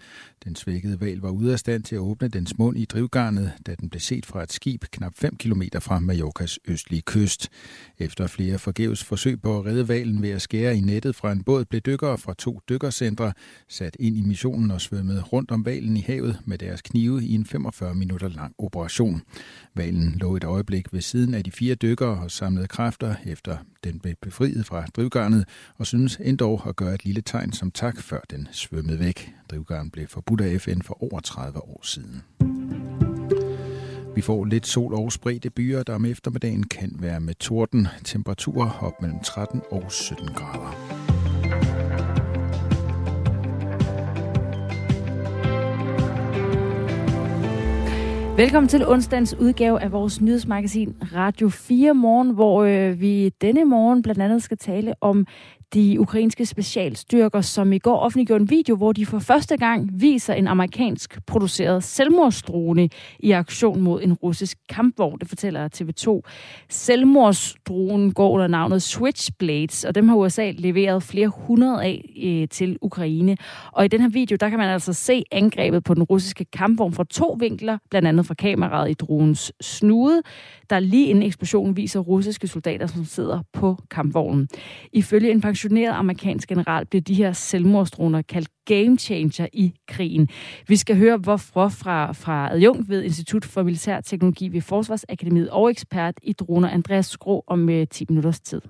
Den 0.45 0.57
svækkede 0.57 1.01
val 1.01 1.19
var 1.19 1.31
ude 1.31 1.53
af 1.53 1.59
stand 1.59 1.83
til 1.83 1.95
at 1.95 2.01
åbne 2.01 2.29
dens 2.29 2.59
mund 2.59 2.79
i 2.79 2.85
drivgarnet, 2.85 3.53
da 3.67 3.75
den 3.75 3.91
blev 3.91 4.01
set 4.01 4.27
fra 4.27 4.43
et 4.43 4.53
skib 4.53 4.85
knap 4.93 5.15
5 5.15 5.37
km 5.37 5.63
fra 5.81 5.99
Mallorcas 5.99 6.59
østlige 6.69 7.03
kyst. 7.03 7.49
Efter 7.99 8.27
flere 8.27 8.59
forgæves 8.59 9.05
forsøg 9.05 9.43
på 9.43 9.59
at 9.59 9.67
redde 9.67 9.89
valen 9.89 10.23
ved 10.23 10.31
at 10.31 10.43
skære 10.43 10.77
i 10.77 10.81
nettet 10.81 11.15
fra 11.17 11.33
en 11.33 11.43
båd, 11.43 11.65
blev 11.65 11.81
dykkere 11.81 12.19
fra 12.19 12.35
to 12.39 12.61
dykkercentre 12.69 13.33
sat 13.69 13.97
ind 14.01 14.17
i 14.17 14.23
missionen 14.23 14.71
og 14.71 14.81
svømmede 14.81 15.23
rundt 15.23 15.51
om 15.51 15.65
valen 15.65 15.97
i 15.97 16.01
havet 16.01 16.41
med 16.45 16.59
deres 16.59 16.83
knive 16.83 17.25
i 17.25 17.35
en 17.35 17.47
45 17.47 17.95
minutter 17.95 18.29
lang 18.29 18.55
operation. 18.59 19.23
Valen 19.75 20.15
lå 20.21 20.37
et 20.37 20.45
øjeblik 20.45 20.93
ved 20.93 21.01
siden 21.01 21.35
af 21.35 21.45
de 21.45 21.51
fire 21.51 21.75
dykkere 21.75 22.19
og 22.23 22.31
samlede 22.31 22.67
kræfter 22.67 23.15
efter 23.27 23.57
den 23.85 24.01
blev 24.01 24.15
befriet 24.23 24.67
fra 24.67 24.87
drivgarnet 24.87 25.45
og 25.77 25.87
synes 25.87 26.19
endda 26.25 26.59
at 26.69 26.77
gøre 26.77 26.95
et 26.95 27.05
lille 27.05 27.23
tegn 27.23 27.53
som 27.53 27.71
tak, 27.71 28.01
før 28.01 28.21
den 28.31 28.49
svømmede 28.53 28.99
væk. 28.99 29.35
Drivgarnet 29.51 29.93
blev 29.93 30.07
forbudt 30.09 30.28
af 30.37 30.61
FN 30.61 30.83
for 30.83 31.03
over 31.03 31.21
30 31.21 31.59
år 31.59 31.81
siden. 31.83 32.23
Vi 34.15 34.21
får 34.21 34.45
lidt 34.45 34.67
sol 34.67 34.95
og 34.95 35.13
spredte 35.13 35.51
byer, 35.51 35.83
der 35.83 35.95
om 35.95 36.05
eftermiddagen 36.05 36.63
kan 36.63 36.97
være 36.99 37.21
med 37.21 37.35
torden. 37.35 37.89
Temperaturer 38.05 38.71
op 38.81 39.03
mellem 39.03 39.21
13 39.21 39.63
og 39.71 39.93
17 39.93 40.29
grader. 40.29 40.99
Velkommen 48.37 48.69
til 48.69 48.89
onsdagens 48.89 49.35
udgave 49.35 49.83
af 49.83 49.93
vores 49.93 50.21
nyhedsmagasin 50.21 50.97
Radio 51.15 51.49
4 51.49 51.95
Morgen, 51.95 52.31
hvor 52.31 52.65
øh, 52.65 53.01
vi 53.01 53.29
denne 53.29 53.65
morgen 53.65 54.03
blandt 54.03 54.23
andet 54.23 54.43
skal 54.43 54.59
tale 54.59 54.95
om 55.01 55.27
de 55.75 56.01
ukrainske 56.01 56.47
specialstyrker, 56.47 57.41
som 57.41 57.73
i 57.73 57.79
går 57.79 57.99
offentliggjorde 57.99 58.43
en 58.43 58.51
video, 58.51 58.77
hvor 58.77 58.93
de 58.93 59.07
for 59.07 59.19
første 59.19 59.57
gang 59.57 59.91
viser 59.93 60.35
en 60.35 60.49
amerikansk 60.49 61.19
produceret 61.27 61.85
selvmordsdrone 61.85 62.89
i 63.19 63.31
aktion 63.31 63.81
mod 63.81 64.03
en 64.03 64.13
russisk 64.13 64.59
kampvogn. 64.69 65.19
Det 65.19 65.29
fortæller 65.29 65.69
TV2. 65.77 66.31
Selvmordsdronen 66.69 68.13
går 68.13 68.31
under 68.31 68.47
navnet 68.47 68.83
Switchblades, 68.83 69.85
og 69.85 69.95
dem 69.95 70.09
har 70.09 70.17
USA 70.17 70.53
leveret 70.59 71.03
flere 71.03 71.29
hundrede 71.29 71.85
af 71.85 72.15
øh, 72.23 72.49
til 72.49 72.79
Ukraine. 72.81 73.37
Og 73.73 73.85
i 73.85 73.89
den 73.89 74.01
her 74.01 74.09
video, 74.09 74.37
der 74.41 74.49
kan 74.49 74.59
man 74.59 74.69
altså 74.69 74.93
se 74.93 75.25
angrebet 75.33 75.85
på 75.85 75.95
den 75.95 76.03
russiske 76.03 76.45
kampvogn 76.45 76.93
fra 76.93 77.05
to 77.11 77.37
vinkler, 77.41 77.79
blandt 77.91 78.09
andet 78.09 78.27
fra 78.27 78.35
kameraet 78.35 78.91
i 78.91 78.95
dronens 78.95 79.53
snude, 79.61 80.23
der 80.71 80.81
lige 80.81 81.07
inden 81.07 81.23
eksplosionen 81.25 81.77
viser 81.77 82.01
russiske 82.01 82.49
soldater, 82.49 82.87
som 82.87 83.05
sidder 83.05 83.41
på 83.53 83.77
kampvognen. 83.91 84.49
Ifølge 84.93 85.31
en 85.31 85.41
pensioneret 85.59 85.93
amerikansk 85.93 86.49
general 86.49 86.87
blev 86.87 87.03
de 87.03 87.15
her 87.15 87.33
selvmordsdroner 87.33 88.23
kaldt 88.23 88.49
game 88.65 88.99
changer 88.99 89.47
i 89.53 89.73
krigen. 89.89 90.29
Vi 90.69 90.77
skal 90.77 90.97
høre, 90.97 91.17
hvorfor 91.17 91.69
fra, 91.69 92.13
fra 92.13 92.53
adjunkt 92.53 92.89
ved 92.89 93.03
Institut 93.03 93.45
for 93.45 93.63
Militær 93.63 94.01
Teknologi 94.01 94.49
ved 94.49 94.61
Forsvarsakademiet 94.61 95.51
og 95.51 95.71
ekspert 95.71 96.15
i 96.23 96.33
droner 96.33 96.69
Andreas 96.69 97.07
Skrå 97.07 97.45
om 97.47 97.69
øh, 97.69 97.87
10 97.87 98.05
minutters 98.09 98.41
tid. 98.41 98.61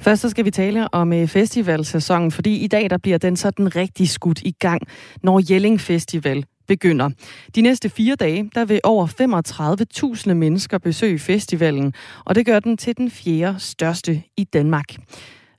Først 0.00 0.22
så 0.22 0.28
skal 0.28 0.44
vi 0.44 0.50
tale 0.50 0.94
om 0.94 1.12
øh, 1.12 1.28
festivalsæsonen, 1.28 2.30
fordi 2.30 2.56
i 2.56 2.66
dag 2.66 2.90
der 2.90 2.98
bliver 2.98 3.18
den 3.18 3.36
sådan 3.36 3.76
rigtig 3.76 4.08
skudt 4.08 4.42
i 4.42 4.50
gang, 4.50 4.82
når 5.22 5.52
Jelling 5.52 5.80
Festival 5.80 6.44
begynder. 6.68 7.10
De 7.54 7.60
næste 7.60 7.88
fire 7.88 8.14
dage, 8.14 8.50
der 8.54 8.64
vil 8.64 8.80
over 8.84 9.06
35.000 10.26 10.34
mennesker 10.34 10.78
besøge 10.78 11.18
festivalen, 11.18 11.94
og 12.24 12.34
det 12.34 12.46
gør 12.46 12.60
den 12.60 12.76
til 12.76 12.96
den 12.96 13.10
fjerde 13.10 13.56
største 13.58 14.22
i 14.36 14.44
Danmark. 14.44 14.94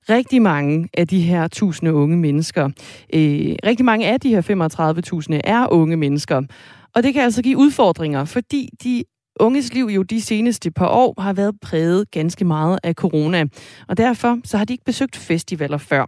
Rigtig 0.09 0.41
mange 0.41 0.89
af 0.93 1.07
de 1.07 1.21
her 1.21 1.47
tusinde 1.47 1.93
unge 1.93 2.17
mennesker, 2.17 2.65
øh, 3.13 3.55
rigtig 3.65 3.85
mange 3.85 4.07
af 4.07 4.19
de 4.19 4.29
her 4.29 4.41
35.000 4.41 5.41
er 5.43 5.67
unge 5.73 5.97
mennesker, 5.97 6.41
og 6.95 7.03
det 7.03 7.13
kan 7.13 7.23
altså 7.23 7.41
give 7.41 7.57
udfordringer, 7.57 8.25
fordi 8.25 8.69
de 8.83 9.03
unges 9.39 9.73
liv 9.73 9.85
jo 9.85 10.03
de 10.03 10.21
seneste 10.21 10.71
par 10.71 10.89
år 10.89 11.21
har 11.21 11.33
været 11.33 11.55
præget 11.61 12.11
ganske 12.11 12.45
meget 12.45 12.79
af 12.83 12.93
corona, 12.93 13.45
og 13.89 13.97
derfor 13.97 14.37
så 14.43 14.57
har 14.57 14.65
de 14.65 14.73
ikke 14.73 14.85
besøgt 14.85 15.15
festivaler 15.27 15.77
før. 15.77 16.05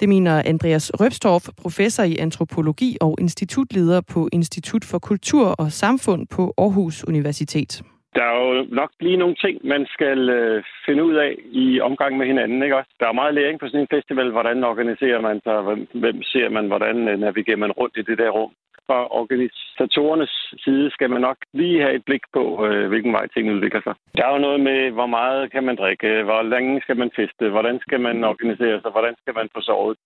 Det 0.00 0.08
mener 0.08 0.42
Andreas 0.46 0.92
Røbstorff, 1.00 1.44
professor 1.62 2.02
i 2.02 2.16
antropologi 2.16 2.96
og 3.00 3.16
institutleder 3.20 4.00
på 4.12 4.28
Institut 4.32 4.84
for 4.84 4.98
Kultur 4.98 5.46
og 5.46 5.72
Samfund 5.72 6.26
på 6.36 6.54
Aarhus 6.58 7.04
Universitet. 7.04 7.82
Der 8.16 8.24
er 8.24 8.36
jo 8.44 8.66
nok 8.80 8.90
lige 9.00 9.16
nogle 9.16 9.34
ting, 9.34 9.54
man 9.74 9.86
skal 9.94 10.28
øh, 10.28 10.62
finde 10.86 11.04
ud 11.04 11.14
af 11.14 11.32
i 11.62 11.80
omgang 11.80 12.16
med 12.16 12.26
hinanden. 12.26 12.62
Ikke 12.62 12.76
også? 12.76 12.90
Der 13.00 13.08
er 13.08 13.20
meget 13.20 13.34
læring 13.34 13.60
på 13.60 13.66
sådan 13.66 13.80
en 13.80 13.94
festival. 13.96 14.30
Hvordan 14.30 14.64
organiserer 14.64 15.20
man 15.20 15.40
sig? 15.44 15.56
Hvem 16.02 16.22
ser 16.22 16.48
man? 16.48 16.66
Hvordan 16.66 17.08
øh, 17.08 17.18
navigerer 17.20 17.56
man 17.56 17.72
rundt 17.72 17.96
i 17.96 18.02
det 18.02 18.18
der 18.18 18.30
rum? 18.30 18.50
Fra 18.86 18.98
organisatorernes 19.20 20.34
side 20.64 20.86
skal 20.96 21.10
man 21.14 21.20
nok 21.28 21.38
lige 21.60 21.80
have 21.84 21.94
et 21.98 22.04
blik 22.08 22.24
på, 22.36 22.44
øh, 22.66 22.88
hvilken 22.88 23.12
vej 23.12 23.26
tingene 23.28 23.56
udvikler 23.56 23.82
sig. 23.84 23.94
Der 24.16 24.22
er 24.26 24.32
jo 24.32 24.40
noget 24.46 24.60
med, 24.68 24.80
hvor 24.90 25.06
meget 25.18 25.52
kan 25.52 25.64
man 25.68 25.76
drikke, 25.82 26.08
hvor 26.28 26.42
længe 26.54 26.80
skal 26.84 26.96
man 27.02 27.10
feste, 27.18 27.44
hvordan 27.54 27.76
skal 27.86 28.00
man 28.00 28.16
organisere 28.24 28.80
sig, 28.82 28.90
hvordan 28.96 29.14
skal 29.22 29.34
man 29.38 29.48
få 29.54 29.60
sovet. 29.68 29.96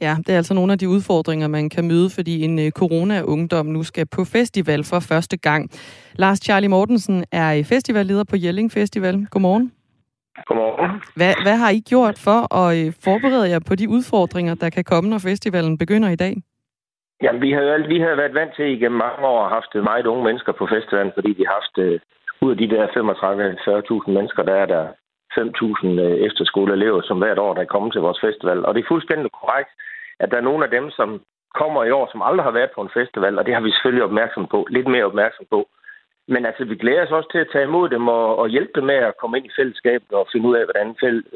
Ja, 0.00 0.14
det 0.24 0.32
er 0.32 0.36
altså 0.42 0.54
nogle 0.54 0.72
af 0.72 0.78
de 0.78 0.88
udfordringer, 0.88 1.48
man 1.48 1.66
kan 1.74 1.84
møde, 1.92 2.08
fordi 2.18 2.34
en 2.48 2.58
øh, 2.58 2.70
corona-ungdom 2.70 3.66
nu 3.66 3.82
skal 3.82 4.06
på 4.16 4.22
festival 4.24 4.84
for 4.90 5.00
første 5.10 5.36
gang. 5.48 5.70
Lars 6.22 6.38
Charlie 6.38 6.68
Mortensen 6.68 7.24
er 7.32 7.64
festivalleder 7.74 8.24
på 8.30 8.36
Jelling 8.36 8.72
Festival. 8.72 9.26
Godmorgen. 9.30 9.72
Godmorgen. 10.46 10.90
Hvad, 11.16 11.34
hvad 11.42 11.56
har 11.56 11.70
I 11.70 11.80
gjort 11.80 12.18
for 12.18 12.54
at 12.54 12.68
øh, 12.78 12.92
forberede 13.04 13.48
jer 13.50 13.60
på 13.68 13.74
de 13.74 13.88
udfordringer, 13.88 14.54
der 14.54 14.70
kan 14.70 14.84
komme, 14.84 15.10
når 15.10 15.18
festivalen 15.18 15.78
begynder 15.78 16.08
i 16.08 16.16
dag? 16.16 16.34
Jamen, 17.22 17.42
vi 17.42 17.52
har, 17.52 17.86
vi 17.88 18.00
har 18.00 18.14
været 18.14 18.34
vant 18.34 18.54
til 18.54 18.66
igennem 18.76 18.98
mange 18.98 19.26
år 19.26 19.44
at 19.44 19.54
haft 19.56 19.74
meget 19.74 20.06
unge 20.06 20.24
mennesker 20.24 20.52
på 20.52 20.66
festivalen, 20.66 21.12
fordi 21.14 21.30
vi 21.38 21.44
har 21.46 21.54
haft, 21.60 21.76
uh, 21.78 22.00
ud 22.44 22.50
af 22.50 22.58
de 22.58 22.70
der 22.74 22.86
35-40.000 24.06 24.10
mennesker, 24.10 24.42
der 24.42 24.54
er 24.62 24.66
der 24.66 24.84
5.000 25.38 25.86
uh, 25.86 25.98
øh, 26.04 26.16
efterskoleelever, 26.26 27.00
som 27.02 27.18
hvert 27.18 27.38
år 27.38 27.54
der 27.54 27.62
er 27.62 27.74
kommet 27.74 27.92
til 27.92 28.00
vores 28.00 28.20
festival. 28.20 28.66
Og 28.66 28.74
det 28.74 28.80
er 28.80 28.92
fuldstændig 28.92 29.30
korrekt, 29.40 29.70
at 30.20 30.30
der 30.30 30.36
er 30.36 30.48
nogle 30.48 30.64
af 30.64 30.70
dem, 30.70 30.90
som 30.90 31.20
kommer 31.60 31.84
i 31.84 31.90
år, 31.90 32.08
som 32.12 32.22
aldrig 32.22 32.44
har 32.44 32.58
været 32.58 32.70
på 32.74 32.80
en 32.82 32.96
festival, 32.98 33.38
og 33.38 33.46
det 33.46 33.54
har 33.54 33.60
vi 33.60 33.70
selvfølgelig 33.70 34.04
opmærksom 34.04 34.46
på, 34.46 34.66
lidt 34.70 34.88
mere 34.88 35.04
opmærksom 35.04 35.46
på. 35.50 35.68
Men 36.28 36.46
altså, 36.46 36.64
vi 36.64 36.76
glæder 36.76 37.02
os 37.02 37.16
også 37.18 37.28
til 37.32 37.38
at 37.44 37.50
tage 37.52 37.64
imod 37.64 37.88
dem 37.88 38.08
og, 38.08 38.36
og 38.38 38.48
hjælpe 38.48 38.72
dem 38.74 38.84
med 38.84 38.94
at 38.94 39.16
komme 39.20 39.36
ind 39.36 39.46
i 39.46 39.56
fællesskabet 39.58 40.12
og 40.12 40.28
finde 40.32 40.48
ud 40.48 40.56
af, 40.56 40.64
hvordan, 40.64 40.86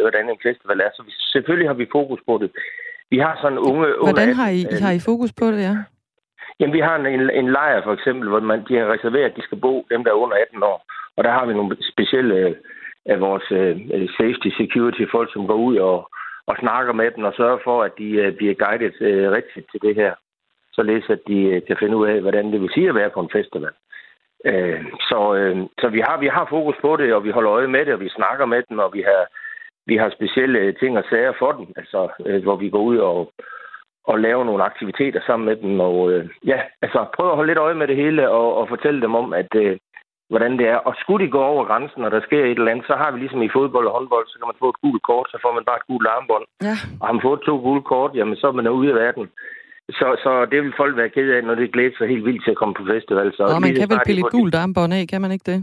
hvordan 0.00 0.30
en 0.30 0.40
festival 0.42 0.80
er. 0.80 0.90
Så 0.94 1.02
vi, 1.02 1.12
selvfølgelig 1.34 1.68
har 1.68 1.74
vi 1.74 1.94
fokus 1.98 2.20
på 2.26 2.38
det. 2.42 2.50
Vi 3.10 3.18
har 3.18 3.38
sådan 3.42 3.58
unge... 3.58 3.86
Hvordan 4.02 4.32
har 4.34 4.48
I, 4.48 4.60
har 4.80 4.92
I 4.92 5.00
fokus 5.10 5.32
på 5.32 5.46
det, 5.46 5.62
ja? 5.62 5.76
Jamen, 6.60 6.74
vi 6.74 6.80
har 6.80 6.96
en, 6.96 7.30
en 7.30 7.48
lejr 7.52 7.82
for 7.82 7.92
eksempel, 7.92 8.28
hvor 8.28 8.40
man, 8.40 8.64
de 8.68 8.76
har 8.76 8.92
reserveret, 8.92 9.30
at 9.30 9.36
de 9.36 9.42
skal 9.42 9.60
bo, 9.60 9.86
dem 9.90 10.04
der 10.04 10.10
er 10.10 10.22
under 10.24 10.36
18 10.36 10.62
år. 10.62 10.78
Og 11.16 11.24
der 11.24 11.30
har 11.30 11.46
vi 11.46 11.52
nogle 11.54 11.76
specielle 11.92 12.34
øh, 12.34 12.54
af 13.06 13.20
vores 13.20 13.50
uh, 13.50 13.74
safety 14.18 14.48
security 14.60 15.04
folk, 15.10 15.32
som 15.32 15.46
går 15.46 15.54
ud 15.68 15.76
og, 15.76 16.10
og 16.46 16.56
snakker 16.60 16.92
med 16.92 17.10
dem 17.10 17.24
og 17.24 17.34
sørger 17.36 17.58
for, 17.64 17.82
at 17.82 17.92
de 17.98 18.08
uh, 18.22 18.36
bliver 18.36 18.54
guidet 18.64 18.96
uh, 19.00 19.32
rigtigt 19.38 19.66
til 19.70 19.80
det 19.82 19.94
her. 19.94 20.12
Således 20.72 21.10
at 21.10 21.20
de 21.28 21.38
uh, 21.56 21.66
kan 21.66 21.76
finde 21.80 21.96
ud 21.96 22.06
af, 22.06 22.20
hvordan 22.20 22.52
det 22.52 22.60
vil 22.60 22.70
sige 22.74 22.88
at 22.88 22.94
være 22.94 23.10
på 23.10 23.20
en 23.20 23.34
festival. 23.38 23.74
Uh, 24.50 24.80
så 25.08 25.18
uh, 25.38 25.68
så 25.80 25.88
vi, 25.88 26.00
har, 26.06 26.16
vi 26.24 26.28
har 26.36 26.46
fokus 26.50 26.76
på 26.80 26.96
det, 26.96 27.14
og 27.14 27.24
vi 27.24 27.30
holder 27.30 27.52
øje 27.52 27.68
med 27.68 27.84
det, 27.86 27.94
og 27.94 28.00
vi 28.00 28.08
snakker 28.08 28.46
med 28.46 28.62
dem, 28.68 28.78
og 28.78 28.90
vi 28.92 29.02
har 29.10 29.22
vi 29.86 29.96
har 29.96 30.10
specielle 30.10 30.72
ting 30.80 30.98
og 30.98 31.04
sager 31.10 31.32
for 31.38 31.52
dem, 31.52 31.66
altså, 31.76 32.00
øh, 32.26 32.42
hvor 32.42 32.56
vi 32.56 32.68
går 32.70 32.82
ud 32.90 32.96
og, 32.96 33.32
og 34.04 34.18
laver 34.20 34.44
nogle 34.44 34.64
aktiviteter 34.64 35.20
sammen 35.26 35.46
med 35.46 35.56
dem. 35.56 35.80
Og 35.80 36.12
øh, 36.12 36.28
ja, 36.46 36.60
altså 36.82 37.06
prøve 37.16 37.30
at 37.30 37.36
holde 37.36 37.50
lidt 37.50 37.64
øje 37.66 37.74
med 37.80 37.88
det 37.88 37.96
hele 37.96 38.30
og, 38.30 38.56
og 38.58 38.68
fortælle 38.68 39.00
dem 39.02 39.14
om, 39.14 39.32
at 39.32 39.50
øh, 39.54 39.76
hvordan 40.30 40.52
det 40.58 40.66
er. 40.74 40.78
Og 40.88 40.94
skulle 41.02 41.26
de 41.26 41.30
gå 41.30 41.42
over 41.52 41.64
grænsen, 41.70 42.04
og 42.04 42.10
der 42.10 42.20
sker 42.26 42.42
et 42.44 42.58
eller 42.58 42.72
andet, 42.72 42.86
så 42.86 42.94
har 43.02 43.10
vi 43.12 43.18
ligesom 43.18 43.42
i 43.42 43.54
fodbold 43.56 43.86
og 43.86 43.94
håndbold, 43.96 44.26
så 44.28 44.36
kan 44.38 44.48
man 44.50 44.62
få 44.62 44.68
et 44.74 44.80
gult 44.84 45.02
kort, 45.02 45.26
så 45.32 45.38
får 45.44 45.52
man 45.54 45.64
bare 45.68 45.80
et 45.80 45.88
gult 45.90 46.06
armbånd. 46.14 46.46
Ja. 46.68 46.76
Og 47.00 47.04
har 47.06 47.12
man 47.14 47.26
fået 47.26 47.40
to 47.48 47.54
gule 47.64 47.82
kort, 47.92 48.12
jamen 48.18 48.36
så 48.36 48.46
er 48.46 48.56
man 48.58 48.68
ude 48.68 48.90
af 48.92 48.98
verden. 49.04 49.26
Så, 49.98 50.06
så 50.24 50.30
det 50.50 50.58
vil 50.62 50.74
folk 50.76 50.96
være 50.96 51.14
ked 51.16 51.28
af, 51.36 51.44
når 51.44 51.54
det 51.54 51.72
glæder 51.72 51.96
sig 51.98 52.08
helt 52.08 52.24
vildt 52.24 52.44
til 52.44 52.50
at 52.50 52.60
komme 52.60 52.74
på 52.74 52.84
festival. 52.92 53.32
Så 53.36 53.42
Nå, 53.42 53.58
man 53.58 53.74
kan 53.74 53.90
vel 53.92 54.00
pille 54.06 54.20
et 54.26 54.32
gult 54.36 54.54
armbånd 54.54 54.92
af, 54.98 55.02
kan 55.12 55.20
man 55.20 55.32
ikke 55.32 55.50
det? 55.52 55.58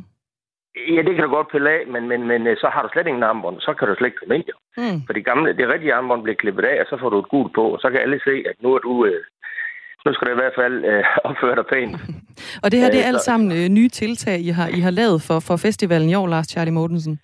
Ja, 0.95 1.01
det 1.07 1.15
kan 1.15 1.23
du 1.23 1.29
godt 1.29 1.51
pille 1.51 1.69
af, 1.69 1.81
men, 1.87 2.07
men, 2.07 2.27
men 2.27 2.47
øh, 2.47 2.57
så 2.57 2.67
har 2.73 2.81
du 2.81 2.89
slet 2.91 3.07
ingen 3.07 3.23
armbånd. 3.23 3.61
Så 3.61 3.73
kan 3.73 3.87
du 3.87 3.95
slet 3.95 4.07
ikke 4.07 4.21
komme 4.21 4.35
ind. 4.35 4.45
Mm. 4.77 4.99
For 5.05 5.13
det, 5.13 5.25
gamle, 5.25 5.57
det 5.57 5.69
rigtige 5.73 5.93
armbånd 5.93 6.23
bliver 6.23 6.35
klippet 6.35 6.65
af, 6.65 6.81
og 6.81 6.85
så 6.89 6.97
får 7.01 7.09
du 7.09 7.19
et 7.19 7.29
gult 7.29 7.53
på, 7.55 7.65
og 7.73 7.79
så 7.79 7.89
kan 7.89 7.99
alle 7.99 8.19
se, 8.27 8.35
at 8.49 8.55
nu 8.63 8.73
er 8.75 8.79
du... 8.79 9.05
Øh, 9.05 9.23
nu 10.05 10.13
skal 10.13 10.27
du 10.27 10.31
i 10.31 10.41
hvert 10.43 10.57
fald 10.61 10.85
øh, 10.85 11.03
opføre 11.29 11.55
dig 11.55 11.65
pænt. 11.73 11.95
og 12.63 12.71
det 12.71 12.79
her, 12.79 12.89
det 12.91 12.99
er 13.03 13.07
alt 13.11 13.21
sammen 13.29 13.51
øh, 13.57 13.65
nye 13.69 13.89
tiltag, 13.89 14.37
I 14.39 14.49
har, 14.57 14.67
I 14.77 14.79
har 14.87 14.91
lavet 14.91 15.19
for, 15.27 15.37
for 15.47 15.55
festivalen 15.57 16.09
i 16.09 16.15
år, 16.15 16.27
Lars 16.27 16.47
Charlie 16.53 16.73
Mortensen. 16.73 17.19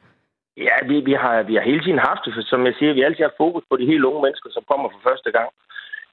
Ja, 0.57 0.75
vi, 0.89 0.95
vi, 1.09 1.13
har, 1.23 1.43
vi 1.49 1.55
har 1.55 1.63
hele 1.71 1.83
tiden 1.83 1.99
haft 2.09 2.21
det, 2.25 2.33
for 2.35 2.41
som 2.41 2.65
jeg 2.65 2.75
siger, 2.79 2.93
vi 2.93 2.99
har 2.99 3.07
altid 3.07 3.23
haft 3.23 3.43
fokus 3.45 3.63
på 3.69 3.75
de 3.77 3.85
helt 3.91 4.03
unge 4.09 4.21
mennesker, 4.25 4.49
som 4.53 4.63
kommer 4.71 4.87
for 4.89 5.01
første 5.09 5.31
gang. 5.37 5.49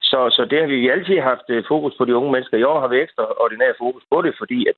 Så, 0.09 0.19
så 0.35 0.41
det 0.49 0.57
har 0.59 0.67
vi, 0.67 0.77
vi 0.83 0.89
altid 0.89 1.19
haft 1.31 1.47
øh, 1.49 1.63
fokus 1.67 1.93
på 1.97 2.05
de 2.05 2.15
unge 2.19 2.31
mennesker. 2.31 2.57
I 2.57 2.69
år 2.71 2.79
har 2.79 2.87
vi 2.87 2.97
ekstra 2.99 3.23
ordinær 3.43 3.71
fokus 3.83 4.03
på 4.11 4.17
det, 4.25 4.33
fordi 4.41 4.59
at 4.71 4.77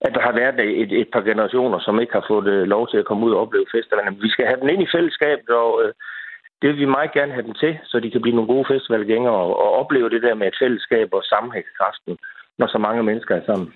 at 0.00 0.14
der 0.14 0.22
har 0.26 0.34
været 0.40 0.60
et, 0.82 0.92
et 1.02 1.08
par 1.12 1.24
generationer, 1.30 1.78
som 1.80 2.00
ikke 2.00 2.12
har 2.12 2.24
fået 2.28 2.46
øh, 2.54 2.62
lov 2.74 2.88
til 2.88 2.98
at 2.98 3.08
komme 3.08 3.26
ud 3.26 3.32
og 3.32 3.40
opleve 3.40 3.66
festivalerne. 3.74 4.16
Vi 4.26 4.30
skal 4.30 4.46
have 4.46 4.60
den 4.60 4.70
ind 4.70 4.82
i 4.82 4.92
fællesskabet, 4.94 5.48
og 5.64 5.70
øh, 5.82 5.92
det 6.60 6.66
vil 6.68 6.78
vi 6.78 6.94
meget 6.96 7.12
gerne 7.12 7.32
have 7.32 7.46
den 7.48 7.54
til, 7.54 7.78
så 7.84 8.00
de 8.00 8.10
kan 8.10 8.22
blive 8.22 8.36
nogle 8.36 8.52
gode 8.54 8.66
festivalgængere 8.72 9.34
og, 9.34 9.50
og 9.64 9.70
opleve 9.80 10.10
det 10.10 10.22
der 10.22 10.34
med 10.34 10.46
et 10.46 10.60
fællesskab 10.62 11.08
og 11.12 11.22
sammenhængskraften, 11.22 12.16
når 12.58 12.66
så 12.66 12.78
mange 12.78 13.02
mennesker 13.02 13.34
er 13.36 13.44
sammen. 13.46 13.68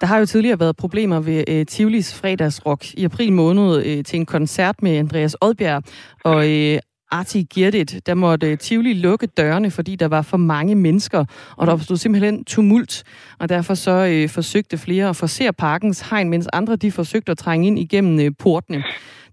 Der 0.00 0.06
har 0.06 0.18
jo 0.18 0.26
tidligere 0.26 0.60
været 0.60 0.76
problemer 0.76 1.20
ved 1.20 1.44
øh, 1.52 1.66
Tivolis 1.66 2.20
fredagsrock 2.20 2.82
i 2.94 3.04
april 3.04 3.32
måned 3.32 3.68
øh, 3.86 4.04
til 4.04 4.16
en 4.20 4.26
koncert 4.26 4.82
med 4.82 4.96
Andreas 4.96 5.36
Odbjerg, 5.40 5.82
og 6.24 6.40
øh, 6.54 6.78
Arti 7.12 7.42
Girdit, 7.42 8.06
der 8.06 8.14
måtte 8.14 8.50
øh, 8.50 8.58
Tivoli 8.58 8.92
lukke 8.92 9.26
dørene, 9.26 9.70
fordi 9.70 9.96
der 9.96 10.08
var 10.08 10.22
for 10.22 10.36
mange 10.36 10.74
mennesker, 10.74 11.24
og 11.56 11.66
der 11.66 11.72
opstod 11.72 11.96
simpelthen 11.96 12.44
tumult, 12.44 13.04
og 13.38 13.48
derfor 13.48 13.74
så 13.74 13.90
øh, 13.90 14.28
forsøgte 14.28 14.78
flere 14.78 15.08
at 15.08 15.16
forsere 15.16 15.52
parkens 15.52 16.00
hegn, 16.00 16.28
mens 16.28 16.48
andre 16.52 16.76
de 16.76 16.92
forsøgte 16.92 17.32
at 17.32 17.38
trænge 17.38 17.66
ind 17.66 17.78
igennem 17.78 18.20
øh, 18.20 18.30
portene. 18.38 18.84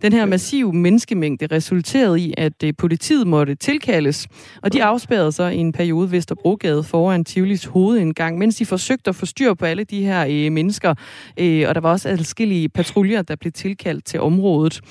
Den 0.02 0.14
her 0.14 0.26
massive 0.26 0.74
menneskemængde 0.74 1.48
resulterede 1.48 2.20
i, 2.20 2.34
at 2.38 2.64
øh, 2.64 2.74
politiet 2.78 3.28
måtte 3.28 3.56
tilkaldes, 3.56 4.28
og 4.62 4.74
de 4.74 4.84
afspærrede 4.84 5.32
sig 5.32 5.56
i 5.56 5.58
en 5.58 5.72
periode 5.72 6.12
Vesterbrogade 6.12 6.84
foran 6.84 7.26
Tivolis 7.26 7.66
hovedindgang, 7.66 8.38
mens 8.38 8.56
de 8.56 8.66
forsøgte 8.66 9.10
at 9.10 9.16
få 9.16 9.26
styr 9.26 9.54
på 9.54 9.66
alle 9.66 9.84
de 9.84 10.04
her 10.04 10.26
øh, 10.30 10.52
mennesker, 10.52 10.94
øh, 11.40 11.66
og 11.68 11.76
der 11.76 11.82
var 11.82 11.92
også 11.92 12.10
adskillige 12.10 12.70
patruljer, 12.70 13.22
der 13.22 13.36
blev 13.36 13.52
tilkaldt 13.52 14.06
til 14.06 14.20
området. 14.20 14.82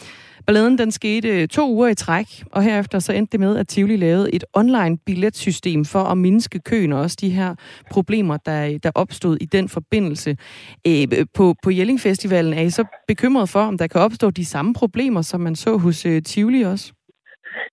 Balladen 0.48 0.78
den 0.78 0.90
skete 0.90 1.28
øh, 1.28 1.48
to 1.48 1.64
uger 1.76 1.88
i 1.88 1.94
træk, 1.94 2.28
og 2.52 2.62
herefter 2.62 2.98
så 2.98 3.12
endte 3.12 3.32
det 3.32 3.40
med, 3.40 3.58
at 3.58 3.68
Tivoli 3.68 3.96
lavede 3.96 4.34
et 4.36 4.44
online 4.60 4.98
billetsystem 5.06 5.80
for 5.84 6.02
at 6.12 6.18
mindske 6.18 6.58
køen 6.70 6.92
og 6.92 7.00
også 7.00 7.16
de 7.20 7.30
her 7.30 7.50
problemer, 7.94 8.36
der, 8.36 8.78
der 8.84 8.90
opstod 9.02 9.36
i 9.40 9.46
den 9.56 9.66
forbindelse. 9.76 10.30
Øh, 10.88 11.02
øh, 11.18 11.26
på, 11.38 11.44
på 11.64 11.70
Jelling 11.70 12.00
Festivalen 12.00 12.52
er 12.52 12.64
I 12.68 12.70
så 12.70 12.84
bekymret 13.08 13.48
for, 13.54 13.62
om 13.70 13.78
der 13.78 13.86
kan 13.86 14.00
opstå 14.00 14.26
de 14.30 14.44
samme 14.54 14.74
problemer, 14.80 15.22
som 15.22 15.40
man 15.40 15.56
så 15.64 15.72
hos 15.84 16.06
øh, 16.06 16.22
Tivoli 16.22 16.62
også? 16.62 16.86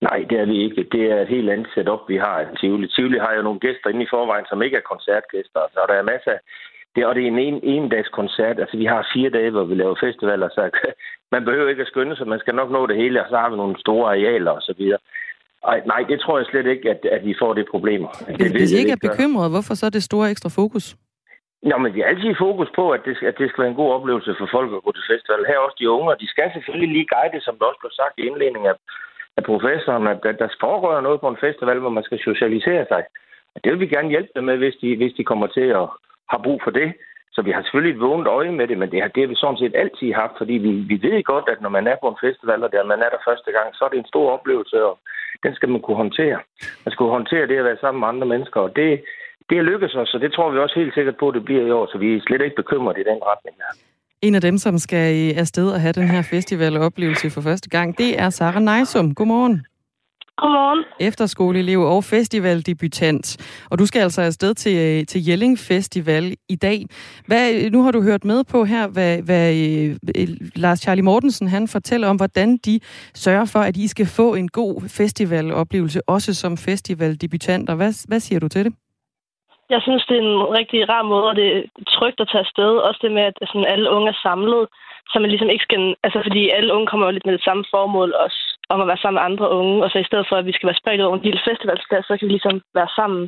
Nej, 0.01 0.19
det 0.30 0.38
er 0.39 0.45
vi 0.45 0.57
ikke. 0.65 0.82
Det 0.91 1.03
er 1.13 1.19
et 1.21 1.34
helt 1.36 1.49
andet 1.49 1.69
setup, 1.76 2.03
vi 2.13 2.17
har 2.26 2.38
i 2.41 2.55
Tivoli. 2.59 2.88
Tivoli 2.88 3.19
har 3.26 3.34
jo 3.38 3.41
nogle 3.41 3.59
gæster 3.59 3.89
inde 3.89 4.03
i 4.03 4.11
forvejen, 4.15 4.45
som 4.49 4.61
ikke 4.61 4.78
er 4.78 4.91
koncertgæster. 4.91 5.61
Så 5.73 5.80
der 5.89 5.95
er 5.97 6.11
masser 6.13 6.32
af 6.32 6.39
det, 6.95 7.05
og 7.05 7.15
det 7.15 7.23
er 7.23 7.27
en, 7.27 7.39
en, 7.39 7.59
en 7.63 7.89
dags 7.89 8.09
koncert. 8.09 8.59
Altså, 8.59 8.77
vi 8.77 8.85
har 8.85 9.09
fire 9.13 9.29
dage, 9.29 9.51
hvor 9.51 9.63
vi 9.63 9.75
laver 9.75 9.95
festivaler, 10.05 10.49
så 10.49 10.61
man 11.35 11.45
behøver 11.45 11.69
ikke 11.69 11.81
at 11.81 11.87
skynde 11.87 12.15
sig. 12.15 12.27
Man 12.27 12.39
skal 12.39 12.55
nok 12.55 12.71
nå 12.71 12.87
det 12.87 12.97
hele, 12.97 13.23
og 13.23 13.27
så 13.29 13.37
har 13.37 13.49
vi 13.49 13.55
nogle 13.55 13.79
store 13.79 14.09
arealer 14.09 14.51
og 14.51 14.61
så 14.61 14.73
videre. 14.77 14.99
Ej, 15.71 15.81
nej, 15.85 16.01
det 16.09 16.19
tror 16.19 16.37
jeg 16.37 16.45
slet 16.45 16.65
ikke, 16.65 16.89
at, 16.89 17.05
at 17.05 17.25
vi 17.25 17.35
får 17.41 17.53
det 17.53 17.65
problemer. 17.71 18.09
Det, 18.39 18.51
Hvis 18.51 18.71
I 18.71 18.77
ikke 18.77 18.91
er 18.91 19.07
bekymret, 19.07 19.51
hvorfor 19.51 19.73
så 19.73 19.89
det 19.89 20.03
store 20.03 20.29
ekstra 20.31 20.49
fokus? 20.49 20.95
Nå, 21.69 21.77
men 21.77 21.93
vi 21.93 21.99
har 21.99 22.07
altid 22.07 22.35
fokus 22.47 22.69
på, 22.79 22.83
at 22.95 23.01
det, 23.05 23.13
at 23.29 23.35
det 23.39 23.49
skal 23.49 23.61
være 23.61 23.73
en 23.73 23.81
god 23.81 23.91
oplevelse 23.97 24.35
for 24.39 24.47
folk 24.55 24.69
at 24.73 24.83
gå 24.85 24.91
til 24.91 25.05
festival. 25.13 25.45
Her 25.49 25.57
også 25.65 25.77
de 25.79 25.89
unge, 25.89 26.11
og 26.13 26.19
de 26.21 26.27
skal 26.33 26.49
selvfølgelig 26.53 26.91
lige 26.93 27.11
guide, 27.13 27.41
som 27.41 27.55
der 27.57 27.65
også 27.65 27.81
blev 27.83 27.93
sagt 28.01 28.15
i 28.17 28.27
indledningen 28.29 28.69
af, 28.73 28.77
af 29.37 29.43
professoren, 29.49 30.07
at, 30.13 30.19
at 30.31 30.37
der 30.39 30.49
foregår 30.65 31.01
noget 31.01 31.21
på 31.21 31.29
en 31.29 31.43
festival, 31.45 31.79
hvor 31.79 31.93
man 31.97 32.07
skal 32.07 32.19
socialisere 32.29 32.85
sig. 32.91 33.03
Og 33.55 33.59
det 33.63 33.71
vil 33.71 33.79
vi 33.83 33.93
gerne 33.95 34.13
hjælpe 34.13 34.31
dem 34.35 34.43
med, 34.43 34.57
hvis 34.57 34.75
de, 34.81 34.95
hvis 34.99 35.13
de 35.17 35.23
kommer 35.23 35.47
til 35.47 35.67
at 35.81 35.87
har 36.32 36.39
brug 36.45 36.59
for 36.63 36.71
det. 36.71 36.89
Så 37.36 37.41
vi 37.41 37.51
har 37.51 37.61
selvfølgelig 37.61 37.95
et 37.95 38.05
vågent 38.07 38.28
øje 38.28 38.51
med 38.59 38.67
det, 38.67 38.78
men 38.78 38.91
det 38.91 38.99
har, 39.01 39.09
det 39.15 39.21
har 39.23 39.32
vi 39.32 39.43
sådan 39.43 39.61
set 39.61 39.76
altid 39.84 40.09
haft, 40.21 40.36
fordi 40.38 40.55
vi, 40.65 40.71
vi 40.91 40.97
ved 41.07 41.23
godt, 41.23 41.47
at 41.53 41.61
når 41.61 41.71
man 41.78 41.88
er 41.91 41.97
på 42.01 42.07
en 42.09 42.23
festival, 42.26 42.63
og 42.63 42.71
der 42.71 42.91
man 42.93 43.01
er 43.05 43.09
der 43.15 43.26
første 43.30 43.49
gang, 43.55 43.67
så 43.73 43.82
er 43.86 43.89
det 43.91 43.99
en 43.99 44.13
stor 44.13 44.28
oplevelse, 44.38 44.78
og 44.89 44.95
den 45.43 45.55
skal 45.55 45.69
man 45.69 45.82
kunne 45.82 46.01
håndtere. 46.03 46.38
Man 46.84 46.91
skal 46.91 47.01
kunne 47.01 47.17
håndtere 47.19 47.47
det 47.47 47.57
at 47.57 47.67
være 47.69 47.84
sammen 47.84 47.99
med 47.99 48.07
andre 48.07 48.28
mennesker, 48.34 48.59
og 48.67 48.71
det, 48.80 48.89
det 49.49 49.55
er 49.57 49.69
lykkedes 49.69 49.95
os, 49.95 50.13
og 50.13 50.21
det 50.21 50.34
tror 50.34 50.51
vi 50.51 50.59
også 50.59 50.80
helt 50.82 50.93
sikkert 50.93 51.17
på, 51.17 51.26
at 51.30 51.36
det 51.38 51.45
bliver 51.45 51.65
i 51.65 51.71
år, 51.71 51.86
så 51.91 51.97
vi 51.97 52.07
er 52.15 52.21
slet 52.28 52.41
ikke 52.41 52.61
bekymret 52.61 52.97
i 52.97 53.07
den 53.11 53.19
retning 53.30 53.55
her. 53.63 53.71
En 54.21 54.36
af 54.36 54.41
dem, 54.41 54.57
som 54.57 54.78
skal 54.78 55.34
afsted 55.38 55.67
og 55.76 55.82
have 55.82 55.93
den 55.93 56.07
her 56.07 56.23
festivaloplevelse 56.34 57.30
for 57.30 57.41
første 57.41 57.69
gang, 57.69 57.97
det 57.97 58.19
er 58.19 58.30
Sara 58.30 58.59
Nejsum. 58.59 59.15
Godmorgen. 59.15 59.65
Godmorgen. 60.38 60.83
Efterskoleelev 60.99 61.79
og 61.79 62.03
festivaldebutant. 62.03 63.25
Og 63.71 63.79
du 63.79 63.86
skal 63.86 63.99
altså 64.01 64.21
afsted 64.21 64.53
til, 64.53 64.75
øh, 64.86 65.05
til 65.05 65.25
Jelling 65.27 65.59
Festival 65.59 66.36
i 66.49 66.55
dag. 66.55 66.79
Hvad, 67.27 67.71
nu 67.71 67.83
har 67.83 67.91
du 67.91 68.01
hørt 68.01 68.25
med 68.25 68.43
på 68.43 68.63
her, 68.63 68.88
hvad, 68.88 69.21
hvad 69.27 69.47
øh, 69.65 70.29
Lars 70.55 70.79
Charlie 70.79 71.03
Mortensen 71.03 71.47
han 71.47 71.67
fortæller 71.67 72.07
om, 72.07 72.15
hvordan 72.15 72.57
de 72.57 72.79
sørger 73.13 73.45
for, 73.53 73.59
at 73.59 73.77
I 73.77 73.88
skal 73.88 74.05
få 74.05 74.36
en 74.36 74.47
god 74.47 74.73
festivaloplevelse, 74.97 75.99
også 76.07 76.33
som 76.33 76.57
festivaldebutanter. 76.57 77.75
Hvad, 77.75 78.07
hvad 78.07 78.19
siger 78.19 78.39
du 78.39 78.47
til 78.47 78.65
det? 78.65 78.73
Jeg 79.69 79.81
synes, 79.81 80.05
det 80.09 80.15
er 80.17 80.21
en 80.21 80.41
rigtig 80.59 80.89
rar 80.89 81.03
måde, 81.03 81.27
og 81.31 81.36
det 81.36 81.47
er 81.57 81.61
trygt 81.97 82.19
at 82.19 82.29
tage 82.31 82.45
afsted. 82.45 82.71
Også 82.88 82.99
det 83.03 83.11
med, 83.11 83.23
at 83.29 83.38
sådan, 83.47 83.71
alle 83.73 83.89
unge 83.89 84.09
er 84.09 84.19
samlet, 84.27 84.67
så 85.09 85.19
man 85.19 85.29
ligesom 85.29 85.49
ikke 85.49 85.67
skal... 85.67 85.95
Altså, 86.05 86.19
fordi 86.25 86.49
alle 86.49 86.73
unge 86.73 86.88
kommer 86.88 87.05
jo 87.05 87.11
lidt 87.11 87.25
med 87.25 87.33
det 87.38 87.43
samme 87.43 87.63
formål 87.73 88.09
også, 88.25 88.39
om 88.70 88.82
at 88.82 88.88
være 88.88 89.01
sammen 89.01 89.20
med 89.20 89.28
andre 89.30 89.47
unge. 89.59 89.84
Og 89.84 89.89
så 89.89 89.97
i 89.99 90.09
stedet 90.09 90.26
for, 90.30 90.36
at 90.36 90.45
vi 90.45 90.53
skal 90.55 90.68
være 90.68 90.82
spredt 90.82 91.01
over 91.01 91.16
en 91.16 91.26
lille 91.28 91.41
festivalsplads, 91.49 92.05
så 92.07 92.13
kan 92.18 92.26
vi 92.28 92.34
ligesom 92.34 92.61
være 92.80 92.91
sammen 92.99 93.22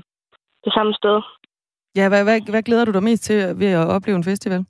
det 0.66 0.74
samme 0.74 0.94
sted. 0.94 1.18
Ja, 2.00 2.06
hvad, 2.10 2.24
hvad, 2.28 2.38
hvad 2.54 2.64
glæder 2.68 2.86
du 2.86 2.92
dig 2.92 3.04
mest 3.04 3.24
til 3.24 3.38
ved 3.62 3.72
at 3.82 3.88
opleve 3.96 4.18
en 4.18 4.30
festival? 4.32 4.62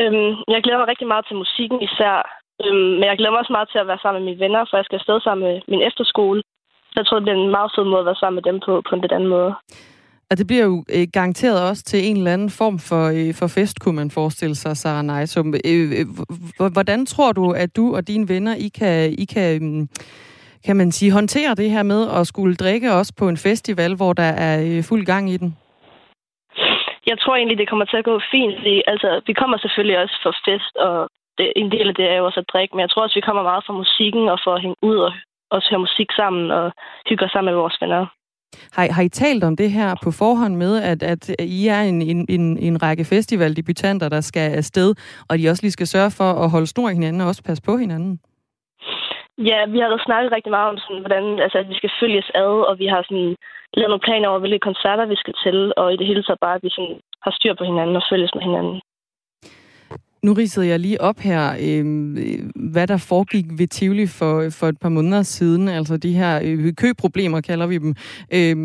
Øhm, 0.00 0.32
jeg 0.54 0.62
glæder 0.62 0.78
mig 0.80 0.88
rigtig 0.88 1.08
meget 1.12 1.24
til 1.26 1.36
musikken 1.42 1.78
især. 1.88 2.16
Øhm, 2.64 2.94
men 2.98 3.04
jeg 3.10 3.16
glæder 3.18 3.32
mig 3.32 3.42
også 3.42 3.56
meget 3.56 3.68
til 3.70 3.82
at 3.82 3.88
være 3.90 4.02
sammen 4.02 4.18
med 4.20 4.26
mine 4.28 4.42
venner, 4.44 4.62
for 4.64 4.76
jeg 4.76 4.84
skal 4.84 5.00
afsted 5.00 5.20
sammen 5.20 5.44
med 5.48 5.56
min 5.68 5.82
efterskole. 5.88 6.42
Så 6.90 6.96
jeg 7.00 7.06
tror, 7.06 7.16
det 7.18 7.26
bliver 7.26 7.38
en 7.38 7.56
meget 7.58 7.72
fed 7.74 7.84
måde 7.84 8.02
at 8.04 8.10
være 8.10 8.22
sammen 8.22 8.38
med 8.38 8.46
dem 8.50 8.58
på, 8.66 8.72
på 8.88 8.92
en 8.94 9.00
lidt 9.00 9.12
anden 9.12 9.32
måde. 9.36 9.52
Og 10.32 10.38
det 10.38 10.46
bliver 10.46 10.66
jo 10.70 10.76
øh, 10.96 11.06
garanteret 11.16 11.68
også 11.70 11.82
til 11.84 12.00
en 12.08 12.16
eller 12.16 12.32
anden 12.32 12.52
form 12.60 12.76
for, 12.88 13.04
øh, 13.16 13.30
for 13.40 13.48
fest, 13.56 13.76
kunne 13.82 13.98
man 14.02 14.10
forestille 14.18 14.56
sig, 14.62 14.76
Sarah 14.76 15.04
Neisum. 15.10 15.48
Øh, 15.54 15.84
øh, 15.98 16.06
øh 16.60 16.72
hvordan 16.76 17.00
tror 17.06 17.32
du, 17.32 17.44
at 17.62 17.70
du 17.76 17.84
og 17.96 18.08
dine 18.08 18.28
venner, 18.32 18.54
I 18.66 18.68
kan, 18.78 18.96
I 19.22 19.24
kan, 19.34 19.48
mm, 19.62 19.88
kan 20.66 20.76
man 20.76 20.92
sige, 20.92 21.12
håndtere 21.18 21.54
det 21.60 21.70
her 21.70 21.82
med 21.82 22.02
at 22.18 22.26
skulle 22.26 22.54
drikke 22.64 22.88
også 22.98 23.12
på 23.20 23.28
en 23.28 23.36
festival, 23.48 23.92
hvor 23.96 24.12
der 24.12 24.30
er 24.46 24.56
øh, 24.68 24.82
fuld 24.88 25.04
gang 25.12 25.24
i 25.30 25.36
den? 25.36 25.50
Jeg 27.10 27.16
tror 27.18 27.36
egentlig, 27.36 27.58
det 27.58 27.68
kommer 27.68 27.84
til 27.84 27.96
at 27.96 28.08
gå 28.10 28.20
fint, 28.30 28.54
fordi 28.58 28.82
altså, 28.86 29.20
vi 29.26 29.32
kommer 29.32 29.56
selvfølgelig 29.58 29.98
også 29.98 30.16
for 30.22 30.34
fest, 30.46 30.74
og 30.76 31.08
det, 31.38 31.52
en 31.56 31.70
del 31.74 31.88
af 31.88 31.94
det 31.94 32.06
er 32.10 32.16
jo 32.16 32.24
også 32.26 32.40
at 32.40 32.50
drikke, 32.52 32.72
men 32.74 32.80
jeg 32.80 32.90
tror 32.90 33.02
også, 33.02 33.18
vi 33.20 33.28
kommer 33.28 33.42
meget 33.42 33.64
for 33.66 33.74
musikken 33.82 34.28
og 34.28 34.38
for 34.44 34.52
at 34.54 34.62
hænge 34.64 34.76
ud 34.82 34.96
og 35.06 35.12
også 35.50 35.66
høre 35.70 35.86
musik 35.86 36.10
sammen 36.20 36.50
og 36.50 36.72
hygge 37.08 37.24
os 37.24 37.30
sammen 37.32 37.50
med 37.50 37.60
vores 37.62 37.78
venner. 37.82 38.06
Har, 38.72 38.92
har 38.92 39.02
I 39.02 39.08
talt 39.08 39.44
om 39.44 39.56
det 39.56 39.70
her 39.70 39.94
på 40.04 40.10
forhånd 40.10 40.54
med, 40.56 40.82
at, 40.82 41.02
at 41.02 41.22
I 41.38 41.68
er 41.68 41.80
en, 41.80 42.02
en, 42.02 42.26
en, 42.28 42.58
en 42.58 42.82
række 42.82 43.04
festivaldebutanter, 43.04 44.08
der 44.08 44.20
skal 44.20 44.46
afsted, 44.56 44.94
og 45.28 45.38
de 45.38 45.48
også 45.48 45.62
lige 45.62 45.78
skal 45.78 45.86
sørge 45.86 46.10
for 46.10 46.30
at 46.44 46.50
holde 46.50 46.66
snor 46.66 46.88
i 46.88 46.94
hinanden 46.94 47.20
og 47.20 47.28
også 47.28 47.42
passe 47.42 47.62
på 47.62 47.76
hinanden? 47.76 48.20
Ja, 49.38 49.58
vi 49.74 49.78
har 49.78 49.88
da 49.88 49.98
snakket 50.06 50.32
rigtig 50.32 50.52
meget 50.56 50.68
om, 50.72 50.78
sådan, 50.78 51.02
hvordan 51.04 51.24
altså, 51.44 51.58
at 51.58 51.68
vi 51.68 51.74
skal 51.80 51.92
følges 52.00 52.28
ad, 52.34 52.54
og 52.70 52.74
vi 52.78 52.86
har 52.86 53.02
sådan, 53.08 53.36
lavet 53.76 53.90
nogle 53.90 54.06
planer 54.08 54.28
over, 54.28 54.38
hvilke 54.38 54.66
koncerter 54.68 55.06
vi 55.12 55.16
skal 55.22 55.34
til, 55.44 55.72
og 55.76 55.86
i 55.92 55.96
det 55.96 56.06
hele 56.06 56.22
taget 56.22 56.44
bare, 56.44 56.56
at 56.58 56.64
vi 56.66 56.70
sådan, 56.76 56.96
har 57.24 57.32
styr 57.38 57.54
på 57.54 57.64
hinanden 57.64 57.96
og 57.96 58.04
følges 58.10 58.34
med 58.34 58.42
hinanden. 58.48 58.76
Nu 60.26 60.32
ridsede 60.32 60.68
jeg 60.68 60.78
lige 60.80 61.00
op 61.00 61.18
her, 61.28 61.42
øh, 61.66 61.84
hvad 62.72 62.86
der 62.86 63.06
foregik 63.10 63.46
ved 63.58 63.68
Tivoli 63.68 64.06
for, 64.18 64.34
for 64.58 64.66
et 64.72 64.78
par 64.82 64.92
måneder 64.96 65.22
siden. 65.22 65.68
Altså 65.68 65.94
de 65.96 66.12
her 66.20 66.32
øh, 66.46 66.74
køproblemer, 66.82 67.40
kalder 67.40 67.66
vi 67.72 67.76
dem. 67.84 67.92
Øh, 68.36 68.56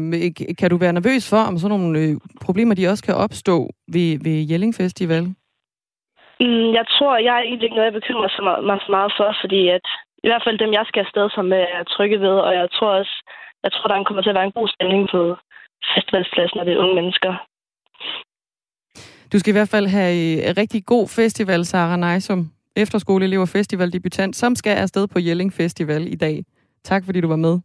kan 0.59 0.69
du 0.69 0.77
være 0.77 0.97
nervøs 0.97 1.23
for, 1.31 1.41
om 1.49 1.57
sådan 1.57 1.73
nogle 1.75 1.99
øh, 1.99 2.13
problemer, 2.45 2.73
de 2.75 2.91
også 2.91 3.03
kan 3.07 3.15
opstå 3.25 3.57
ved, 3.93 4.09
ved 4.25 4.37
Jelling 4.49 4.73
Festival? 4.81 5.23
Mm, 6.43 6.69
jeg 6.79 6.85
tror, 6.93 7.13
jeg 7.27 7.35
er 7.37 7.43
egentlig 7.43 7.67
ikke 7.67 7.79
noget, 7.79 7.91
jeg 7.91 7.99
bekymrer 8.01 8.61
mig 8.69 8.79
så 8.85 8.91
meget 8.97 9.11
for, 9.17 9.29
fordi 9.43 9.61
at 9.77 9.85
i 10.23 10.27
hvert 10.29 10.45
fald 10.45 10.57
dem, 10.63 10.71
jeg 10.77 10.85
skal 10.87 11.03
afsted 11.05 11.29
som 11.37 11.47
øh, 11.59 11.65
er 11.77 11.83
trygge 11.93 12.19
ved, 12.25 12.35
og 12.47 12.53
jeg 12.59 12.67
tror 12.75 12.91
også, 13.01 13.15
jeg 13.63 13.71
tror, 13.71 13.87
der 13.87 14.03
kommer 14.03 14.23
til 14.23 14.33
at 14.33 14.39
være 14.39 14.49
en 14.49 14.59
god 14.59 14.67
stemning 14.75 15.03
på 15.13 15.21
festivalspladsen, 15.93 16.57
når 16.57 16.65
det 16.67 16.81
unge 16.83 16.95
mennesker. 16.99 17.33
Du 19.33 19.39
skal 19.39 19.51
i 19.51 19.57
hvert 19.57 19.69
fald 19.69 19.87
have 19.87 20.13
en 20.13 20.49
øh, 20.49 20.53
rigtig 20.57 20.85
god 20.85 21.07
festival, 21.07 21.65
Sara 21.65 21.97
Nejsum, 21.97 22.51
efterskoleelev 22.75 23.41
og 23.41 23.49
festivaldebutant, 23.49 24.35
som 24.35 24.55
skal 24.55 24.77
afsted 24.77 25.07
på 25.07 25.19
Jelling 25.19 25.53
Festival 25.53 26.13
i 26.13 26.15
dag. 26.15 26.43
Tak 26.83 27.05
fordi 27.05 27.21
du 27.21 27.27
var 27.27 27.35
med. 27.35 27.59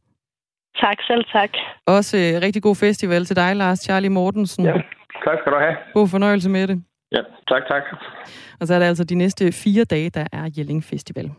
Tak, 0.77 0.97
selv 1.07 1.25
tak. 1.33 1.51
Også 1.87 2.17
uh, 2.17 2.43
rigtig 2.43 2.63
god 2.63 2.77
festival 2.77 3.25
til 3.25 3.37
dig, 3.37 3.57
Lars 3.57 3.79
Charlie 3.79 4.11
Mortensen. 4.11 4.65
Ja, 4.65 4.73
tak 5.25 5.39
skal 5.41 5.53
du 5.53 5.59
have. 5.59 5.77
God 5.95 6.09
fornøjelse 6.09 6.51
med 6.51 6.67
det. 6.67 6.83
Ja, 7.13 7.21
tak, 7.49 7.63
tak. 7.69 7.83
Og 8.61 8.67
så 8.67 8.75
er 8.75 8.79
det 8.79 8.87
altså 8.87 9.05
de 9.05 9.15
næste 9.15 9.53
fire 9.53 9.85
dage, 9.85 10.11
der 10.11 10.27
er 10.33 10.51
Jelling 10.57 10.85
Festival. 10.85 11.31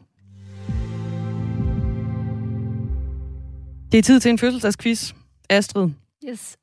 Det 3.91 3.97
er 3.97 4.01
tid 4.01 4.19
til 4.19 4.29
en 4.29 4.37
fødselsdagsquiz. 4.37 5.13
Astrid. 5.49 5.89
Yes. 6.29 6.57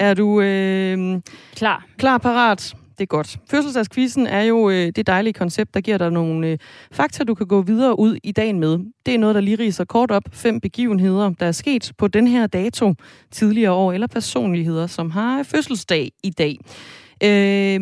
Er 0.00 0.14
du 0.14 0.40
øh, 0.40 1.20
klar? 1.56 1.86
Klar, 1.98 2.18
parat. 2.18 2.74
Det 2.98 3.04
er 3.04 3.06
godt. 3.06 3.38
Fødselsdagskvisten 3.50 4.26
er 4.26 4.42
jo 4.42 4.70
øh, 4.70 4.92
det 4.96 5.06
dejlige 5.06 5.32
koncept, 5.32 5.74
der 5.74 5.80
giver 5.80 5.98
dig 5.98 6.10
nogle 6.10 6.46
øh, 6.46 6.58
fakta, 6.92 7.24
du 7.24 7.34
kan 7.34 7.46
gå 7.46 7.62
videre 7.62 7.98
ud 7.98 8.18
i 8.22 8.32
dagen 8.32 8.60
med. 8.60 8.78
Det 9.06 9.14
er 9.14 9.18
noget, 9.18 9.34
der 9.34 9.40
lige 9.40 9.58
riser 9.58 9.84
kort 9.84 10.10
op. 10.10 10.22
Fem 10.32 10.60
begivenheder, 10.60 11.30
der 11.40 11.46
er 11.46 11.52
sket 11.52 11.92
på 11.98 12.08
den 12.08 12.26
her 12.26 12.46
dato 12.46 12.94
tidligere 13.30 13.72
år, 13.72 13.92
eller 13.92 14.06
personligheder, 14.06 14.86
som 14.86 15.10
har 15.10 15.42
fødselsdag 15.42 16.12
i 16.22 16.30
dag. 16.30 16.58
Øh, 17.22 17.80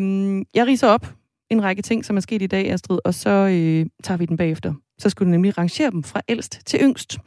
jeg 0.53 0.67
riser 0.67 0.87
op 0.87 1.13
en 1.49 1.63
række 1.63 1.81
ting, 1.81 2.05
som 2.05 2.17
er 2.17 2.21
sket 2.21 2.41
i 2.41 2.47
dag, 2.47 2.71
Astrid, 2.71 2.99
og 3.05 3.13
så 3.13 3.29
øh, 3.29 3.85
tager 4.03 4.17
vi 4.17 4.25
den 4.25 4.37
bagefter. 4.37 4.73
Så 4.99 5.09
skulle 5.09 5.27
du 5.27 5.31
nemlig 5.31 5.57
rangere 5.57 5.91
dem 5.91 6.03
fra 6.03 6.21
ældst 6.27 6.59
til 6.65 6.79
yngst. 6.83 7.17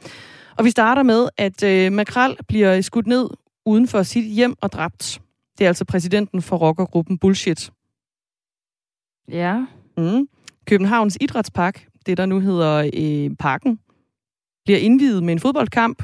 Og 0.57 0.65
vi 0.65 0.69
starter 0.69 1.03
med, 1.03 1.29
at 1.37 1.63
øh, 1.63 1.91
Makral 1.91 2.37
bliver 2.47 2.81
skudt 2.81 3.07
ned 3.07 3.29
uden 3.65 3.87
for 3.87 4.03
sit 4.03 4.25
hjem 4.25 4.55
og 4.61 4.71
dræbt. 4.71 5.21
Det 5.57 5.65
er 5.65 5.67
altså 5.67 5.85
præsidenten 5.85 6.41
for 6.41 6.57
rockergruppen 6.57 7.17
Bullshit. 7.17 7.71
Ja. 9.29 9.65
Mm. 9.97 10.27
Københavns 10.65 11.17
Idrætspark, 11.21 11.85
det 12.05 12.17
der 12.17 12.25
nu 12.25 12.39
hedder 12.39 12.89
øh, 12.93 13.35
Parken, 13.39 13.79
bliver 14.65 14.79
indvidet 14.79 15.23
med 15.23 15.33
en 15.33 15.39
fodboldkamp. 15.39 16.03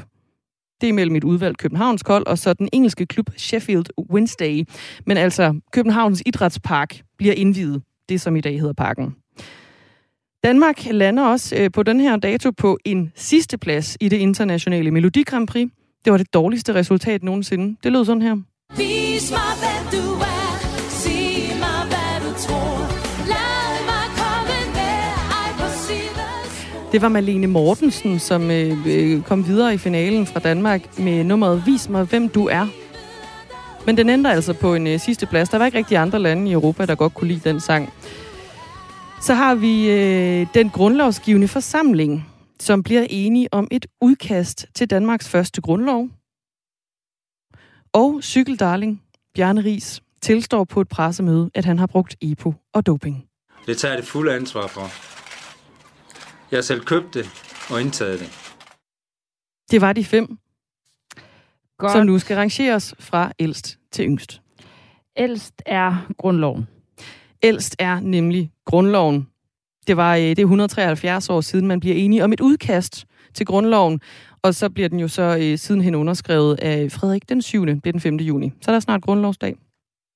Det 0.80 0.88
er 0.88 0.92
mellem 0.92 1.16
et 1.16 1.24
udvalgt 1.24 1.58
Københavns 1.58 2.02
kold 2.02 2.26
og 2.26 2.38
så 2.38 2.54
den 2.54 2.68
engelske 2.72 3.06
klub 3.06 3.30
Sheffield 3.36 3.86
Wednesday. 4.10 4.64
Men 5.06 5.16
altså, 5.16 5.60
Københavns 5.72 6.22
Idrætspark 6.26 7.02
bliver 7.18 7.34
indvidet. 7.34 7.82
Det 8.08 8.20
som 8.20 8.36
i 8.36 8.40
dag 8.40 8.60
hedder 8.60 8.72
Parken. 8.72 9.16
Danmark 10.44 10.84
lander 10.90 11.24
også 11.24 11.56
øh, 11.56 11.70
på 11.72 11.82
den 11.82 12.00
her 12.00 12.16
dato 12.16 12.50
på 12.50 12.78
en 12.84 13.12
sidste 13.14 13.58
plads 13.58 13.96
i 14.00 14.08
det 14.08 14.16
internationale 14.16 14.90
Melodi 14.90 15.22
Grand 15.22 15.48
Prix. 15.48 15.68
Det 16.04 16.10
var 16.10 16.18
det 16.18 16.34
dårligste 16.34 16.74
resultat 16.74 17.22
nogensinde. 17.22 17.76
Det 17.82 17.92
lød 17.92 18.04
sådan 18.04 18.22
her. 18.22 18.36
Vis 18.76 19.30
mig, 19.30 19.40
hvad 19.60 20.00
du 20.00 20.12
er. 20.12 20.27
Det 26.92 27.02
var 27.02 27.08
Malene 27.08 27.46
Mortensen, 27.46 28.18
som 28.18 28.50
øh, 28.50 28.86
øh, 28.86 29.22
kom 29.22 29.46
videre 29.46 29.74
i 29.74 29.78
finalen 29.78 30.26
fra 30.26 30.40
Danmark 30.40 30.98
med 30.98 31.24
nummeret 31.24 31.62
Vis 31.66 31.88
mig, 31.88 32.04
hvem 32.04 32.28
du 32.28 32.46
er. 32.46 32.66
Men 33.86 33.96
den 33.96 34.10
ender 34.10 34.30
altså 34.30 34.52
på 34.52 34.74
en 34.74 34.86
øh, 34.86 35.00
sidste 35.00 35.26
plads. 35.26 35.48
Der 35.48 35.58
var 35.58 35.66
ikke 35.66 35.78
rigtig 35.78 35.96
andre 35.96 36.18
lande 36.18 36.50
i 36.50 36.52
Europa, 36.52 36.86
der 36.86 36.94
godt 36.94 37.14
kunne 37.14 37.28
lide 37.28 37.48
den 37.48 37.60
sang. 37.60 37.92
Så 39.22 39.34
har 39.34 39.54
vi 39.54 39.90
øh, 39.90 40.46
den 40.54 40.70
grundlovsgivende 40.70 41.48
forsamling, 41.48 42.28
som 42.60 42.82
bliver 42.82 43.06
enige 43.10 43.48
om 43.52 43.68
et 43.70 43.86
udkast 44.00 44.66
til 44.74 44.90
Danmarks 44.90 45.28
første 45.28 45.60
grundlov. 45.60 46.08
Og 47.92 48.22
cykeldarling 48.22 49.02
Bjarne 49.34 49.60
Ries 49.60 50.02
tilstår 50.22 50.64
på 50.64 50.80
et 50.80 50.88
pressemøde, 50.88 51.50
at 51.54 51.64
han 51.64 51.78
har 51.78 51.86
brugt 51.86 52.16
EPO 52.22 52.54
og 52.74 52.86
doping. 52.86 53.24
Det 53.66 53.76
tager 53.76 53.92
jeg 53.92 54.02
det 54.02 54.08
fulde 54.08 54.34
ansvar 54.34 54.66
for. 54.66 55.17
Jeg 56.50 56.56
har 56.56 56.62
selv 56.62 56.80
købt 56.80 57.14
det 57.14 57.26
og 57.70 57.80
indtaget 57.80 58.20
det. 58.20 58.28
Det 59.70 59.80
var 59.80 59.92
de 59.92 60.04
fem, 60.04 60.38
Godt. 61.78 61.92
som 61.92 62.06
nu 62.06 62.18
skal 62.18 62.36
rangeres 62.36 62.94
fra 62.98 63.32
ældst 63.38 63.78
til 63.92 64.04
yngst. 64.06 64.40
Ældst 65.16 65.62
er 65.66 66.06
grundloven. 66.18 66.68
Ældst 67.42 67.76
er 67.78 68.00
nemlig 68.00 68.52
grundloven. 68.64 69.28
Det 69.86 69.96
var 69.96 70.16
øh, 70.16 70.22
det 70.22 70.38
er 70.38 70.42
173 70.42 71.30
år 71.30 71.40
siden, 71.40 71.66
man 71.66 71.80
bliver 71.80 71.96
enige 71.96 72.24
om 72.24 72.32
et 72.32 72.40
udkast 72.40 73.06
til 73.34 73.46
grundloven, 73.46 74.00
og 74.42 74.54
så 74.54 74.70
bliver 74.70 74.88
den 74.88 75.00
jo 75.00 75.08
så 75.08 75.38
øh, 75.40 75.58
sidenhen 75.58 75.94
underskrevet 75.94 76.60
af 76.60 76.92
Frederik 76.92 77.28
den 77.28 77.42
7. 77.42 77.66
Det 77.66 77.86
er 77.86 77.92
den 77.92 78.00
5. 78.00 78.16
juni. 78.16 78.52
Så 78.60 78.70
er 78.70 78.74
der 78.74 78.80
snart 78.80 79.02
grundlovsdag. 79.02 79.56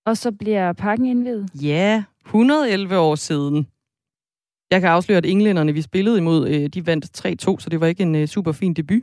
Og 0.07 0.17
så 0.17 0.33
bliver 0.33 0.73
pakken 0.73 1.07
indvidet? 1.07 1.49
Ja, 1.55 2.05
111 2.27 2.99
år 2.99 3.15
siden. 3.15 3.67
Jeg 4.73 4.81
kan 4.81 4.91
afsløre, 4.91 5.19
at 5.19 5.27
englænderne, 5.27 5.73
vi 5.73 5.83
spillede 5.83 6.19
imod, 6.19 6.49
øh, 6.49 6.67
de 6.67 6.87
vandt 6.87 7.05
3-2, 7.59 7.61
så 7.61 7.71
det 7.71 7.81
var 7.81 7.87
ikke 7.87 8.03
en 8.03 8.15
øh, 8.15 8.27
super 8.27 8.53
fin 8.53 8.75
debut. 8.75 9.03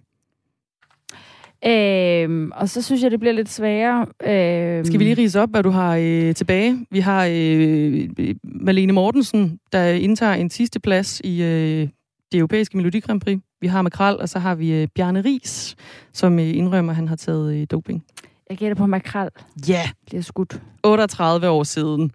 Øhm, 1.66 2.52
og 2.56 2.70
så 2.70 2.82
synes 2.82 3.04
jeg, 3.04 3.12
det 3.12 3.20
bliver 3.20 3.34
lidt 3.34 3.50
sværere. 3.50 4.00
Øhm, 4.00 4.86
Skal 4.86 5.00
vi 5.00 5.04
lige 5.04 5.18
rise 5.18 5.42
op, 5.42 5.50
hvad 5.50 5.64
du 5.64 5.70
har 5.70 5.96
øh, 5.96 6.36
tilbage? 6.36 6.86
Vi 6.92 7.00
har 7.00 7.28
øh, 7.32 8.10
Malene 8.44 8.94
Mortensen, 8.94 9.60
der 9.72 9.86
indtager 9.86 10.34
en 10.34 10.50
sidste 10.50 10.80
plads 10.80 11.22
i 11.24 11.44
øh, 11.44 11.88
det 12.32 12.38
europæiske 12.38 12.78
Melodi 12.78 13.00
Grand 13.00 13.22
Prix. 13.22 13.40
Vi 13.62 13.68
har 13.68 13.82
Makrel, 13.82 14.18
og 14.18 14.30
så 14.30 14.40
har 14.40 14.56
vi 14.56 14.74
øh, 14.74 14.88
Bjarne 14.96 15.22
Ries, 15.22 15.76
som 16.14 16.40
øh, 16.40 16.58
indrømmer, 16.58 16.92
at 16.92 16.96
han 16.96 17.08
har 17.08 17.16
taget 17.16 17.56
øh, 17.56 17.68
doping. 17.72 18.04
Jeg 18.50 18.58
gætter 18.58 18.76
på 18.76 18.86
Makrel. 18.86 19.30
Ja. 19.68 19.90
Bliver 20.06 20.22
skudt. 20.22 20.62
38 20.84 21.50
år 21.50 21.64
siden. 21.64 22.12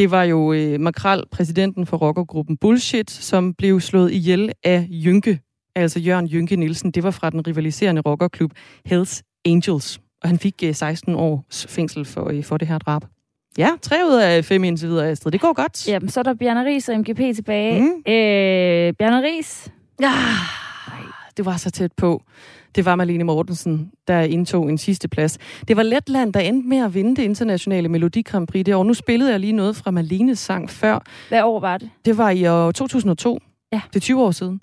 Det 0.00 0.10
var 0.10 0.22
jo 0.22 0.52
øh, 0.52 0.80
Makrel, 0.80 1.22
præsidenten 1.30 1.86
for 1.86 1.96
rockergruppen 1.96 2.56
Bullshit, 2.56 3.10
som 3.10 3.54
blev 3.54 3.80
slået 3.80 4.12
ihjel 4.12 4.52
af 4.64 4.86
Jynke, 4.90 5.40
altså 5.74 6.00
Jørgen 6.00 6.28
Jynke 6.28 6.56
Nielsen. 6.56 6.90
Det 6.90 7.02
var 7.02 7.10
fra 7.10 7.30
den 7.30 7.46
rivaliserende 7.46 8.00
rockerklub 8.00 8.50
Hells 8.86 9.22
Angels. 9.44 10.00
Og 10.22 10.28
han 10.28 10.38
fik 10.38 10.54
øh, 10.64 10.74
16 10.74 11.14
års 11.14 11.66
fængsel 11.68 12.04
for, 12.04 12.30
øh, 12.30 12.44
for 12.44 12.56
det 12.56 12.68
her 12.68 12.78
drab. 12.78 13.02
Ja, 13.58 13.70
tre 13.82 13.96
ud 14.06 14.14
af 14.14 14.44
fem 14.44 14.64
indtil 14.64 14.88
videre, 14.88 15.08
Astrid. 15.10 15.32
Det 15.32 15.40
går 15.40 15.52
godt. 15.52 15.88
Jamen, 15.88 16.08
så 16.08 16.20
er 16.20 16.24
der 16.24 16.34
Bjarne 16.34 16.64
Ries 16.64 16.88
og 16.88 16.98
MGP 16.98 17.36
tilbage. 17.36 17.80
Mm. 17.80 18.12
Øh, 18.12 18.92
Bjarne 18.98 19.22
Ries. 19.22 19.72
Ja, 20.00 20.12
det 21.40 21.46
var 21.46 21.56
så 21.56 21.70
tæt 21.70 21.92
på. 21.92 22.22
Det 22.74 22.84
var 22.84 22.96
Marlene 22.96 23.24
Mortensen, 23.24 23.90
der 24.08 24.20
indtog 24.20 24.68
en 24.68 24.78
sidste 24.78 25.08
plads. 25.08 25.38
Det 25.68 25.76
var 25.76 25.82
Letland, 25.82 26.32
der 26.32 26.40
endte 26.40 26.68
med 26.68 26.78
at 26.78 26.94
vinde 26.94 27.16
det 27.16 27.22
internationale 27.22 27.88
Melodi 27.88 28.22
Grand 28.22 28.46
Prix 28.46 28.64
det 28.64 28.74
år. 28.74 28.84
Nu 28.84 28.94
spillede 28.94 29.30
jeg 29.30 29.40
lige 29.40 29.52
noget 29.52 29.76
fra 29.76 29.90
Marlenes 29.90 30.38
sang 30.38 30.70
før. 30.70 30.98
Hvad 31.28 31.42
år 31.42 31.60
var 31.60 31.78
det? 31.78 31.90
Det 32.04 32.18
var 32.18 32.30
i 32.30 32.46
år 32.46 32.70
2002. 32.70 33.40
Ja. 33.72 33.80
Det 33.88 33.96
er 33.96 34.00
20 34.00 34.22
år 34.22 34.30
siden. 34.30 34.60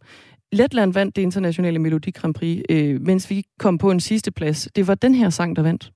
Letland 0.51 0.93
vandt 0.93 1.15
det 1.15 1.21
internationale 1.21 1.79
Melodi 1.79 2.11
Grand 2.11 2.33
Prix, 2.33 2.61
øh, 2.69 3.01
mens 3.01 3.29
vi 3.29 3.43
kom 3.59 3.77
på 3.77 3.91
en 3.91 3.99
sidste 3.99 4.31
plads. 4.31 4.69
Det 4.75 4.87
var 4.87 4.95
den 4.95 5.15
her 5.15 5.29
sang, 5.29 5.55
der 5.55 5.61
vandt. 5.61 5.91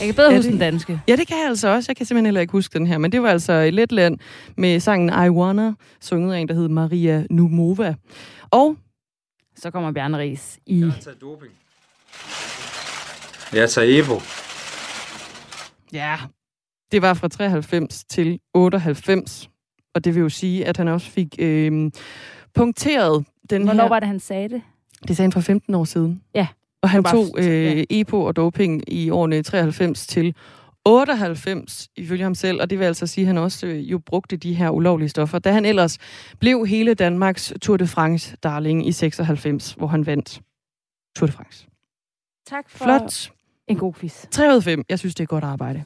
Jeg 0.00 0.06
kan 0.06 0.14
bedre 0.14 0.32
Er 0.32 0.36
huske 0.36 0.42
det- 0.46 0.52
den 0.52 0.60
danske. 0.60 1.00
Ja, 1.08 1.16
det 1.16 1.26
kan 1.26 1.36
jeg 1.38 1.46
altså 1.48 1.68
også. 1.68 1.90
Jeg 1.90 1.96
kan 1.96 2.06
simpelthen 2.06 2.26
heller 2.26 2.40
ikke 2.40 2.52
huske 2.52 2.78
den 2.78 2.86
her. 2.86 2.98
Men 2.98 3.12
det 3.12 3.22
var 3.22 3.28
altså 3.30 3.52
i 3.52 3.70
Letland 3.70 4.18
med 4.56 4.80
sangen 4.80 5.08
I 5.26 5.28
Wanna, 5.30 5.72
sunget 6.00 6.34
af 6.34 6.38
en, 6.38 6.48
der 6.48 6.54
hed 6.54 6.68
Maria 6.68 7.24
Numova. 7.30 7.94
Og 8.50 8.76
Så 9.56 9.70
kommer 9.70 9.92
Bjarne 9.92 10.18
Ries 10.18 10.58
i... 10.66 10.78
Jeg 10.80 10.92
har 10.92 11.00
taget 11.00 11.20
doping. 11.20 11.52
Jeg 13.52 13.70
tager 13.70 14.02
EPO. 14.02 14.20
Ja, 15.92 16.16
det 16.92 17.02
var 17.02 17.14
fra 17.14 17.28
93 17.28 18.04
til 18.04 18.40
98. 18.54 19.50
Og 19.94 20.04
det 20.04 20.14
vil 20.14 20.20
jo 20.20 20.28
sige, 20.28 20.66
at 20.66 20.76
han 20.76 20.88
også 20.88 21.10
fik 21.10 21.34
øh, 21.38 21.90
punkteret 22.54 23.24
den 23.50 23.62
Hvornår 23.64 23.82
her... 23.82 23.88
var 23.88 24.00
det, 24.00 24.08
han 24.08 24.20
sagde 24.20 24.48
det? 24.48 24.62
Det 25.08 25.16
sagde 25.16 25.24
han 25.26 25.32
for 25.32 25.40
15 25.40 25.74
år 25.74 25.84
siden. 25.84 26.22
Ja. 26.34 26.46
Og 26.82 26.90
han 26.90 27.04
tog 27.04 27.26
øh, 27.38 27.44
ja. 27.46 27.84
EPO 27.90 28.22
og 28.24 28.36
doping 28.36 28.92
i 28.92 29.10
årene 29.10 29.42
93 29.42 30.06
til 30.06 30.34
98, 30.84 31.88
ifølge 31.96 32.22
ham 32.22 32.34
selv. 32.34 32.60
Og 32.60 32.70
det 32.70 32.78
vil 32.78 32.84
altså 32.84 33.06
sige, 33.06 33.22
at 33.22 33.26
han 33.26 33.38
også 33.38 33.66
øh, 33.66 33.90
jo 33.90 33.98
brugte 33.98 34.36
de 34.36 34.54
her 34.54 34.70
ulovlige 34.70 35.08
stoffer, 35.08 35.38
da 35.38 35.52
han 35.52 35.64
ellers 35.64 35.98
blev 36.38 36.66
hele 36.66 36.94
Danmarks 36.94 37.52
Tour 37.62 37.76
de 37.76 37.86
France 37.86 38.36
darling 38.42 38.86
i 38.86 38.92
96, 38.92 39.72
hvor 39.72 39.86
han 39.86 40.06
vandt 40.06 40.40
Tour 41.16 41.26
de 41.26 41.32
France. 41.32 41.66
Tak 42.46 42.70
for 42.70 42.84
Flot. 42.84 43.30
en 43.66 43.76
god 43.76 43.94
quiz. 43.94 44.26
3 44.30 44.50
ud 44.50 44.56
af 44.56 44.62
5. 44.62 44.84
Jeg 44.88 44.98
synes, 44.98 45.14
det 45.14 45.22
er 45.22 45.26
godt 45.26 45.44
arbejde. 45.44 45.84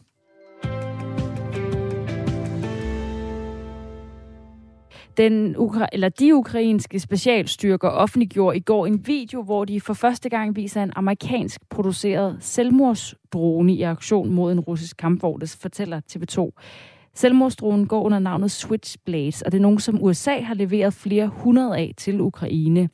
Den 5.17 5.57
ukra- 5.57 5.89
eller 5.93 6.09
de 6.09 6.35
ukrainske 6.35 7.01
specialstyrker 7.01 7.89
offentliggjorde 7.89 8.57
i 8.57 8.61
går 8.61 8.87
en 8.87 9.07
video, 9.07 9.43
hvor 9.43 9.65
de 9.65 9.81
for 9.81 9.95
første 9.95 10.29
gang 10.29 10.57
viser 10.57 10.83
en 10.83 10.93
amerikansk 10.97 11.61
produceret 11.71 12.37
selvmordsdrone 12.41 13.75
i 13.75 13.83
aktion 13.83 14.31
mod 14.31 14.53
en 14.53 14.61
russisk 14.61 14.97
kampvogn, 14.97 15.41
det 15.41 15.57
fortæller 15.61 16.01
TV2. 16.13 16.51
Selvmordsdronen 17.15 17.87
går 17.87 18.03
under 18.03 18.19
navnet 18.19 18.51
Switchblades, 18.51 19.43
og 19.43 19.53
det 19.53 19.59
er 19.59 19.63
nogen, 19.63 19.79
som 19.79 20.03
USA 20.03 20.41
har 20.41 20.55
leveret 20.55 20.95
flere 20.95 21.29
hundrede 21.29 21.77
af 21.77 21.95
til 21.97 22.21
Ukraine. 22.21 22.89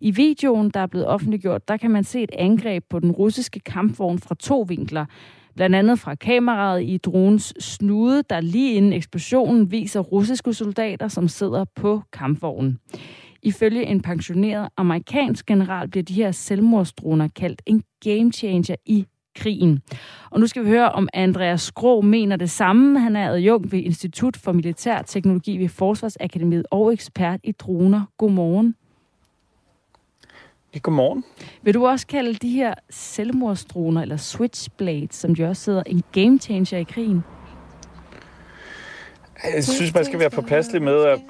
I 0.00 0.10
videoen, 0.10 0.70
der 0.70 0.80
er 0.80 0.86
blevet 0.86 1.06
offentliggjort, 1.06 1.68
der 1.68 1.76
kan 1.76 1.90
man 1.90 2.04
se 2.04 2.22
et 2.22 2.30
angreb 2.38 2.84
på 2.90 2.98
den 2.98 3.12
russiske 3.12 3.60
kampvogn 3.60 4.18
fra 4.18 4.34
to 4.34 4.64
vinkler. 4.68 5.06
Blandt 5.56 5.76
andet 5.76 5.98
fra 5.98 6.14
kameraet 6.14 6.82
i 6.82 6.96
dronens 6.96 7.54
snude, 7.60 8.22
der 8.30 8.40
lige 8.40 8.74
inden 8.74 8.92
eksplosionen 8.92 9.70
viser 9.70 10.00
russiske 10.00 10.54
soldater, 10.54 11.08
som 11.08 11.28
sidder 11.28 11.64
på 11.74 12.02
kampvognen. 12.12 12.78
Ifølge 13.42 13.84
en 13.84 14.00
pensioneret 14.00 14.68
amerikansk 14.76 15.46
general 15.46 15.88
bliver 15.88 16.04
de 16.04 16.14
her 16.14 16.30
selvmordsdroner 16.30 17.28
kaldt 17.28 17.62
en 17.66 17.82
game 18.04 18.32
changer 18.32 18.76
i 18.86 19.06
krigen. 19.36 19.80
Og 20.30 20.40
nu 20.40 20.46
skal 20.46 20.64
vi 20.64 20.68
høre, 20.68 20.92
om 20.92 21.08
Andreas 21.14 21.60
Skrå 21.60 22.00
mener 22.00 22.36
det 22.36 22.50
samme. 22.50 23.00
Han 23.00 23.16
er 23.16 23.30
adjunkt 23.30 23.72
ved 23.72 23.78
Institut 23.78 24.36
for 24.36 24.52
Militær 24.52 25.02
Teknologi 25.02 25.56
ved 25.58 25.68
Forsvarsakademiet 25.68 26.66
og 26.70 26.92
ekspert 26.92 27.40
i 27.44 27.52
droner. 27.52 28.02
Godmorgen. 28.18 28.74
Ja, 30.76 30.80
godmorgen. 30.82 31.24
Vil 31.62 31.74
du 31.74 31.86
også 31.86 32.06
kalde 32.06 32.34
de 32.34 32.50
her 32.50 32.74
selvmordsdroner, 32.90 34.02
eller 34.02 34.16
switchblades, 34.16 35.14
som 35.14 35.34
de 35.34 35.44
også 35.44 35.70
hedder, 35.70 35.82
en 35.86 36.02
game 36.12 36.38
changer 36.38 36.78
i 36.78 36.82
krigen? 36.82 37.24
Jeg 39.54 39.64
synes, 39.64 39.94
man 39.94 40.04
skal 40.04 40.18
være 40.18 40.30
påpasselig 40.30 40.82
med 40.82 41.04
at... 41.04 41.20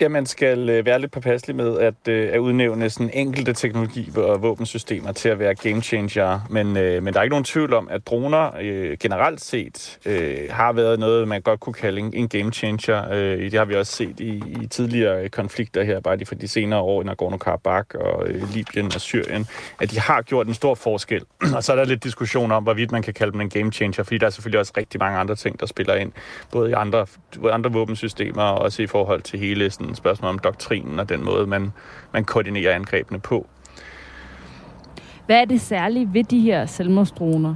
Ja, 0.00 0.08
man 0.08 0.26
skal 0.26 0.70
øh, 0.70 0.86
være 0.86 0.98
lidt 0.98 1.12
påpasselig 1.12 1.56
med 1.56 1.78
at, 1.78 2.08
øh, 2.08 2.30
at 2.32 2.38
udnævne 2.38 2.90
sådan 2.90 3.10
enkelte 3.14 3.52
teknologi 3.52 4.12
og 4.16 4.42
våbensystemer 4.42 5.12
til 5.12 5.28
at 5.28 5.38
være 5.38 5.54
game 5.54 5.82
changer. 5.82 6.40
Men, 6.50 6.76
øh, 6.76 7.02
men 7.02 7.14
der 7.14 7.20
er 7.20 7.24
ikke 7.24 7.32
nogen 7.32 7.44
tvivl 7.44 7.74
om, 7.74 7.88
at 7.90 8.06
droner 8.06 8.50
øh, 8.60 8.96
generelt 9.00 9.40
set 9.40 9.98
øh, 10.06 10.38
har 10.50 10.72
været 10.72 10.98
noget, 10.98 11.28
man 11.28 11.42
godt 11.42 11.60
kunne 11.60 11.72
kalde 11.72 12.00
en, 12.00 12.14
en 12.14 12.28
game 12.28 12.52
changer. 12.52 13.12
Øh, 13.12 13.38
det 13.38 13.54
har 13.54 13.64
vi 13.64 13.74
også 13.74 13.92
set 13.92 14.20
i, 14.20 14.42
i 14.62 14.66
tidligere 14.66 15.28
konflikter 15.28 15.82
her, 15.82 16.00
bare 16.00 16.16
lige 16.16 16.26
for 16.26 16.34
de 16.34 16.48
senere 16.48 16.80
år 16.80 17.02
i 17.02 17.04
Nagorno-Karabakh 17.04 18.00
og 18.00 18.28
øh, 18.28 18.54
Libyen 18.54 18.86
og 18.86 19.00
Syrien, 19.00 19.46
at 19.80 19.90
de 19.90 20.00
har 20.00 20.22
gjort 20.22 20.46
en 20.46 20.54
stor 20.54 20.74
forskel. 20.74 21.22
og 21.56 21.64
så 21.64 21.72
er 21.72 21.76
der 21.76 21.84
lidt 21.84 22.04
diskussion 22.04 22.52
om, 22.52 22.62
hvorvidt 22.62 22.92
man 22.92 23.02
kan 23.02 23.14
kalde 23.14 23.32
dem 23.32 23.40
en 23.40 23.50
game 23.50 23.72
changer, 23.72 24.02
fordi 24.02 24.18
der 24.18 24.26
er 24.26 24.30
selvfølgelig 24.30 24.60
også 24.60 24.72
rigtig 24.76 25.00
mange 25.00 25.18
andre 25.18 25.36
ting, 25.36 25.60
der 25.60 25.66
spiller 25.66 25.94
ind, 25.94 26.12
både 26.52 26.70
i 26.70 26.72
andre, 26.72 27.06
andre 27.52 27.72
våbensystemer 27.72 28.42
og 28.42 28.58
også 28.58 28.82
i 28.82 28.86
forhold 28.86 29.22
til 29.22 29.38
hele 29.38 29.70
sådan, 29.70 29.89
spørgsmål 29.94 30.28
om 30.28 30.38
doktrinen 30.38 30.98
og 30.98 31.08
den 31.08 31.24
måde, 31.24 31.46
man, 31.46 31.72
man 32.12 32.24
koordinerer 32.24 32.74
angrebene 32.74 33.20
på. 33.20 33.46
Hvad 35.26 35.40
er 35.40 35.44
det 35.44 35.60
særlige 35.60 36.08
ved 36.12 36.24
de 36.24 36.40
her 36.40 36.66
selvmordsdroner? 36.66 37.54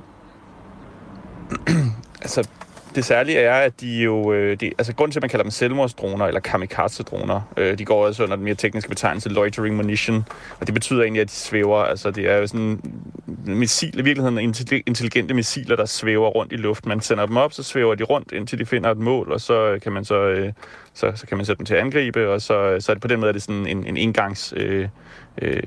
Altså, 2.25 2.49
det 2.95 3.05
særlige 3.05 3.39
er, 3.39 3.55
at 3.55 3.81
de 3.81 4.03
jo... 4.03 4.33
Øh, 4.33 4.61
de, 4.61 4.73
altså, 4.79 4.95
grunden 4.95 5.13
til, 5.13 5.19
at 5.19 5.23
man 5.23 5.31
kalder 5.31 5.43
dem 5.43 5.51
selvmordsdroner 5.51 6.27
eller 6.27 6.41
kamikaze-droner, 6.41 7.41
øh, 7.57 7.79
de 7.79 7.85
går 7.85 8.07
også 8.07 8.23
under 8.23 8.37
den 8.37 8.45
mere 8.45 8.55
tekniske 8.55 8.89
betegnelse 8.89 9.29
loitering 9.29 9.77
munition, 9.77 10.25
og 10.61 10.67
det 10.67 10.75
betyder 10.75 11.03
egentlig, 11.03 11.21
at 11.21 11.29
de 11.29 11.33
svæver. 11.33 11.79
Altså, 11.79 12.11
det 12.11 12.31
er 12.31 12.37
jo 12.37 12.47
sådan 12.47 12.81
missiler, 13.47 14.01
i 14.01 14.05
virkeligheden 14.05 14.39
intelligente 14.87 15.35
missiler, 15.35 15.77
der 15.77 15.85
svæver 15.85 16.29
rundt 16.29 16.53
i 16.53 16.57
luften. 16.57 16.89
Man 16.89 17.01
sender 17.01 17.27
dem 17.27 17.37
op, 17.37 17.53
så 17.53 17.63
svæver 17.63 17.95
de 17.95 18.05
rundt, 18.05 18.33
indtil 18.33 18.59
de 18.59 18.67
finder 18.67 18.91
et 18.91 18.99
mål, 18.99 19.33
og 19.33 19.41
så 19.41 19.71
øh, 19.71 19.81
kan 19.81 19.93
man 19.93 20.05
så, 20.05 20.15
øh, 20.15 20.53
så, 20.95 21.13
så 21.15 21.27
kan 21.27 21.37
man 21.37 21.47
sætte 21.47 21.59
dem 21.59 21.67
til 21.67 21.75
at 21.75 21.81
angribe, 21.81 22.29
og 22.29 22.43
så, 22.43 22.55
øh, 22.55 22.81
så 22.81 22.93
er 22.93 22.95
det 22.95 23.03
på 23.03 23.09
den 23.09 23.21
måde 23.21 23.29
er 23.29 23.33
det 23.33 23.43
sådan 23.43 23.67
en, 23.67 23.87
en 23.87 23.97
engangs 23.97 24.55
øh, 24.57 24.89
øh, 25.43 25.63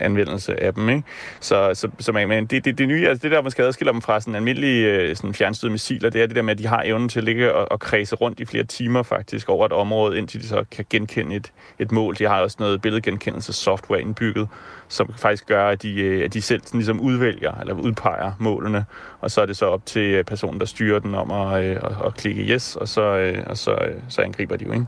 anvendelse 0.00 0.62
af 0.62 0.74
dem. 0.74 0.88
Ikke? 0.88 1.02
Så, 1.40 1.70
så, 1.74 1.88
så 1.98 2.12
man, 2.12 2.28
men 2.28 2.46
det, 2.46 2.64
det, 2.64 2.78
det 2.78 2.88
nye, 2.88 3.08
altså 3.08 3.22
det 3.22 3.30
der 3.30 3.42
måske 3.42 3.62
adskiller 3.62 3.92
dem 3.92 4.02
fra 4.02 4.20
sådan 4.20 4.34
almindelige 4.34 4.86
øh, 4.86 5.16
sådan 5.16 5.34
fjernstyrede 5.34 5.72
missiler, 5.72 6.10
det 6.10 6.22
er 6.22 6.26
det 6.26 6.36
der 6.36 6.42
med, 6.42 6.52
at 6.52 6.58
de 6.58 6.66
har 6.66 6.82
evnen 6.84 7.08
til 7.08 7.18
at 7.18 7.24
ligge 7.24 7.54
og, 7.54 7.72
og 7.72 7.80
kredse 7.80 8.16
rundt 8.16 8.40
i 8.40 8.44
flere 8.44 8.64
timer 8.64 9.02
faktisk 9.02 9.48
over 9.48 9.66
et 9.66 9.72
område, 9.72 10.18
indtil 10.18 10.42
de 10.42 10.48
så 10.48 10.64
kan 10.70 10.84
genkende 10.90 11.36
et, 11.36 11.52
et 11.78 11.92
mål. 11.92 12.16
De 12.18 12.24
har 12.24 12.40
også 12.40 12.56
noget 12.60 12.82
billedgenkendelsessoftware 12.82 14.00
indbygget, 14.00 14.48
som 14.88 15.14
faktisk 15.18 15.46
gør, 15.46 15.68
at 15.68 15.82
de, 15.82 16.00
øh, 16.00 16.24
at 16.24 16.34
de 16.34 16.42
selv 16.42 16.62
sådan 16.64 16.78
ligesom 16.78 17.00
udvælger 17.00 17.60
eller 17.60 17.74
udpeger 17.74 18.32
målene, 18.38 18.84
og 19.20 19.30
så 19.30 19.40
er 19.40 19.46
det 19.46 19.56
så 19.56 19.66
op 19.66 19.86
til 19.86 20.02
øh, 20.14 20.24
personen, 20.24 20.60
der 20.60 20.66
styrer 20.66 20.98
den 20.98 21.14
om 21.14 21.30
at, 21.30 21.64
øh, 21.64 21.76
at, 21.76 21.92
at 22.06 22.14
klikke 22.14 22.42
yes, 22.42 22.76
og 22.76 22.88
så, 22.88 23.02
øh, 23.02 23.44
og 23.46 23.58
så, 23.58 23.78
så 24.08 24.22
angriber 24.22 24.56
de 24.56 24.64
jo, 24.64 24.72
ikke? 24.72 24.86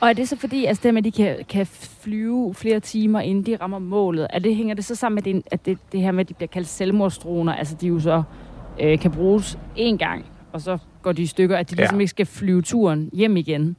Og 0.00 0.08
er 0.08 0.12
det 0.12 0.28
så 0.28 0.36
fordi, 0.36 0.64
altså 0.64 0.82
det 0.82 0.94
med, 0.94 1.06
at 1.06 1.14
de 1.14 1.22
kan, 1.22 1.44
kan 1.48 1.66
flyve 1.66 2.54
flere 2.54 2.80
timer, 2.80 3.20
inden 3.20 3.46
de 3.46 3.56
rammer 3.56 3.78
målet, 3.78 4.26
er 4.30 4.38
det, 4.38 4.56
hænger 4.56 4.74
det 4.74 4.84
så 4.84 4.94
sammen 4.94 5.14
med, 5.14 5.22
det, 5.22 5.42
at 5.50 5.66
det, 5.66 5.78
det 5.92 6.00
her 6.00 6.12
med, 6.12 6.20
at 6.20 6.28
de 6.28 6.34
bliver 6.34 6.48
kaldt 6.48 6.68
selvmordsdroner, 6.68 7.54
altså 7.54 7.76
de 7.80 7.86
jo 7.86 8.00
så 8.00 8.22
øh, 8.80 8.98
kan 8.98 9.10
bruges 9.10 9.58
én 9.76 9.96
gang, 9.96 10.26
og 10.52 10.60
så 10.60 10.78
går 11.02 11.12
de 11.12 11.22
i 11.22 11.26
stykker, 11.26 11.56
at 11.56 11.70
de 11.70 11.74
ja. 11.76 11.82
ligesom 11.82 12.00
ikke 12.00 12.10
skal 12.10 12.26
flyve 12.26 12.62
turen 12.62 13.10
hjem 13.12 13.36
igen? 13.36 13.76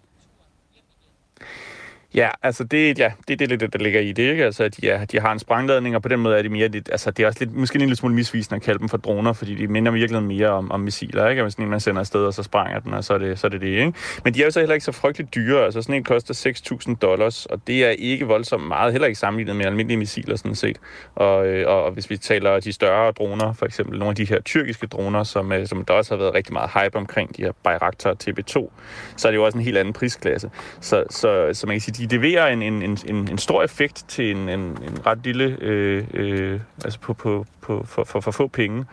Ja, 2.16 2.30
altså 2.44 2.64
det, 2.64 3.00
ja, 3.00 3.12
det, 3.28 3.40
det 3.40 3.46
er 3.46 3.50
lidt 3.50 3.62
det, 3.62 3.74
der 3.74 3.80
ligger 3.80 4.00
i 4.00 4.12
det, 4.12 4.32
ikke? 4.32 4.46
Altså, 4.46 4.64
at 4.64 4.82
de, 4.82 5.06
de 5.12 5.20
har 5.20 5.32
en 5.32 5.40
sprængladning, 5.40 5.96
og 5.96 6.02
på 6.02 6.08
den 6.08 6.20
måde 6.20 6.38
er 6.38 6.42
de 6.42 6.50
mere, 6.50 6.68
lidt, 6.68 6.90
altså 6.92 7.12
det 7.12 7.24
er 7.24 7.28
også 7.28 7.40
lidt, 7.40 7.56
måske 7.56 7.76
en 7.76 7.82
lille 7.82 7.96
smule 7.96 8.16
misvisende 8.16 8.56
at 8.56 8.62
kalde 8.62 8.80
dem 8.80 8.90
for 8.90 8.98
droner, 8.98 9.34
fordi 9.34 9.56
de 9.56 9.68
minder 9.68 9.92
virkelig 9.92 10.24
mere 10.24 10.50
om, 10.50 10.72
om 10.72 10.80
missiler, 10.80 11.28
ikke? 11.28 11.42
Altså 11.42 11.56
sådan 11.56 11.66
en, 11.66 11.70
man 11.70 11.80
sender 11.80 12.00
afsted, 12.00 12.26
og 12.26 12.34
så 12.34 12.44
sprænger 12.44 12.80
den, 12.80 12.94
og 12.94 13.04
så 13.04 13.14
er, 13.14 13.18
det, 13.18 13.40
så 13.40 13.48
er 13.48 13.52
det 13.52 13.62
det, 13.62 13.68
ikke? 13.68 13.94
Men 14.24 14.34
de 14.34 14.42
er 14.42 14.46
jo 14.46 14.52
så 14.52 14.60
heller 14.60 14.74
ikke 14.74 14.86
så 14.86 14.92
frygteligt 14.92 15.36
dyre, 15.36 15.66
altså 15.66 15.82
sådan 15.82 15.96
en 15.96 16.04
koster 16.04 16.54
6.000 16.90 16.96
dollars, 16.96 17.46
og 17.46 17.62
det 17.68 17.86
er 17.86 17.90
ikke 17.90 18.26
voldsomt 18.26 18.68
meget, 18.68 18.92
heller 18.92 19.08
ikke 19.08 19.20
sammenlignet 19.20 19.56
med 19.56 19.66
almindelige 19.66 19.98
missiler, 19.98 20.36
sådan 20.36 20.56
set. 20.56 20.78
Og, 21.16 21.48
øh, 21.48 21.68
og, 21.68 21.84
og 21.84 21.92
hvis 21.92 22.10
vi 22.10 22.18
taler 22.18 22.60
de 22.60 22.74
større 22.74 23.12
droner, 23.12 23.54
for 23.54 23.66
eksempel 23.66 24.00
nogle 24.00 24.10
af 24.10 24.16
de 24.16 24.26
her 24.26 24.42
tyrkiske 24.42 24.88
droner, 24.88 25.24
som, 25.24 25.52
øh, 25.52 25.68
som 25.68 25.86
der 25.86 25.94
også 25.94 26.14
har 26.14 26.20
været 26.20 26.34
rigtig 26.34 26.54
meget 26.54 26.70
hype 26.74 26.96
omkring, 26.96 27.38
de 27.38 27.44
her 27.44 27.52
Bayraktar 27.64 28.16
TB2, 28.24 28.72
så 29.18 29.28
er 29.28 29.32
det 29.32 29.38
jo 29.38 29.46
også 29.46 29.58
en 29.58 29.64
helt 29.64 29.78
anden 29.78 29.94
prisklasse. 29.94 30.52
Så, 30.82 31.04
så, 31.10 31.50
så 31.54 31.68
man 31.68 31.76
kan 31.76 31.82
sige, 31.82 31.99
de 32.00 32.18
leverer 32.18 32.48
en, 32.48 32.62
en 32.62 32.82
en, 32.82 33.16
en, 33.16 33.38
stor 33.38 33.64
effekt 33.64 34.06
til 34.08 34.32
en, 34.32 34.50
en, 34.50 34.60
en 34.60 35.06
ret 35.06 35.20
lille, 35.24 35.58
øh, 35.62 36.04
øh, 36.14 36.60
altså 36.84 37.00
på, 37.00 37.14
på, 37.14 37.46
på, 37.62 37.86
for, 37.88 38.04
for, 38.04 38.20
for 38.20 38.32
få 38.32 38.48
penge. 38.48 38.86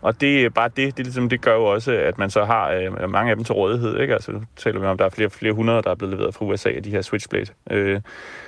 Og 0.00 0.20
det 0.20 0.44
er 0.44 0.48
bare 0.48 0.68
det, 0.76 0.96
det, 0.96 1.06
ligesom, 1.06 1.28
det 1.28 1.40
gør 1.40 1.54
jo 1.54 1.64
også, 1.64 1.92
at 1.92 2.18
man 2.18 2.30
så 2.30 2.44
har 2.44 2.70
øh, 2.70 3.10
mange 3.10 3.30
af 3.30 3.36
dem 3.36 3.44
til 3.44 3.54
rådighed. 3.54 4.00
Ikke? 4.00 4.14
Altså, 4.14 4.32
nu 4.32 4.42
taler 4.56 4.80
vi 4.80 4.86
om, 4.86 4.92
at 4.92 4.98
der 4.98 5.04
er 5.04 5.08
flere, 5.08 5.30
flere 5.30 5.52
hundrede, 5.52 5.82
der 5.82 5.90
er 5.90 5.94
blevet 5.94 6.14
leveret 6.16 6.34
fra 6.34 6.44
USA 6.44 6.70
af 6.70 6.82
de 6.82 6.90
her 6.90 7.02
Switchblade. 7.02 7.46
Øh, 7.70 8.00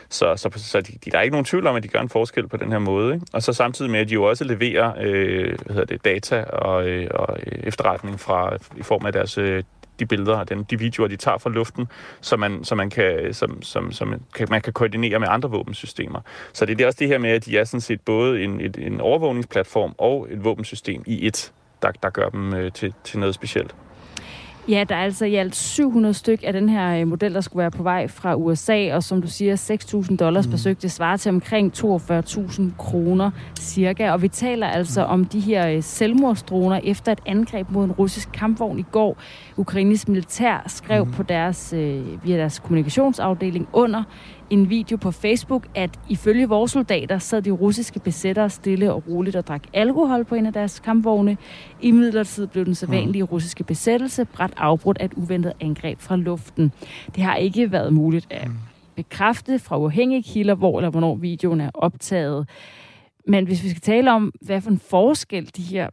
så 0.09 0.37
så, 0.37 0.51
så 0.57 0.81
de, 0.81 0.93
de, 1.05 1.11
der 1.11 1.19
er 1.19 1.23
ikke 1.23 1.33
nogen 1.33 1.45
tvivl 1.45 1.67
om, 1.67 1.77
at 1.77 1.83
de 1.83 1.89
gør 1.89 2.01
en 2.01 2.09
forskel 2.09 2.49
på 2.49 2.57
den 2.57 2.73
her 2.73 2.79
måde. 2.79 3.15
Ikke? 3.15 3.27
Og 3.33 3.43
så 3.43 3.53
samtidig 3.53 3.91
med, 3.91 4.01
at 4.01 4.09
de 4.09 4.15
jo 4.15 4.25
også 4.25 4.45
leverer 4.45 4.93
øh, 5.01 5.59
hvad 5.65 5.75
hedder 5.75 5.85
det, 5.85 6.05
data 6.05 6.43
og, 6.43 6.89
øh, 6.89 7.09
og 7.15 7.39
efterretning 7.45 8.21
fra, 8.21 8.57
i 8.77 8.83
form 8.83 9.07
af 9.07 9.13
deres 9.13 9.39
øh, 9.39 9.63
de 10.01 10.07
billeder 10.07 10.37
og 10.37 10.49
den, 10.49 10.63
de 10.63 10.79
videoer, 10.79 11.09
de 11.09 11.17
tager 11.17 11.39
fra 11.39 11.51
luften, 11.51 11.89
så 12.21 12.37
man, 12.37 12.65
så 12.65 12.75
man, 12.75 12.91
kan, 12.91 13.35
som, 13.35 13.63
som, 13.63 13.93
som 13.93 14.15
kan, 14.35 14.47
man 14.51 14.61
kan 14.61 14.73
koordinere 14.73 15.19
med 15.19 15.29
andre 15.31 15.51
våbensystemer. 15.51 16.21
Så 16.53 16.67
det 16.67 16.81
er 16.81 16.87
også 16.87 16.97
det 17.01 17.09
her 17.09 17.19
med, 17.19 17.31
at 17.31 17.45
de 17.45 17.59
er 17.59 17.65
sådan 17.65 17.81
set 17.81 18.01
både 18.01 18.43
en, 18.43 18.61
et, 18.61 18.77
en 18.77 19.01
overvågningsplatform 19.01 19.95
og 19.99 20.29
et 20.31 20.45
våbensystem 20.45 21.03
i 21.07 21.27
et, 21.27 21.53
der, 21.83 21.91
der 22.03 22.11
gør 22.11 22.29
dem 22.29 22.55
øh, 22.55 22.73
til, 22.73 22.95
til 23.05 23.19
noget 23.19 23.35
specielt. 23.35 23.75
Ja, 24.69 24.85
der 24.89 24.95
er 24.95 25.03
altså 25.03 25.25
i 25.25 25.35
alt 25.35 25.57
700 25.57 26.15
styk 26.15 26.41
af 26.43 26.53
den 26.53 26.69
her 26.69 27.01
øh, 27.01 27.09
model, 27.09 27.35
der 27.35 27.41
skulle 27.41 27.61
være 27.61 27.71
på 27.71 27.83
vej 27.83 28.09
fra 28.09 28.35
USA, 28.37 28.95
og 28.95 29.03
som 29.03 29.23
du 29.23 29.29
siger, 29.29 29.57
6.000 30.11 30.17
dollars 30.17 30.47
mm. 30.47 30.51
per 30.51 30.59
styk. 30.59 30.83
Det 30.83 30.93
svarer 30.93 31.17
til 31.17 31.29
omkring 31.29 31.73
42.000 31.77 32.63
kroner 32.79 33.31
cirka. 33.61 34.11
Og 34.11 34.23
vi 34.23 34.29
taler 34.29 34.67
altså 34.67 35.05
mm. 35.05 35.13
om 35.13 35.25
de 35.25 35.41
her 35.41 35.69
øh, 35.69 35.83
selvmordsdroner 35.83 36.81
efter 36.85 37.13
et 37.13 37.21
angreb 37.27 37.71
mod 37.71 37.85
en 37.85 37.93
russisk 37.93 38.29
kampvogn 38.33 38.79
i 38.79 38.85
går. 38.93 39.17
Ukraines 39.57 40.09
militær 40.09 40.65
skrev 40.67 41.05
mm. 41.05 41.13
på 41.13 41.23
deres, 41.23 41.73
øh, 41.73 42.25
via 42.25 42.37
deres 42.37 42.59
kommunikationsafdeling 42.59 43.69
under 43.73 44.03
en 44.51 44.71
video 44.71 44.97
på 44.97 45.11
Facebook, 45.11 45.67
at 45.75 45.91
ifølge 46.09 46.49
vores 46.49 46.71
soldater 46.71 47.19
sad 47.19 47.43
de 47.43 47.51
russiske 47.51 48.01
besættere 48.01 48.51
stille 48.51 48.93
og 48.93 49.03
roligt 49.09 49.37
og 49.37 49.47
drak 49.47 49.63
alkohol 49.73 50.25
på 50.25 50.35
en 50.35 50.47
af 50.47 50.53
deres 50.53 50.81
kampvogne. 50.81 51.37
I 51.81 51.91
midlertid 51.91 52.47
blev 52.47 52.65
den 52.65 52.75
sædvanlige 52.75 53.23
russiske 53.23 53.65
besættelse 53.65 54.25
bræt 54.25 54.53
afbrudt 54.57 54.99
af 54.99 55.05
et 55.05 55.15
uventet 55.15 55.53
angreb 55.61 56.01
fra 56.01 56.17
luften. 56.17 56.73
Det 57.15 57.23
har 57.23 57.37
ikke 57.37 57.73
været 57.73 57.93
muligt 57.93 58.27
at 58.31 58.49
bekræfte 58.97 59.59
fra 59.59 59.79
uafhængige 59.79 60.23
kilder, 60.23 60.55
hvor 60.55 60.79
eller 60.79 60.91
hvornår 60.91 61.15
videoen 61.15 61.61
er 61.61 61.71
optaget. 61.75 62.49
Men 63.27 63.47
hvis 63.47 63.65
vi 63.65 63.69
skal 63.69 63.83
tale 63.83 64.13
om, 64.13 64.33
hvad 64.41 64.61
for 64.61 64.71
en 64.71 64.79
forskel 64.79 65.51
de 65.57 65.63
her 65.63 65.89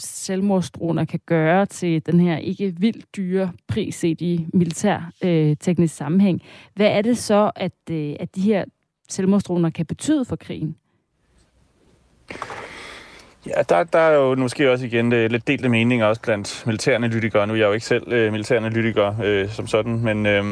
selvmordsdroner 0.00 1.04
kan 1.04 1.20
gøre 1.26 1.66
til 1.66 2.06
den 2.06 2.20
her 2.20 2.36
ikke 2.36 2.74
vildt 2.78 3.16
dyre 3.16 3.52
pris 3.68 3.94
set 3.94 4.20
i 4.20 4.46
militær 4.54 5.12
øh, 5.24 5.56
teknisk 5.60 5.96
sammenhæng. 5.96 6.42
Hvad 6.74 6.86
er 6.86 7.02
det 7.02 7.18
så, 7.18 7.50
at, 7.56 7.72
øh, 7.90 8.16
at 8.20 8.36
de 8.36 8.40
her 8.40 8.64
selvmordsdroner 9.08 9.70
kan 9.70 9.86
betyde 9.86 10.24
for 10.24 10.36
krigen? 10.36 10.76
Ja, 13.46 13.62
der, 13.68 13.84
der 13.84 13.98
er 13.98 14.14
jo 14.14 14.34
måske 14.34 14.70
også 14.70 14.86
igen 14.86 15.12
øh, 15.12 15.30
lidt 15.30 15.48
delte 15.48 15.68
meninger 15.68 16.06
også 16.06 16.20
blandt 16.20 16.62
militæranalytikere. 16.66 17.46
Nu 17.46 17.52
er 17.52 17.58
jeg 17.58 17.66
jo 17.66 17.72
ikke 17.72 17.86
selv 17.86 18.12
øh, 18.12 18.32
militæranalytiker 18.32 19.14
øh, 19.24 19.48
som 19.48 19.66
sådan, 19.66 20.00
men, 20.00 20.26
øh, 20.26 20.44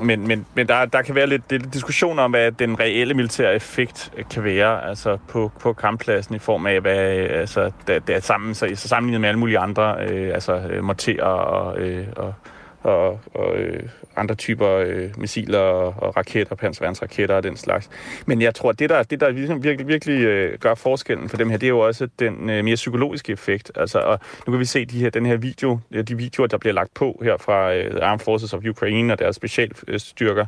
men, 0.00 0.26
men, 0.26 0.46
men 0.54 0.68
der, 0.68 0.84
der 0.84 1.02
kan 1.02 1.14
være 1.14 1.26
lidt, 1.26 1.42
lidt 1.50 1.74
diskussion 1.74 2.18
om, 2.18 2.30
hvad 2.30 2.52
den 2.52 2.80
reelle 2.80 3.14
militære 3.14 3.54
effekt 3.54 4.12
øh, 4.16 4.24
kan 4.30 4.44
være 4.44 4.88
altså 4.88 5.18
på, 5.28 5.52
på 5.60 5.72
kamppladsen 5.72 6.34
i 6.34 6.38
form 6.38 6.66
af, 6.66 6.80
hvad 6.80 7.16
øh, 7.16 7.40
altså, 7.40 7.70
der, 7.86 7.98
der 7.98 8.14
er 8.14 8.20
sammen, 8.20 8.54
så, 8.54 8.68
så 8.74 8.88
sammenlignet 8.88 9.20
med 9.20 9.28
alle 9.28 9.38
mulige 9.38 9.58
andre, 9.58 9.96
øh, 10.00 10.34
altså 10.34 10.62
morterer 10.82 11.24
og, 11.24 11.78
øh, 11.78 12.06
og 12.16 12.34
og, 12.84 13.20
og 13.34 13.56
øh, 13.56 13.82
andre 14.16 14.34
typer 14.34 14.70
øh, 14.70 15.10
missiler 15.18 15.58
og, 15.58 15.94
og 15.98 16.16
raketter, 16.16 16.54
panserværnsraketter 16.54 17.34
og 17.36 17.42
den 17.42 17.56
slags. 17.56 17.90
Men 18.26 18.42
jeg 18.42 18.54
tror, 18.54 18.72
det, 18.72 18.90
der, 18.90 19.02
det, 19.02 19.20
der 19.20 19.30
ligesom 19.30 19.64
virkelig, 19.64 19.88
virkelig 19.88 20.24
øh, 20.24 20.58
gør 20.58 20.74
forskellen 20.74 21.28
for 21.28 21.36
dem 21.36 21.50
her, 21.50 21.56
det 21.56 21.66
er 21.66 21.70
jo 21.70 21.78
også 21.78 22.08
den 22.18 22.50
øh, 22.50 22.64
mere 22.64 22.74
psykologiske 22.74 23.32
effekt. 23.32 23.72
Altså, 23.76 23.98
og 23.98 24.18
nu 24.46 24.50
kan 24.50 24.60
vi 24.60 24.64
se 24.64 24.84
de 24.84 24.98
her, 24.98 25.10
den 25.10 25.26
her 25.26 25.36
video, 25.36 25.78
de 26.08 26.16
videoer, 26.16 26.46
der 26.46 26.58
bliver 26.58 26.72
lagt 26.72 26.94
på 26.94 27.20
her 27.24 27.36
fra 27.36 27.74
øh, 27.74 27.98
Armed 28.02 28.20
Forces 28.20 28.52
of 28.52 28.62
Ukraine 28.70 29.12
og 29.12 29.18
deres 29.18 29.36
specialstyrker. 29.36 30.46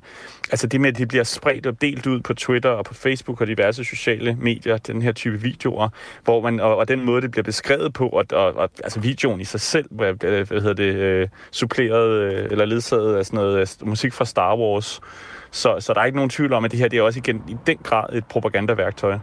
Altså 0.50 0.66
det 0.66 0.80
med, 0.80 0.88
at 0.88 0.98
de 0.98 1.06
bliver 1.06 1.24
spredt 1.24 1.66
og 1.66 1.80
delt 1.80 2.06
ud 2.06 2.20
på 2.20 2.34
Twitter 2.34 2.70
og 2.70 2.84
på 2.84 2.94
Facebook 2.94 3.40
og 3.40 3.46
diverse 3.46 3.84
sociale 3.84 4.36
medier, 4.40 4.76
den 4.76 5.02
her 5.02 5.12
type 5.12 5.40
videoer, 5.40 5.88
hvor 6.24 6.40
man, 6.40 6.60
og, 6.60 6.76
og 6.76 6.88
den 6.88 7.04
måde, 7.04 7.22
det 7.22 7.30
bliver 7.30 7.44
beskrevet 7.44 7.92
på, 7.92 8.08
og, 8.08 8.24
og, 8.32 8.54
og 8.54 8.70
altså 8.84 9.00
videoen 9.00 9.40
i 9.40 9.44
sig 9.44 9.60
selv, 9.60 9.86
hvad, 9.90 10.12
hvad 10.44 10.60
hedder 10.60 10.72
det, 10.72 10.94
øh, 10.94 11.28
suppleret 11.50 12.25
øh, 12.26 12.48
eller 12.50 12.64
ledsaget 12.64 13.16
af 13.16 13.26
sådan 13.26 13.36
noget 13.36 13.80
øh, 13.82 13.88
musik 13.88 14.12
fra 14.12 14.24
Star 14.24 14.56
Wars. 14.56 15.00
Så, 15.50 15.76
så 15.80 15.92
der 15.92 16.00
er 16.00 16.04
ikke 16.04 16.16
nogen 16.16 16.30
tvivl 16.30 16.52
om, 16.52 16.64
at 16.64 16.70
det 16.70 16.80
her 16.80 16.88
det 16.88 16.98
er 16.98 17.02
også 17.02 17.18
igen 17.18 17.42
i 17.48 17.56
den 17.66 17.76
grad 17.82 18.12
et 18.12 18.24
propagandaværktøj 18.26 19.18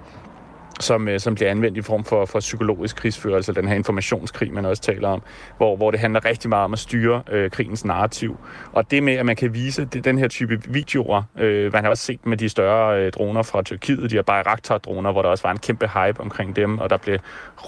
som, 0.80 1.07
øh, 1.07 1.19
som 1.19 1.36
bliver 1.36 1.51
anvendt 1.51 1.78
i 1.78 1.82
form 1.82 2.03
for, 2.03 2.26
for 2.26 2.39
psykologisk 2.39 2.95
krigsførelse, 2.95 3.38
altså 3.38 3.61
den 3.61 3.67
her 3.67 3.76
informationskrig, 3.76 4.53
man 4.53 4.65
også 4.65 4.82
taler 4.82 5.07
om, 5.07 5.21
hvor, 5.57 5.76
hvor 5.76 5.91
det 5.91 5.99
handler 5.99 6.26
rigtig 6.26 6.49
meget 6.49 6.63
om 6.63 6.74
at 6.74 6.80
styre 6.80 7.24
øh, 7.32 7.51
krigens 7.51 7.86
narrativ. 7.86 8.38
Og 8.71 8.91
det 8.91 9.03
med, 9.03 9.13
at 9.13 9.26
man 9.26 9.36
kan 9.36 9.53
vise 9.53 9.86
det, 9.86 10.05
den 10.05 10.17
her 10.17 10.28
type 10.28 10.61
videoer, 10.67 11.24
øh, 11.39 11.74
man 11.74 11.84
har 11.84 11.89
også 11.89 12.03
set 12.03 12.26
med 12.26 12.38
de 12.38 12.49
større 12.49 12.99
øh, 13.01 13.11
droner 13.11 13.43
fra 13.43 13.61
Tyrkiet, 13.61 14.11
de 14.11 14.15
her 14.15 14.21
Bayraktar-droner, 14.21 15.11
hvor 15.11 15.21
der 15.21 15.30
også 15.30 15.43
var 15.43 15.51
en 15.51 15.59
kæmpe 15.59 15.88
hype 15.88 16.21
omkring 16.21 16.55
dem, 16.55 16.80
og 16.80 16.89
der 16.89 16.97
blev 16.97 17.19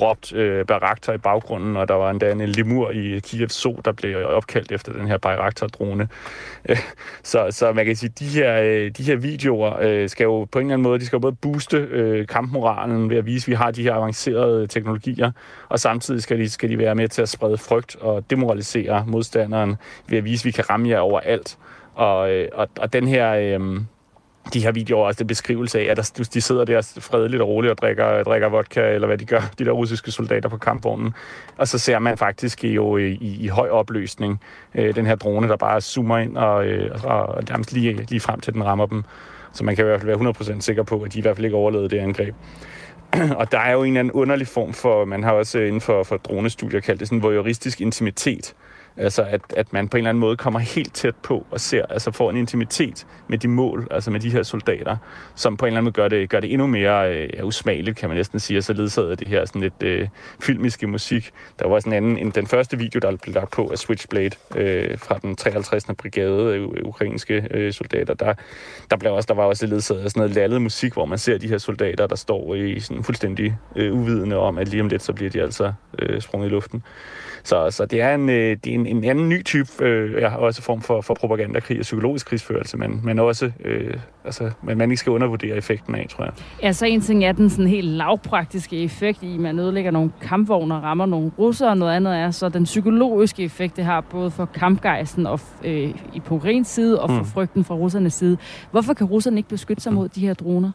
råbt 0.02 0.34
øh, 0.34 0.66
Bayraktar 0.66 1.14
i 1.14 1.18
baggrunden, 1.18 1.78
og 1.78 1.88
der 1.88 1.94
var 1.94 2.10
endda 2.10 2.32
en 2.32 2.42
lemur 2.42 2.92
i 2.92 3.20
Kiev 3.20 3.50
Zoo, 3.50 3.80
der 3.86 3.92
blev 3.92 4.26
opkaldt 4.28 4.72
efter 4.72 4.94
den 4.94 5.08
her 5.08 5.18
Bayraktar-drone. 5.18 6.08
Øh, 6.70 6.78
så, 7.24 7.48
så 7.50 7.74
man 7.74 7.86
kan 7.86 7.96
sige, 7.96 8.14
de 8.20 8.26
her, 8.26 8.62
øh, 8.62 8.92
de 8.98 9.04
her 9.04 9.16
videoer 9.16 9.78
øh, 9.82 10.10
skal 10.10 10.24
jo 10.24 10.48
på 10.52 10.60
en 10.60 10.66
eller 10.66 10.74
anden 10.74 10.84
måde, 10.84 11.00
de 11.00 11.06
skal 11.06 11.18
jo 11.18 11.22
både 11.22 11.36
booste 11.42 11.78
øh, 11.78 12.28
kampmoralen, 12.28 12.95
ved 13.10 13.18
at 13.18 13.26
vise, 13.26 13.44
at 13.44 13.48
vi 13.48 13.54
har 13.54 13.72
de 13.72 13.84
her 13.84 13.94
avancerede 13.94 14.68
teknologier, 14.68 15.32
og 15.70 15.80
samtidig 15.80 16.22
skal 16.24 16.40
de, 16.40 16.50
skal 16.50 16.70
de 16.70 16.78
være 16.78 16.96
med 16.96 17.08
til 17.08 17.22
at 17.22 17.30
sprede 17.30 17.58
frygt 17.58 17.96
og 17.96 18.30
demoralisere 18.30 19.04
modstanderen 19.08 19.76
ved 20.08 20.18
at 20.18 20.24
vise, 20.24 20.42
at 20.42 20.46
vi 20.46 20.52
kan 20.52 20.70
ramme 20.70 20.90
jer 20.90 21.00
overalt. 21.00 21.58
Og, 21.96 22.32
øh, 22.32 22.48
og, 22.54 22.68
og 22.80 22.94
den 22.94 23.08
her... 23.08 23.34
Øh, 23.34 23.82
de 24.54 24.64
her 24.64 24.72
videoer 24.72 25.08
altså 25.08 25.24
en 25.24 25.28
beskrivelse 25.28 25.80
af, 25.80 25.84
at 25.84 25.98
der, 25.98 26.30
de 26.34 26.42
sidder 26.42 26.66
der 26.66 26.98
fredeligt 27.00 27.42
og 27.42 27.48
roligt 27.48 27.72
og 27.72 27.78
drikker, 27.78 28.24
drikker 28.24 28.50
vodka, 28.50 28.94
eller 28.94 29.08
hvad 29.08 29.18
de 29.18 29.26
gør, 29.26 29.42
de 29.60 29.66
der 29.66 29.72
russiske 29.72 30.12
soldater 30.12 30.50
på 30.50 30.58
kampvognen. 30.58 31.14
Og 31.58 31.68
så 31.68 31.78
ser 31.78 32.00
man 32.00 32.18
faktisk 32.18 32.64
jo 32.64 32.98
i, 32.98 33.12
i, 33.12 33.38
i 33.40 33.48
høj 33.48 33.70
opløsning 33.70 34.42
øh, 34.76 34.96
den 34.96 35.06
her 35.06 35.16
drone, 35.16 35.48
der 35.48 35.58
bare 35.58 35.82
zoomer 35.82 36.18
ind 36.18 36.38
og, 36.38 36.66
øh, 36.66 37.00
og 37.04 37.44
nærmest 37.50 37.74
lige, 37.74 38.06
lige 38.10 38.20
frem 38.20 38.40
til 38.40 38.54
den 38.54 38.66
rammer 38.66 38.86
dem. 38.86 39.04
Så 39.54 39.64
man 39.64 39.76
kan 39.76 39.86
i 39.86 39.88
hvert 39.88 40.02
fald 40.02 40.18
være 40.18 40.56
100% 40.58 40.62
sikker 40.62 40.84
på, 40.84 41.02
at 41.02 41.14
de 41.14 41.20
i 41.20 41.22
hvert 41.22 41.36
fald 41.36 41.46
ikke 41.46 41.58
overlevede 41.58 41.90
det 41.90 41.98
angreb. 41.98 42.36
og 43.40 43.52
der 43.52 43.60
er 43.60 43.72
jo 43.72 43.84
en 43.84 43.88
eller 43.88 44.00
anden 44.00 44.12
underlig 44.12 44.48
form 44.48 44.74
for, 44.74 45.06
man 45.06 45.24
har 45.24 45.32
også 45.32 45.60
inden 45.60 45.82
for, 45.82 46.04
for 46.04 46.18
dronestudier 46.18 46.80
kaldt 46.80 47.00
det 47.00 47.08
sådan 47.08 47.24
voyeuristisk 47.24 47.82
intimitet, 47.82 48.56
Altså 48.98 49.24
at, 49.24 49.42
at 49.58 49.74
man 49.74 49.88
på 49.88 49.98
en 49.98 50.00
eller 50.00 50.10
anden 50.10 50.20
måde 50.20 50.38
kommer 50.38 50.60
helt 50.60 50.94
tæt 50.94 51.16
på 51.16 51.46
og 51.52 51.60
ser, 51.60 51.86
altså 51.86 52.12
får 52.12 52.30
en 52.30 52.38
intimitet 52.38 53.08
med 53.28 53.38
de 53.38 53.48
mål, 53.48 53.88
altså 53.92 54.12
med 54.12 54.20
de 54.20 54.30
her 54.30 54.44
soldater, 54.44 54.98
som 55.36 55.58
på 55.58 55.66
en 55.66 55.68
eller 55.68 55.78
anden 55.78 55.84
måde 55.84 55.94
gør 55.94 56.08
det, 56.08 56.30
gør 56.30 56.40
det 56.40 56.54
endnu 56.54 56.68
mere 56.68 57.16
øh, 57.16 57.46
usmageligt, 57.46 57.98
kan 57.98 58.10
man 58.10 58.18
næsten 58.18 58.40
sige, 58.40 58.58
og 58.58 58.64
så 58.64 58.74
ledsaget 58.74 59.20
det 59.20 59.28
her 59.28 59.46
sådan 59.46 59.62
lidt 59.62 59.84
øh, 59.84 60.08
filmiske 60.42 60.88
musik. 60.88 61.32
Der 61.60 61.68
var 61.68 61.80
sådan 61.80 61.94
en 61.94 61.98
anden, 61.98 62.18
en, 62.18 62.32
den 62.32 62.48
første 62.48 62.78
video, 62.78 63.00
der 63.00 63.16
blev 63.16 63.36
lagt 63.36 63.52
på 63.52 63.68
af 63.68 63.78
Switchblade 63.78 64.36
øh, 64.56 64.98
fra 64.98 65.18
den 65.18 65.36
53. 65.36 65.86
brigade 65.98 66.56
af 66.56 66.60
ukrainske 66.84 67.48
øh, 67.52 67.74
soldater, 67.74 68.14
der, 68.14 68.34
der, 68.92 68.98
blev 68.98 69.14
også, 69.14 69.28
der 69.28 69.34
var 69.34 69.44
også 69.44 69.68
ledsaget 69.68 70.02
af 70.02 70.10
sådan 70.10 70.20
noget 70.20 70.36
lallet 70.36 70.62
musik, 70.62 70.94
hvor 70.94 71.06
man 71.06 71.18
ser 71.18 71.38
de 71.38 71.48
her 71.48 71.58
soldater, 71.58 72.08
der 72.08 72.16
står 72.16 72.56
i 72.56 72.80
sådan 72.80 73.04
fuldstændig 73.04 73.58
øh, 73.76 73.94
uvidende 73.94 74.38
om, 74.38 74.58
at 74.58 74.68
lige 74.68 74.82
om 74.82 74.88
lidt, 74.88 75.04
så 75.04 75.14
bliver 75.14 75.32
de 75.32 75.42
altså 75.42 75.74
øh, 76.00 76.22
sprunget 76.22 76.48
i 76.48 76.52
luften. 76.52 76.84
Så, 77.46 77.72
så 77.72 77.86
det 77.86 78.02
er 78.02 78.16
en, 78.16 78.30
øh, 78.30 78.58
det 78.64 78.68
er 78.68 78.74
en, 78.74 78.86
en 78.86 79.04
anden 79.04 79.30
ny 79.30 79.44
type, 79.44 79.86
øh, 79.86 80.22
ja, 80.22 80.36
også 80.36 80.62
form 80.62 80.82
for, 80.82 81.02
for 81.02 81.14
propagandakrig 81.14 81.80
og 81.80 81.82
psykologisk 81.82 82.28
krigsførelse, 82.28 82.78
men, 82.78 83.02
men 83.04 83.20
også, 83.20 83.52
øh, 83.66 83.94
altså, 84.26 84.52
men 84.64 84.78
man 84.78 84.92
ikke 84.92 85.00
skal 85.00 85.12
undervurdere 85.12 85.58
effekten 85.58 85.96
af, 85.96 86.08
tror 86.10 86.24
jeg. 86.24 86.34
Ja, 86.64 86.72
så 86.72 86.86
en 86.86 87.02
ting 87.02 87.26
er 87.26 87.32
den 87.32 87.50
sådan 87.50 87.68
helt 87.68 87.88
lavpraktiske 87.88 88.84
effekt 88.84 89.24
i, 89.24 89.34
at 89.34 89.40
man 89.40 89.60
ødelægger 89.60 89.92
nogle 89.92 90.12
kampvogne 90.22 90.76
og 90.76 90.84
rammer 90.84 91.06
nogle 91.06 91.32
russere, 91.40 91.70
og 91.70 91.78
noget 91.78 91.96
andet 91.96 92.18
er 92.18 92.32
så 92.32 92.50
den 92.50 92.64
psykologiske 92.64 93.44
effekt, 93.44 93.78
det 93.78 93.86
har 93.86 94.02
både 94.02 94.32
for 94.32 94.46
kampgejsen 94.46 95.28
og 95.28 95.40
øh, 95.64 95.90
i 96.14 96.20
på 96.26 96.42
side 96.64 97.02
og 97.02 97.10
for 97.10 97.20
mm. 97.20 97.26
frygten 97.26 97.64
fra 97.64 97.76
russernes 97.76 98.14
side. 98.14 98.38
Hvorfor 98.72 98.94
kan 98.94 99.08
russerne 99.08 99.38
ikke 99.38 99.50
beskytte 99.50 99.84
sig 99.84 99.94
mod 99.94 100.10
de 100.10 100.20
her 100.20 100.34
droner? 100.34 100.72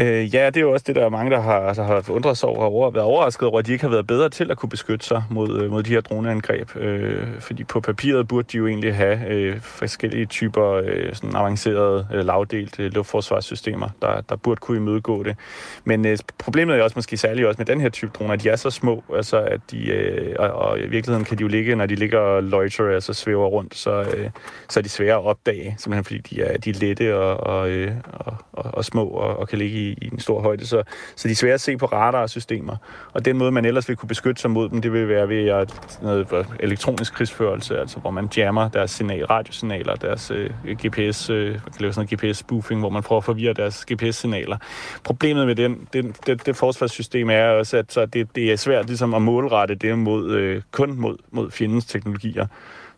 Øh, 0.00 0.34
ja, 0.34 0.46
det 0.46 0.56
er 0.56 0.60
jo 0.60 0.72
også 0.72 0.84
det, 0.86 0.96
der 0.96 1.04
er 1.04 1.08
mange, 1.08 1.30
der 1.30 1.40
har, 1.40 1.60
altså, 1.60 1.82
har 1.82 2.10
undret 2.10 2.38
sig 2.38 2.48
over 2.48 2.86
og 2.86 2.94
været 2.94 3.06
overrasket 3.06 3.48
over, 3.48 3.58
at 3.58 3.66
de 3.66 3.72
ikke 3.72 3.84
har 3.84 3.90
været 3.90 4.06
bedre 4.06 4.28
til 4.28 4.50
at 4.50 4.56
kunne 4.56 4.68
beskytte 4.68 5.06
sig 5.06 5.22
mod, 5.30 5.62
øh, 5.62 5.70
mod 5.70 5.82
de 5.82 5.90
her 5.90 6.00
droneangreb. 6.00 6.76
Øh, 6.76 7.26
fordi 7.40 7.64
på 7.64 7.80
papiret 7.80 8.28
burde 8.28 8.48
de 8.52 8.56
jo 8.56 8.66
egentlig 8.66 8.94
have 8.94 9.28
øh, 9.28 9.60
forskellige 9.60 10.26
typer 10.26 10.72
øh, 10.72 11.14
sådan 11.14 11.36
avancerede, 11.36 12.06
øh, 12.14 12.24
lavdelt 12.24 12.80
øh, 12.80 12.92
luftforsvarssystemer, 12.92 13.88
der, 14.02 14.20
der 14.20 14.36
burde 14.36 14.58
kunne 14.60 14.76
imødegå 14.76 15.22
det. 15.22 15.36
Men 15.84 16.06
øh, 16.06 16.18
problemet 16.38 16.78
er 16.78 16.82
også 16.82 16.94
måske 16.96 17.16
særligt 17.16 17.46
også 17.46 17.58
med 17.58 17.66
den 17.66 17.80
her 17.80 17.88
type 17.88 18.10
droner, 18.14 18.32
at 18.32 18.42
de 18.42 18.48
er 18.48 18.56
så 18.56 18.70
små, 18.70 19.04
altså 19.14 19.40
at 19.40 19.60
de, 19.70 19.86
øh, 19.86 20.36
og, 20.38 20.50
og 20.50 20.78
i 20.78 20.86
virkeligheden 20.86 21.24
kan 21.24 21.38
de 21.38 21.42
jo 21.42 21.48
ligge, 21.48 21.76
når 21.76 21.86
de 21.86 21.94
ligger 21.94 22.18
og 22.18 22.42
loiter, 22.42 22.94
altså 22.94 23.12
svæver 23.12 23.46
rundt, 23.46 23.74
så, 23.74 23.90
øh, 23.90 24.30
så 24.68 24.80
er 24.80 24.82
de 24.82 24.88
svære 24.88 25.14
at 25.14 25.24
opdage, 25.24 25.74
simpelthen 25.78 26.04
fordi 26.04 26.18
de 26.18 26.42
er, 26.42 26.58
de 26.58 26.70
er 26.70 26.74
lette 26.74 27.16
og, 27.16 27.36
og, 27.36 27.70
øh, 27.70 27.92
og, 28.12 28.36
og, 28.52 28.74
og 28.74 28.84
små 28.84 29.04
og, 29.04 29.36
og 29.36 29.48
kan 29.48 29.58
ligge 29.58 29.78
i 29.78 29.87
i, 29.88 30.08
en 30.12 30.20
stor 30.20 30.40
højde, 30.40 30.66
så, 30.66 30.82
så 31.16 31.28
de 31.28 31.32
er 31.32 31.36
svære 31.36 31.54
at 31.54 31.60
se 31.60 31.76
på 31.76 31.86
radarsystemer. 31.86 32.76
Og 33.12 33.24
den 33.24 33.38
måde, 33.38 33.50
man 33.50 33.64
ellers 33.64 33.88
vil 33.88 33.96
kunne 33.96 34.08
beskytte 34.08 34.40
sig 34.42 34.50
mod 34.50 34.68
dem, 34.68 34.82
det 34.82 34.92
vil 34.92 35.08
være 35.08 35.28
ved 35.28 35.48
at 35.48 35.98
noget 36.02 36.46
elektronisk 36.60 37.14
krigsførelse, 37.14 37.78
altså 37.78 37.98
hvor 37.98 38.10
man 38.10 38.28
jammer 38.36 38.68
deres 38.68 38.90
signal, 38.90 39.24
radiosignaler, 39.26 39.94
deres 39.94 40.30
øh, 40.30 40.50
GPS, 40.86 41.30
øh, 41.30 41.50
man 41.50 41.60
kan 41.60 41.80
lave 41.80 41.92
sådan 41.92 42.08
noget 42.10 42.36
GPS-spoofing, 42.36 42.80
hvor 42.80 42.90
man 42.90 43.02
prøver 43.02 43.20
at 43.20 43.24
forvirre 43.24 43.52
deres 43.52 43.86
GPS-signaler. 43.92 44.56
Problemet 45.04 45.46
med 45.46 45.54
den, 45.54 45.88
den, 45.92 46.14
det, 46.26 46.46
det 46.46 46.56
forsvarssystem 46.56 47.30
er 47.30 47.48
også, 47.48 47.76
at 47.76 47.92
så 47.92 48.06
det, 48.06 48.28
det 48.34 48.52
er 48.52 48.56
svært 48.56 48.86
ligesom 48.86 49.14
at 49.14 49.22
målrette 49.22 49.74
det 49.74 49.98
mod, 49.98 50.30
øh, 50.30 50.62
kun 50.70 51.00
mod, 51.00 51.16
mod 51.30 51.50
fjendens 51.50 51.86
teknologier. 51.86 52.46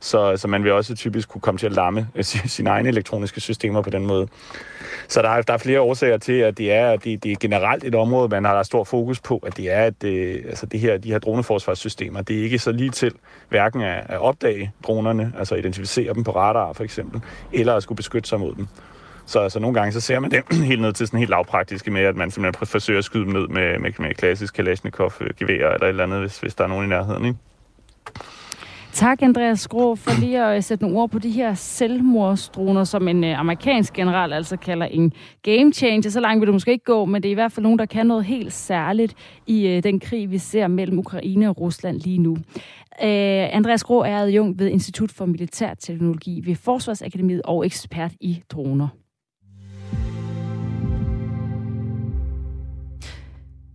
Så, 0.00 0.36
så 0.36 0.48
man 0.48 0.64
vil 0.64 0.72
også 0.72 0.94
typisk 0.94 1.28
kunne 1.28 1.40
komme 1.40 1.58
til 1.58 1.66
at 1.66 1.72
lamme 1.72 2.08
øh, 2.14 2.24
sine 2.24 2.70
egne 2.70 2.88
elektroniske 2.88 3.40
systemer 3.40 3.82
på 3.82 3.90
den 3.90 4.06
måde. 4.06 4.28
Så 5.08 5.22
der 5.22 5.28
er, 5.28 5.42
der 5.42 5.52
er 5.52 5.58
flere 5.58 5.80
årsager 5.80 6.18
til, 6.18 6.32
at 6.32 6.58
det 6.58 6.72
er, 6.72 6.90
at 6.90 7.04
det, 7.04 7.22
det 7.24 7.32
er 7.32 7.36
generelt 7.40 7.84
et 7.84 7.94
område, 7.94 8.28
man 8.28 8.44
har 8.44 8.54
der 8.54 8.62
stor 8.62 8.84
fokus 8.84 9.20
på, 9.20 9.36
at 9.38 9.56
det 9.56 9.72
er, 9.72 9.84
at 9.84 10.02
det, 10.02 10.42
altså 10.48 10.66
det 10.66 10.80
her, 10.80 10.98
de 10.98 11.10
her 11.10 11.18
droneforsvarssystemer, 11.18 12.22
det 12.22 12.38
er 12.38 12.42
ikke 12.42 12.58
så 12.58 12.72
lige 12.72 12.90
til 12.90 13.12
hverken 13.48 13.82
at, 13.82 14.06
at 14.08 14.18
opdage 14.18 14.72
dronerne, 14.82 15.32
altså 15.38 15.54
identificere 15.54 16.14
dem 16.14 16.24
på 16.24 16.30
radar 16.30 16.72
for 16.72 16.84
eksempel, 16.84 17.20
eller 17.52 17.74
at 17.74 17.82
skulle 17.82 17.96
beskytte 17.96 18.28
sig 18.28 18.40
mod 18.40 18.54
dem. 18.54 18.66
Så, 19.26 19.48
så 19.48 19.60
nogle 19.60 19.74
gange 19.74 19.92
så 19.92 20.00
ser 20.00 20.18
man 20.18 20.30
det 20.30 20.42
helt 20.70 20.80
ned 20.80 20.92
til 20.92 21.06
sådan 21.06 21.18
helt 21.18 21.30
lavpraktiske 21.30 21.90
med, 21.90 22.02
at 22.02 22.16
man 22.16 22.30
simpelthen 22.30 22.66
forsøger 22.66 22.98
at 22.98 23.04
skyde 23.04 23.24
dem 23.24 23.32
ned 23.32 23.48
med, 23.48 23.78
med, 23.78 23.92
med 23.98 24.14
klassisk 24.14 24.54
Kalashnikov-gevær 24.54 25.68
øh, 25.68 25.74
eller 25.74 25.86
et 25.86 25.88
eller 25.88 26.04
andet, 26.04 26.20
hvis, 26.20 26.38
hvis 26.38 26.54
der 26.54 26.64
er 26.64 26.68
nogen 26.68 26.84
i 26.84 26.88
nærheden. 26.88 27.24
Ikke? 27.24 27.38
Tak, 28.92 29.22
Andreas 29.22 29.68
Grå, 29.68 29.94
for 29.94 30.20
lige 30.20 30.44
at 30.44 30.56
øh, 30.56 30.62
sætte 30.62 30.84
nogle 30.84 30.98
ord 30.98 31.10
på 31.10 31.18
de 31.18 31.30
her 31.30 31.54
selvmordsdroner, 31.54 32.84
som 32.84 33.08
en 33.08 33.24
øh, 33.24 33.40
amerikansk 33.40 33.92
general 33.92 34.32
altså 34.32 34.56
kalder 34.56 34.86
en 34.86 35.12
game 35.42 35.72
changer. 35.72 36.10
Så 36.10 36.20
langt 36.20 36.40
vil 36.40 36.46
du 36.46 36.52
måske 36.52 36.72
ikke 36.72 36.84
gå, 36.84 37.04
men 37.04 37.22
det 37.22 37.28
er 37.28 37.32
i 37.32 37.34
hvert 37.34 37.52
fald 37.52 37.62
nogen, 37.62 37.78
der 37.78 37.86
kan 37.86 38.06
noget 38.06 38.24
helt 38.24 38.52
særligt 38.52 39.14
i 39.46 39.66
øh, 39.66 39.82
den 39.82 40.00
krig, 40.00 40.30
vi 40.30 40.38
ser 40.38 40.68
mellem 40.68 40.98
Ukraine 40.98 41.48
og 41.48 41.60
Rusland 41.60 42.00
lige 42.00 42.18
nu. 42.18 42.36
Øh, 43.02 43.56
Andreas 43.56 43.84
Grå 43.84 44.02
er 44.02 44.16
adjunkt 44.16 44.58
ved 44.58 44.68
Institut 44.68 45.10
for 45.10 45.26
Militær 45.26 45.74
Teknologi 45.74 46.42
ved 46.44 46.54
Forsvarsakademiet 46.54 47.42
og 47.44 47.66
ekspert 47.66 48.12
i 48.20 48.42
droner. 48.50 48.88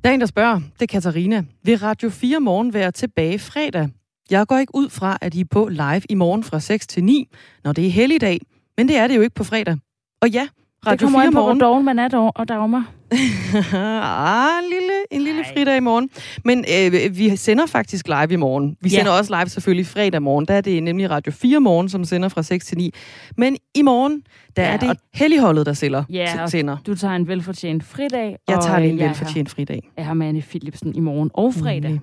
Der 0.04 0.10
er 0.10 0.14
en, 0.14 0.20
der 0.20 0.26
spørger, 0.26 0.60
det 0.74 0.82
er 0.82 0.88
Katarina. 0.88 1.44
Vil 1.64 1.78
Radio 1.78 2.10
4 2.10 2.40
morgen 2.40 2.74
være 2.74 2.92
tilbage 2.92 3.40
fredag? 3.40 3.90
Jeg 4.32 4.48
går 4.48 4.58
ikke 4.58 4.76
ud 4.76 4.90
fra, 4.90 5.18
at 5.22 5.36
I 5.36 5.40
er 5.40 5.46
på 5.52 5.68
live 5.68 6.02
i 6.10 6.16
morgen 6.16 6.44
fra 6.44 6.60
6 6.60 6.88
til 6.88 7.04
9, 7.04 7.28
når 7.64 7.72
det 7.72 7.86
er 7.86 7.92
helligdag. 7.92 8.40
Men 8.78 8.88
det 8.88 8.98
er 8.98 9.08
det 9.08 9.16
jo 9.16 9.22
ikke 9.22 9.36
på 9.36 9.44
fredag. 9.44 9.78
Og 10.22 10.30
ja, 10.30 10.48
Radio 10.88 10.92
det 10.92 11.00
kommer 11.00 11.22
4 11.22 11.32
på, 11.32 11.40
morgen. 11.40 11.58
hvor 11.58 11.82
man 11.82 12.00
er 12.00 12.08
der 12.08 12.18
og 12.18 12.48
dagmer. 12.48 12.84
ah, 13.12 14.64
en 14.64 14.70
lille, 14.70 14.94
en 15.12 15.22
lille 15.22 15.44
fridag 15.54 15.78
i 15.78 15.80
morgen. 15.80 16.10
Men 16.46 16.66
øh, 16.76 17.18
vi 17.18 17.36
sender 17.36 17.66
faktisk 17.66 18.08
live 18.08 18.34
i 18.34 18.36
morgen. 18.36 18.78
Vi 18.82 18.90
ja. 18.90 18.98
sender 18.98 19.12
også 19.12 19.36
live 19.40 19.50
selvfølgelig 19.50 19.88
fredag 19.88 20.22
morgen. 20.22 20.46
Der 20.46 20.54
er 20.54 20.62
det 20.62 20.84
nemlig 20.84 21.10
Radio 21.10 21.32
4 21.32 21.60
morgen, 21.60 21.90
som 21.90 22.06
sender 22.06 22.30
fra 22.30 22.44
6 22.44 22.66
til 22.66 22.78
9. 22.78 22.92
Men 23.38 23.58
i 23.76 23.82
morgen, 23.82 24.24
der 24.56 24.64
ja, 24.64 24.74
er 24.74 24.78
det 24.78 24.98
helligholdet, 25.14 25.66
der 25.66 25.74
sælger, 25.74 26.04
ja, 26.10 26.48
sender. 26.48 26.78
du 26.88 26.96
tager 26.96 27.16
en 27.16 27.28
velfortjent 27.28 27.84
fridag. 27.84 28.38
Jeg 28.48 28.60
tager 28.62 28.78
en 28.78 29.00
velfortjent 29.00 29.50
fridag. 29.50 29.92
Jeg 29.98 30.06
har 30.06 30.14
Manne 30.14 30.42
Philipsen 30.42 30.96
i 30.96 31.00
morgen 31.00 31.32
og 31.34 31.54
fredag. 31.54 31.92
Mm. 31.92 32.00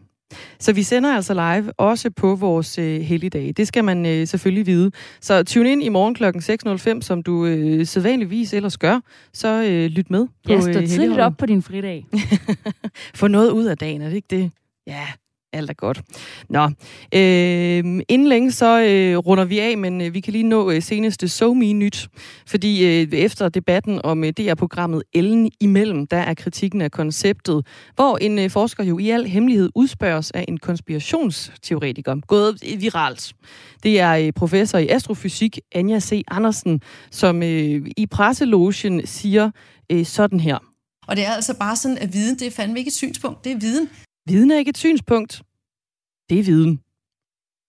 Så 0.59 0.73
vi 0.73 0.83
sender 0.83 1.15
altså 1.15 1.35
live 1.35 1.73
også 1.73 2.11
på 2.11 2.35
vores 2.35 2.79
øh, 2.79 3.01
helligdag. 3.01 3.53
Det 3.57 3.69
skal 3.69 3.85
man 3.85 4.07
øh, 4.07 4.27
selvfølgelig 4.27 4.67
vide. 4.67 4.91
Så 5.21 5.43
tune 5.43 5.73
ind 5.73 5.83
i 5.83 5.89
morgen 5.89 6.15
kl. 6.15 6.25
6.05, 6.95 7.01
som 7.01 7.23
du 7.23 7.47
øh, 7.47 7.87
sædvanligvis 7.87 8.53
ellers 8.53 8.79
gør. 8.79 9.01
Så 9.33 9.63
øh, 9.63 9.87
lyt 9.87 10.11
med 10.11 10.27
på 10.47 10.53
Ja, 10.53 10.61
stå 10.61 10.69
øh, 10.69 10.89
tidligt 10.89 11.21
op 11.21 11.33
på 11.39 11.47
din 11.47 11.63
fridag. 11.63 12.07
Få 13.15 13.29
noget 13.29 13.51
ud 13.51 13.65
af 13.65 13.79
dagen, 13.79 14.03
er 14.03 14.09
det 14.09 14.17
ikke 14.17 14.29
det? 14.31 14.51
Ja, 14.87 15.07
alt 15.53 15.71
er 15.71 15.75
godt. 15.75 16.03
Nå, 16.49 16.65
øh, 17.15 18.03
inden 18.09 18.29
længe 18.29 18.53
så 18.53 18.81
øh, 18.81 19.19
runder 19.19 19.45
vi 19.45 19.59
af, 19.59 19.79
men 19.79 20.01
øh, 20.01 20.15
vi 20.15 20.21
kan 20.21 20.33
lige 20.33 20.49
nå 20.49 20.71
øh, 20.71 20.83
seneste 20.83 21.29
So 21.29 21.55
Me 21.55 21.73
nyt. 21.73 22.09
Fordi 22.47 22.85
øh, 22.85 23.09
efter 23.13 23.49
debatten 23.49 24.01
om 24.05 24.25
øh, 24.25 24.33
DR-programmet 24.33 25.03
Ellen 25.13 25.51
imellem, 25.61 26.07
der 26.07 26.17
er 26.17 26.35
kritikken 26.35 26.81
af 26.81 26.91
konceptet, 26.91 27.67
hvor 27.95 28.17
en 28.17 28.39
øh, 28.39 28.51
forsker 28.51 28.85
jo 28.85 28.99
i 28.99 29.11
al 29.11 29.27
hemmelighed 29.27 29.71
udspørges 29.75 30.31
af 30.31 30.45
en 30.49 30.59
konspirationsteoretiker, 30.59 32.17
gået 32.27 32.59
øh, 32.73 32.81
viralt. 32.81 33.33
Det 33.83 34.01
er 34.01 34.13
øh, 34.13 34.33
professor 34.33 34.79
i 34.79 34.89
astrofysik, 34.89 35.59
Anja 35.73 36.01
C. 36.01 36.23
Andersen, 36.29 36.81
som 37.11 37.43
øh, 37.43 37.87
i 37.97 38.07
presselogen 38.07 39.07
siger 39.07 39.51
øh, 39.93 40.07
sådan 40.07 40.41
her. 40.41 40.59
Og 41.07 41.17
det 41.17 41.27
er 41.27 41.31
altså 41.31 41.55
bare 41.55 41.77
sådan, 41.77 41.99
at 41.99 42.13
viden, 42.13 42.39
det 42.39 42.47
er 42.47 42.51
fandme 42.51 42.79
ikke 42.79 42.89
et 42.89 42.95
synspunkt, 42.95 43.45
det 43.45 43.53
er 43.53 43.57
viden. 43.57 43.89
Viden 44.27 44.51
er 44.51 44.59
ikke 44.59 44.69
et 44.69 44.79
synspunkt. 44.79 45.43
Det 46.31 46.39
er 46.39 46.43
viden. 46.43 46.81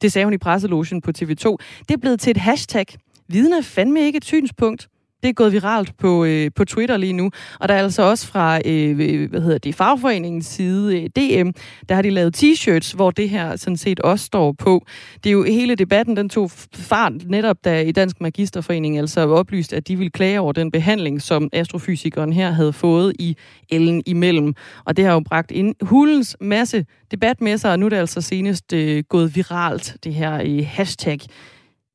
Det 0.02 0.12
sagde 0.12 0.26
hun 0.26 0.34
i 0.34 0.38
presselogen 0.38 1.02
på 1.02 1.12
TV2. 1.18 1.58
Det 1.88 1.92
er 1.92 1.98
blevet 1.98 2.20
til 2.20 2.32
et 2.32 2.38
hashtag. 2.38 2.86
Viden 3.28 3.54
er 3.54 3.62
fandme 3.62 4.02
ikke 4.02 4.18
et 4.18 4.26
synspunkt. 4.26 4.90
Det 5.24 5.30
er 5.30 5.34
gået 5.34 5.54
viralt 5.54 5.98
på, 5.98 6.26
øh, 6.26 6.52
på 6.56 6.66
Twitter 6.66 6.98
lige 6.98 7.14
nu. 7.14 7.32
Og 7.60 7.70
der 7.70 7.76
er 7.76 7.84
altså 7.84 8.04
også 8.04 8.28
fra 8.28 8.60
øh, 8.66 9.00
øh 9.00 9.30
hvad 9.30 9.42
hedder 9.42 9.58
det, 9.58 9.76
fagforeningens 9.76 10.46
side, 10.46 11.02
øh, 11.02 11.10
DM, 11.10 11.50
der 11.90 11.96
har 11.96 12.02
de 12.02 12.10
lavet 12.10 12.44
t-shirts, 12.44 12.96
hvor 12.96 13.12
det 13.12 13.30
her 13.30 13.56
sådan 13.56 13.78
set 13.78 14.00
også 14.00 14.26
står 14.26 14.52
på. 14.52 14.86
Det 15.24 15.30
er 15.30 15.34
jo 15.34 15.44
hele 15.44 15.76
debatten, 15.76 16.18
den 16.18 16.30
tog 16.30 16.52
fart 16.76 17.14
netop, 17.26 17.58
da 17.66 17.82
i 17.82 17.92
Dansk 17.92 18.22
Magisterforening 18.22 18.98
altså 18.98 19.28
oplyst, 19.28 19.74
at 19.74 19.88
de 19.88 19.96
ville 19.96 20.12
klage 20.12 20.40
over 20.40 20.52
den 20.52 20.72
behandling, 20.72 21.22
som 21.22 21.50
astrofysikeren 21.54 22.34
her 22.34 22.52
havde 22.52 22.74
fået 22.74 23.14
i 23.20 23.36
Ellen 23.70 24.04
imellem. 24.06 24.54
Og 24.86 24.98
det 24.98 25.06
har 25.06 25.14
jo 25.14 25.20
bragt 25.20 25.52
en 25.52 25.76
hulens 25.82 26.38
masse 26.42 26.86
debat 27.12 27.42
med 27.42 27.58
sig, 27.58 27.72
og 27.72 27.80
nu 27.80 27.86
er 27.86 27.90
det 27.90 27.98
altså 27.98 28.22
senest 28.22 28.74
øh, 28.74 29.04
gået 29.10 29.36
viralt, 29.36 29.98
det 30.04 30.14
her 30.14 30.42
øh, 30.46 30.66
hashtag. 30.68 31.20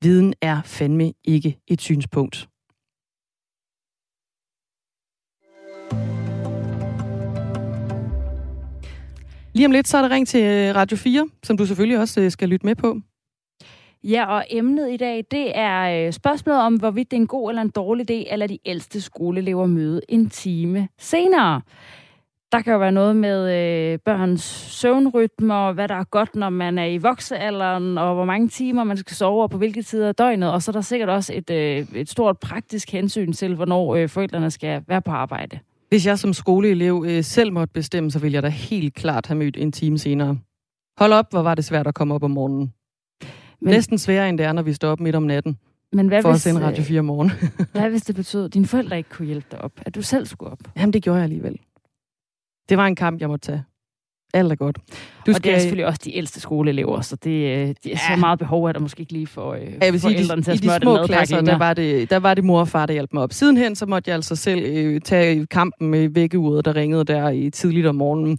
Viden 0.03 0.35
er 0.43 0.61
fandme 0.65 1.13
ikke 1.25 1.59
et 1.69 1.81
synspunkt. 1.81 2.49
Lige 9.59 9.67
om 9.67 9.73
lidt, 9.73 9.89
så 9.89 9.97
er 9.97 10.03
der 10.03 10.11
ring 10.11 10.29
til 10.29 10.43
øh, 10.43 10.75
Radio 10.75 10.97
4, 10.97 11.29
som 11.43 11.57
du 11.57 11.67
selvfølgelig 11.67 11.99
også 11.99 12.21
øh, 12.21 12.31
skal 12.31 12.49
lytte 12.49 12.67
med 12.67 12.75
på. 12.75 13.01
Ja, 14.05 14.27
og 14.27 14.45
emnet 14.51 14.91
i 14.93 14.97
dag, 14.97 15.25
det 15.31 15.53
er 15.55 16.07
øh, 16.07 16.13
spørgsmålet 16.13 16.63
om, 16.63 16.75
hvorvidt 16.75 17.11
det 17.11 17.17
er 17.17 17.21
en 17.21 17.27
god 17.27 17.51
eller 17.51 17.63
en 17.63 17.71
dårlig 17.71 18.11
idé, 18.11 18.33
eller 18.33 18.47
de 18.47 18.59
ældste 18.67 19.01
skoleelever 19.01 19.67
møde 19.67 20.01
en 20.09 20.31
time 20.31 20.89
senere. 20.99 21.61
Der 22.53 22.61
kan 22.61 22.73
jo 22.73 22.79
være 22.79 22.93
noget 22.93 23.17
med 23.17 23.53
øh, 23.59 23.99
børns 23.99 24.43
søvnrytmer, 24.81 25.73
hvad 25.73 25.89
der 25.89 25.95
er 25.95 26.05
godt, 26.05 26.37
når 26.37 26.51
man 26.51 26.79
er 26.79 26.87
i 26.87 26.99
voksealderen, 26.99 27.99
og 27.99 28.15
hvor 28.15 28.25
mange 28.25 28.49
timer 28.49 28.85
man 28.85 28.97
skal 28.97 29.17
sove, 29.17 29.43
og 29.43 29.51
på 29.51 29.59
hvilke 29.59 29.83
tider 29.83 30.09
af 30.09 30.15
døgnet. 30.15 30.53
Og 30.53 30.63
så 30.63 30.71
er 30.71 30.73
der 30.73 30.81
sikkert 30.81 31.09
også 31.09 31.33
et, 31.35 31.51
øh, 31.51 31.87
et 31.95 32.09
stort 32.09 32.39
praktisk 32.39 32.91
hensyn 32.91 33.33
til, 33.33 33.55
hvornår 33.55 33.95
øh, 33.95 34.09
forældrene 34.09 34.51
skal 34.51 34.83
være 34.89 35.03
på 35.03 35.11
arbejde. 35.11 35.59
Hvis 35.89 36.07
jeg 36.07 36.19
som 36.19 36.33
skoleelev 36.33 37.05
øh, 37.09 37.25
selv 37.25 37.53
måtte 37.53 37.73
bestemme, 37.73 38.11
så 38.11 38.19
ville 38.19 38.35
jeg 38.35 38.43
da 38.43 38.49
helt 38.49 38.95
klart 38.95 39.27
have 39.27 39.39
mødt 39.39 39.57
en 39.57 39.73
time 39.73 39.99
senere. 39.99 40.39
Hold 40.99 41.13
op, 41.13 41.31
hvor 41.31 41.43
var 41.43 41.55
det 41.55 41.65
svært 41.65 41.87
at 41.87 41.95
komme 41.95 42.15
op 42.15 42.23
om 42.23 42.31
morgenen. 42.31 42.73
Men, 43.61 43.71
Næsten 43.71 43.99
sværere 43.99 44.29
end 44.29 44.39
det 44.39 44.47
er, 44.47 44.53
når 44.53 44.63
vi 44.63 44.73
står 44.73 44.91
op 44.91 45.01
midt 45.01 45.17
om 45.17 45.23
natten. 45.23 45.59
Men 45.93 46.09
hvad 46.09 46.23
for 46.23 46.31
hvis, 46.31 46.47
at 46.47 46.55
sende 46.55 46.67
Radio 46.67 46.81
øh, 46.81 46.87
4 46.87 47.03
morgen. 47.03 47.31
hvad 47.73 47.91
hvis 47.91 48.03
det 48.03 48.15
betød, 48.17 48.45
at 48.45 48.55
dine 48.55 48.67
forældre 48.67 48.99
ikke 48.99 49.11
kunne 49.11 49.27
hjælpe 49.27 49.47
dig 49.51 49.61
op? 49.61 49.73
At 49.87 49.95
du 49.95 50.03
selv 50.03 50.27
skulle 50.27 50.53
op? 50.53 50.59
Jamen, 50.77 50.93
det 50.93 51.03
gjorde 51.03 51.17
jeg 51.17 51.25
alligevel. 51.25 51.59
Det 52.69 52.77
var 52.77 52.87
en 52.87 52.97
kamp, 52.97 53.21
jeg 53.21 53.29
måtte 53.29 53.47
tage. 53.47 53.65
Alt 54.35 54.53
er 54.53 54.57
godt. 54.57 54.79
Du 55.29 55.33
og 55.33 55.37
skal... 55.37 55.51
det 55.51 55.57
er 55.57 55.61
selvfølgelig 55.61 55.87
også 55.87 56.01
de 56.05 56.17
ældste 56.17 56.41
skoleelever, 56.41 57.01
så 57.01 57.17
det, 57.17 57.31
øh, 57.31 57.75
det 57.85 57.93
er 57.93 57.97
så 57.97 58.17
meget 58.21 58.39
behov, 58.39 58.69
at 58.69 58.75
der 58.75 58.81
måske 58.81 59.01
ikke 59.01 59.13
lige 59.13 59.27
for 59.27 59.53
øh, 59.53 59.61
jeg 59.83 59.93
vil 59.93 60.01
sige, 60.01 60.15
forældrene 60.15 60.43
til 60.43 60.51
at 60.51 60.57
i 60.57 60.59
de 60.59 60.65
smøre 60.65 60.81
små 60.81 61.07
klasser, 61.07 61.41
der 61.41 61.59
var, 61.59 61.75
det, 61.75 62.11
der 62.11 62.17
var 62.17 62.35
det 62.35 62.45
mor 62.45 62.61
og 62.61 62.69
far, 62.69 62.87
der 62.87 62.93
hjalp 62.93 63.13
mig 63.13 63.23
op. 63.23 63.33
Sidenhen 63.33 63.77
så 63.77 63.87
måtte 63.87 64.09
jeg 64.09 64.15
altså 64.15 64.37
selv 64.37 64.65
øh, 64.65 65.01
tage 65.01 65.47
kampen 65.47 65.91
med 65.91 66.09
vækkeuret, 66.09 66.65
der 66.65 66.77
ringede 66.77 67.05
der 67.05 67.31
i 67.31 67.51
tidligt 67.51 67.87
om 67.87 67.95
morgenen. 67.95 68.39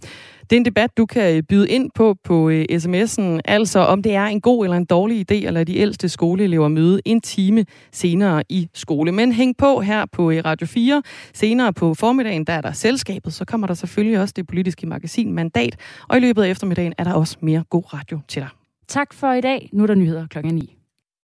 Det 0.50 0.56
er 0.56 0.60
en 0.60 0.64
debat, 0.64 0.96
du 0.96 1.06
kan 1.06 1.36
øh, 1.36 1.42
byde 1.42 1.68
ind 1.68 1.90
på 1.94 2.16
på 2.24 2.48
øh, 2.48 2.64
sms'en, 2.70 3.40
altså 3.44 3.80
om 3.80 4.02
det 4.02 4.14
er 4.14 4.24
en 4.24 4.40
god 4.40 4.64
eller 4.64 4.76
en 4.76 4.84
dårlig 4.84 5.32
idé 5.32 5.46
at 5.46 5.52
lade 5.52 5.64
de 5.64 5.78
ældste 5.78 6.08
skoleelever 6.08 6.68
møde 6.68 7.00
en 7.04 7.20
time 7.20 7.64
senere 7.92 8.42
i 8.48 8.68
skole. 8.74 9.12
Men 9.12 9.32
hæng 9.32 9.56
på 9.56 9.80
her 9.80 10.06
på 10.12 10.30
øh, 10.30 10.42
Radio 10.44 10.66
4. 10.66 11.02
Senere 11.34 11.72
på 11.72 11.94
formiddagen, 11.94 12.44
der 12.44 12.52
er 12.52 12.60
der 12.60 12.72
selskabet, 12.72 13.32
så 13.32 13.44
kommer 13.44 13.66
der 13.66 13.74
selvfølgelig 13.74 14.20
også 14.20 14.34
det 14.36 14.46
politiske 14.46 14.86
magasin 14.86 15.32
Mandat, 15.32 15.76
og 16.08 16.16
i 16.16 16.20
løbet 16.20 16.42
af 16.42 16.48
eftermiddagen 16.80 16.94
er 16.98 17.04
der 17.04 17.14
også 17.14 17.36
mere 17.40 17.64
god 17.70 17.94
radio 17.94 18.20
til 18.28 18.42
dig. 18.42 18.48
Tak 18.88 19.12
for 19.12 19.32
i 19.32 19.40
dag. 19.40 19.70
Nu 19.72 19.82
er 19.82 19.86
der 19.86 19.94
nyheder 19.94 20.26
klokken 20.26 20.54
9. 20.54 20.79